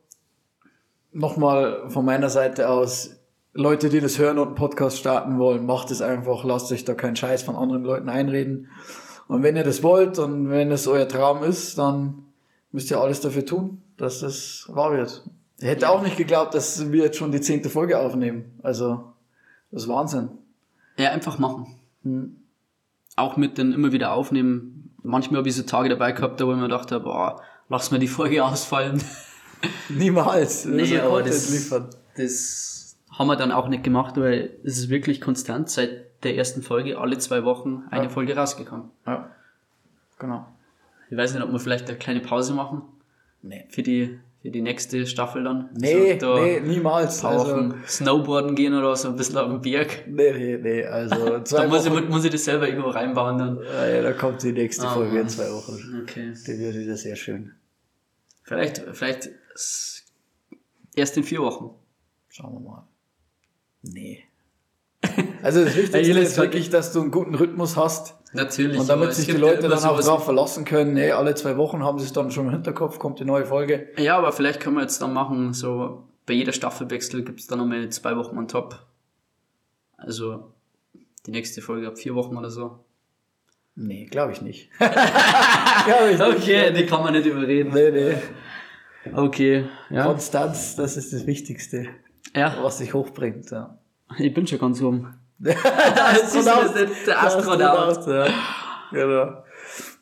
nochmal 1.14 1.90
von 1.90 2.04
meiner 2.06 2.30
Seite 2.30 2.68
aus. 2.70 3.17
Leute, 3.58 3.90
die 3.90 4.00
das 4.00 4.20
hören 4.20 4.38
und 4.38 4.48
einen 4.48 4.56
Podcast 4.56 4.98
starten 5.00 5.40
wollen, 5.40 5.66
macht 5.66 5.90
es 5.92 6.02
einfach, 6.02 6.44
lasst 6.44 6.72
euch 6.72 6.86
da 6.86 6.94
keinen 6.94 7.16
Scheiß 7.16 7.42
von 7.44 7.56
anderen 7.56 7.84
Leuten 7.84 8.08
einreden. 8.08 8.70
Und 9.28 9.44
wenn 9.44 9.56
ihr 9.56 9.64
das 9.64 9.82
wollt 9.84 10.20
und 10.20 10.50
wenn 10.50 10.72
es 10.72 10.88
euer 10.88 11.08
Traum 11.08 11.44
ist, 11.44 11.78
dann 11.78 12.24
müsst 12.72 12.92
ihr 12.92 13.00
alles 13.02 13.20
dafür 13.20 13.46
tun, 13.46 13.82
dass 13.98 14.20
das 14.20 14.66
wahr 14.70 14.92
wird. 14.94 15.24
Ich 15.60 15.66
hätte 15.68 15.90
auch 15.90 16.04
nicht 16.04 16.18
geglaubt, 16.18 16.54
dass 16.54 16.92
wir 16.92 17.04
jetzt 17.06 17.18
schon 17.18 17.32
die 17.32 17.42
zehnte 17.42 17.70
Folge 17.70 17.98
aufnehmen. 18.00 18.60
Also, 18.62 19.04
das 19.72 19.84
ist 19.84 19.90
Wahnsinn. 19.90 20.30
Ja, 20.98 21.10
einfach 21.12 21.40
machen. 21.40 21.66
Hm. 22.04 22.38
Auch 23.16 23.38
mit 23.38 23.58
den 23.58 23.74
immer 23.74 23.92
wieder 23.92 24.14
aufnehmen. 24.14 24.92
Manchmal 25.02 25.40
habe 25.40 25.50
ich 25.50 25.56
so 25.56 25.64
Tage 25.64 25.90
dabei 25.90 26.12
gehabt, 26.12 26.40
da 26.40 26.46
wo 26.46 26.52
ich 26.52 26.58
mir 26.60 26.68
dachte, 26.68 27.00
boah, 27.00 27.42
lass 27.70 27.90
mir 27.90 27.98
die 27.98 28.08
Folge 28.08 28.46
ausfallen. 28.46 29.02
Niemals. 29.90 30.66
Nee, 30.66 30.82
Also, 31.00 31.10
aber 31.10 31.24
das- 31.24 31.50
liefern. 31.50 31.90
Das 32.16 32.77
haben 33.12 33.28
wir 33.28 33.36
dann 33.36 33.52
auch 33.52 33.68
nicht 33.68 33.84
gemacht, 33.84 34.18
weil 34.18 34.52
es 34.64 34.78
ist 34.78 34.90
wirklich 34.90 35.22
konstant 35.22 35.70
seit 35.70 36.24
der 36.24 36.36
ersten 36.36 36.62
Folge 36.62 36.98
alle 36.98 37.18
zwei 37.20 37.44
Wochen 37.44 37.84
eine 37.90 38.06
Ja. 38.06 38.10
Folge 38.10 38.36
rausgekommen. 38.36 38.90
Ja. 39.06 39.32
Genau. 40.20 40.48
Ich 41.10 41.18
weiß 41.18 41.34
nicht, 41.34 41.44
ob 41.44 41.52
wir 41.52 41.60
vielleicht 41.60 41.88
eine 41.88 41.98
kleine 41.98 42.20
Pause 42.22 42.54
machen 42.54 42.82
Nee. 43.42 43.66
für 43.70 43.82
die, 43.84 44.20
für 44.42 44.50
die 44.50 44.62
nächste 44.62 45.06
Staffel 45.08 45.44
dann. 45.44 45.70
Nee, 45.74 46.14
Also 46.14 46.36
da 46.36 46.42
nee, 46.44 46.60
niemals. 46.60 47.18
ein 47.20 47.22
paar 47.22 47.40
Also, 47.40 47.52
Wochen 47.56 47.84
Snowboarden 47.88 48.56
gehen 48.56 48.74
oder 48.74 48.96
so 48.96 49.08
ein 49.10 49.16
bisschen 49.16 49.38
auf 49.38 49.48
den 49.50 49.62
Berg. 49.62 50.06
nee, 50.08 50.32
nee, 50.34 50.58
nee. 50.58 50.84
Also, 50.86 51.40
zwei 51.44 51.62
Da 51.64 51.68
muss 51.68 51.90
Wochen. 51.90 52.04
ich, 52.04 52.10
muss 52.10 52.26
ich 52.26 52.32
das 52.32 52.44
selber 52.44 52.68
irgendwo 52.68 52.90
reinbauen 52.90 53.38
dann. 53.38 53.60
Ja, 53.64 53.88
ja, 53.88 54.02
da 54.02 54.14
kommt 54.14 54.42
die 54.44 54.52
nächste 54.52 54.88
Ah, 54.88 54.94
Folge 54.96 55.20
in 55.20 55.30
zwei 55.30 55.50
Wochen. 55.52 56.02
Okay. 56.04 56.34
Die 56.46 56.60
wird 56.60 56.76
wieder 56.76 56.98
sehr 56.98 57.16
schön. 57.16 57.54
Vielleicht, 58.44 58.80
vielleicht 58.94 59.30
erst 60.96 61.16
in 61.18 61.24
vier 61.24 61.40
Wochen. 61.40 61.70
Schauen 62.30 62.54
wir 62.54 62.60
mal. 62.70 62.88
Nee. 63.94 64.24
Also 65.44 65.64
das 65.64 65.76
Wichtigste 65.76 66.00
Ey, 66.00 66.24
ist 66.24 66.38
wirklich, 66.38 66.70
dass 66.70 66.92
du 66.92 67.02
einen 67.02 67.12
guten 67.12 67.36
Rhythmus 67.36 67.78
hast 67.78 68.16
Natürlich. 68.34 68.80
und 68.80 68.90
damit 68.90 69.14
sich 69.14 69.26
die 69.26 69.34
ja 69.34 69.38
Leute 69.38 69.68
immer 69.68 69.76
dann 69.76 69.86
auch 69.86 70.00
drauf 70.00 70.26
verlassen 70.26 70.66
können. 70.66 70.94
Nee, 70.94 71.12
alle 71.12 71.36
zwei 71.36 71.58
Wochen 71.58 71.84
haben 71.84 72.00
sie 72.00 72.06
es 72.06 72.14
dann 72.14 72.32
schon 72.32 72.48
im 72.48 72.52
Hinterkopf, 72.52 73.00
kommt 73.00 73.20
die 73.20 73.26
neue 73.26 73.46
Folge. 73.46 73.90
Ja, 73.98 74.18
aber 74.18 74.32
vielleicht 74.32 74.60
können 74.60 74.76
wir 74.76 74.82
jetzt 74.82 75.02
dann 75.02 75.14
machen, 75.14 75.54
so 75.54 76.04
bei 76.26 76.34
jeder 76.34 76.52
Staffelwechsel 76.52 77.24
gibt 77.24 77.40
es 77.40 77.48
dann 77.48 77.60
nochmal 77.60 77.88
zwei 77.90 78.18
Wochen 78.18 78.38
on 78.38 78.48
top. 78.48 78.86
Also 79.98 80.52
die 81.26 81.32
nächste 81.32 81.62
Folge 81.62 81.88
ab 81.88 81.98
vier 81.98 82.16
Wochen 82.16 82.38
oder 82.38 82.50
so. 82.50 82.80
Nee, 83.76 84.06
glaube 84.06 84.32
ich 84.32 84.42
nicht. 84.42 84.72
glaube 84.78 86.12
ich 86.12 86.18
nicht. 86.18 86.22
Okay, 86.22 86.74
die 86.74 86.86
kann 86.86 87.04
man 87.04 87.14
nicht 87.14 87.26
überreden. 87.26 87.72
Nee, 87.74 87.92
nee. 87.92 88.16
Okay, 89.14 89.66
ja. 89.90 90.06
Konstanz, 90.06 90.76
das 90.76 90.98
ist 90.98 91.14
das 91.14 91.26
Wichtigste, 91.28 91.88
Ja, 92.38 92.56
was 92.62 92.78
dich 92.78 92.94
hochbringt. 92.94 93.50
Ja. 93.52 93.78
ich 94.18 94.34
bin 94.34 94.46
schon 94.48 94.60
ganz 94.60 94.82
oben. 94.82 95.14
Der 95.40 95.54
ist 95.56 96.36
das 96.36 96.76
nicht 96.76 97.08
der 97.08 97.22
Astronaut. 97.24 98.08
Ja. 98.08 98.28
Genau. 98.92 99.44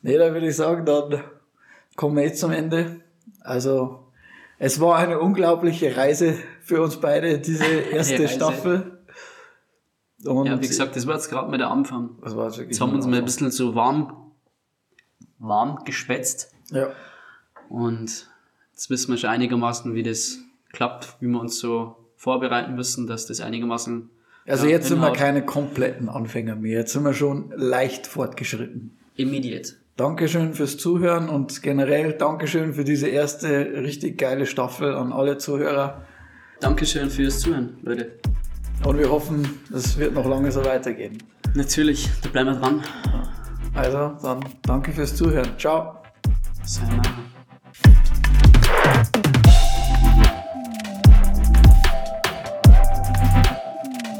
Nee, 0.02 0.16
dann 0.16 0.32
würde 0.32 0.48
ich 0.48 0.56
sagen, 0.56 0.86
dann 0.86 1.22
kommen 1.96 2.16
wir 2.16 2.22
jetzt 2.24 2.40
zum 2.40 2.52
Ende. 2.52 3.00
Also, 3.40 4.06
es 4.58 4.80
war 4.80 4.96
eine 4.96 5.20
unglaubliche 5.20 5.94
Reise 5.96 6.38
für 6.62 6.80
uns 6.80 6.96
beide, 6.96 7.38
diese 7.38 7.64
erste. 7.90 8.28
Staffel. 8.28 8.98
Und 10.24 10.46
Ja, 10.46 10.60
wie 10.60 10.66
gesagt, 10.66 10.96
das 10.96 11.06
war 11.06 11.14
jetzt 11.16 11.28
gerade 11.28 11.50
mal 11.50 11.58
der 11.58 11.70
Anfang. 11.70 12.16
das 12.22 12.34
war 12.34 12.46
jetzt 12.46 12.58
Jetzt 12.58 12.80
haben 12.80 12.90
wir 12.92 12.96
uns 12.96 13.06
mal 13.06 13.18
ein 13.18 13.24
bisschen 13.24 13.50
so 13.50 13.74
warm, 13.74 14.32
warm 15.38 15.84
geschwätzt. 15.84 16.52
Ja. 16.70 16.88
Und 17.68 18.26
jetzt 18.72 18.88
wissen 18.88 19.10
wir 19.12 19.18
schon 19.18 19.30
einigermaßen, 19.30 19.94
wie 19.94 20.02
das 20.02 20.38
klappt, 20.72 21.16
wie 21.20 21.26
wir 21.26 21.40
uns 21.40 21.58
so 21.58 21.96
vorbereiten 22.26 22.74
müssen, 22.74 23.06
dass 23.06 23.26
das 23.26 23.40
einigermaßen. 23.40 24.10
Also 24.48 24.66
ja, 24.66 24.72
jetzt 24.72 24.88
sind 24.88 24.98
wir 24.98 25.04
hinhaut. 25.04 25.16
keine 25.16 25.44
kompletten 25.44 26.08
Anfänger 26.08 26.56
mehr. 26.56 26.80
Jetzt 26.80 26.92
sind 26.92 27.04
wir 27.04 27.14
schon 27.14 27.52
leicht 27.54 28.08
fortgeschritten. 28.08 28.98
Immediate. 29.14 29.74
Dankeschön 29.96 30.52
fürs 30.52 30.76
Zuhören 30.76 31.28
und 31.28 31.62
generell 31.62 32.14
Dankeschön 32.14 32.74
für 32.74 32.82
diese 32.82 33.06
erste 33.06 33.48
richtig 33.48 34.18
geile 34.18 34.46
Staffel 34.46 34.92
an 34.92 35.12
alle 35.12 35.38
Zuhörer. 35.38 36.02
Dankeschön 36.58 37.10
fürs 37.10 37.38
Zuhören, 37.38 37.78
Leute. 37.82 38.18
Und 38.84 38.98
wir 38.98 39.08
hoffen, 39.08 39.48
es 39.72 39.96
wird 39.96 40.12
noch 40.12 40.26
lange 40.26 40.50
so 40.50 40.64
weitergehen. 40.64 41.22
Natürlich, 41.54 42.10
da 42.22 42.28
bleiben 42.28 42.50
wir 42.50 42.56
dran. 42.56 42.82
Also, 43.72 44.16
dann 44.20 44.40
danke 44.62 44.90
fürs 44.90 45.14
Zuhören. 45.14 45.50
Ciao. 45.56 46.02
Sayonara. 46.64 47.35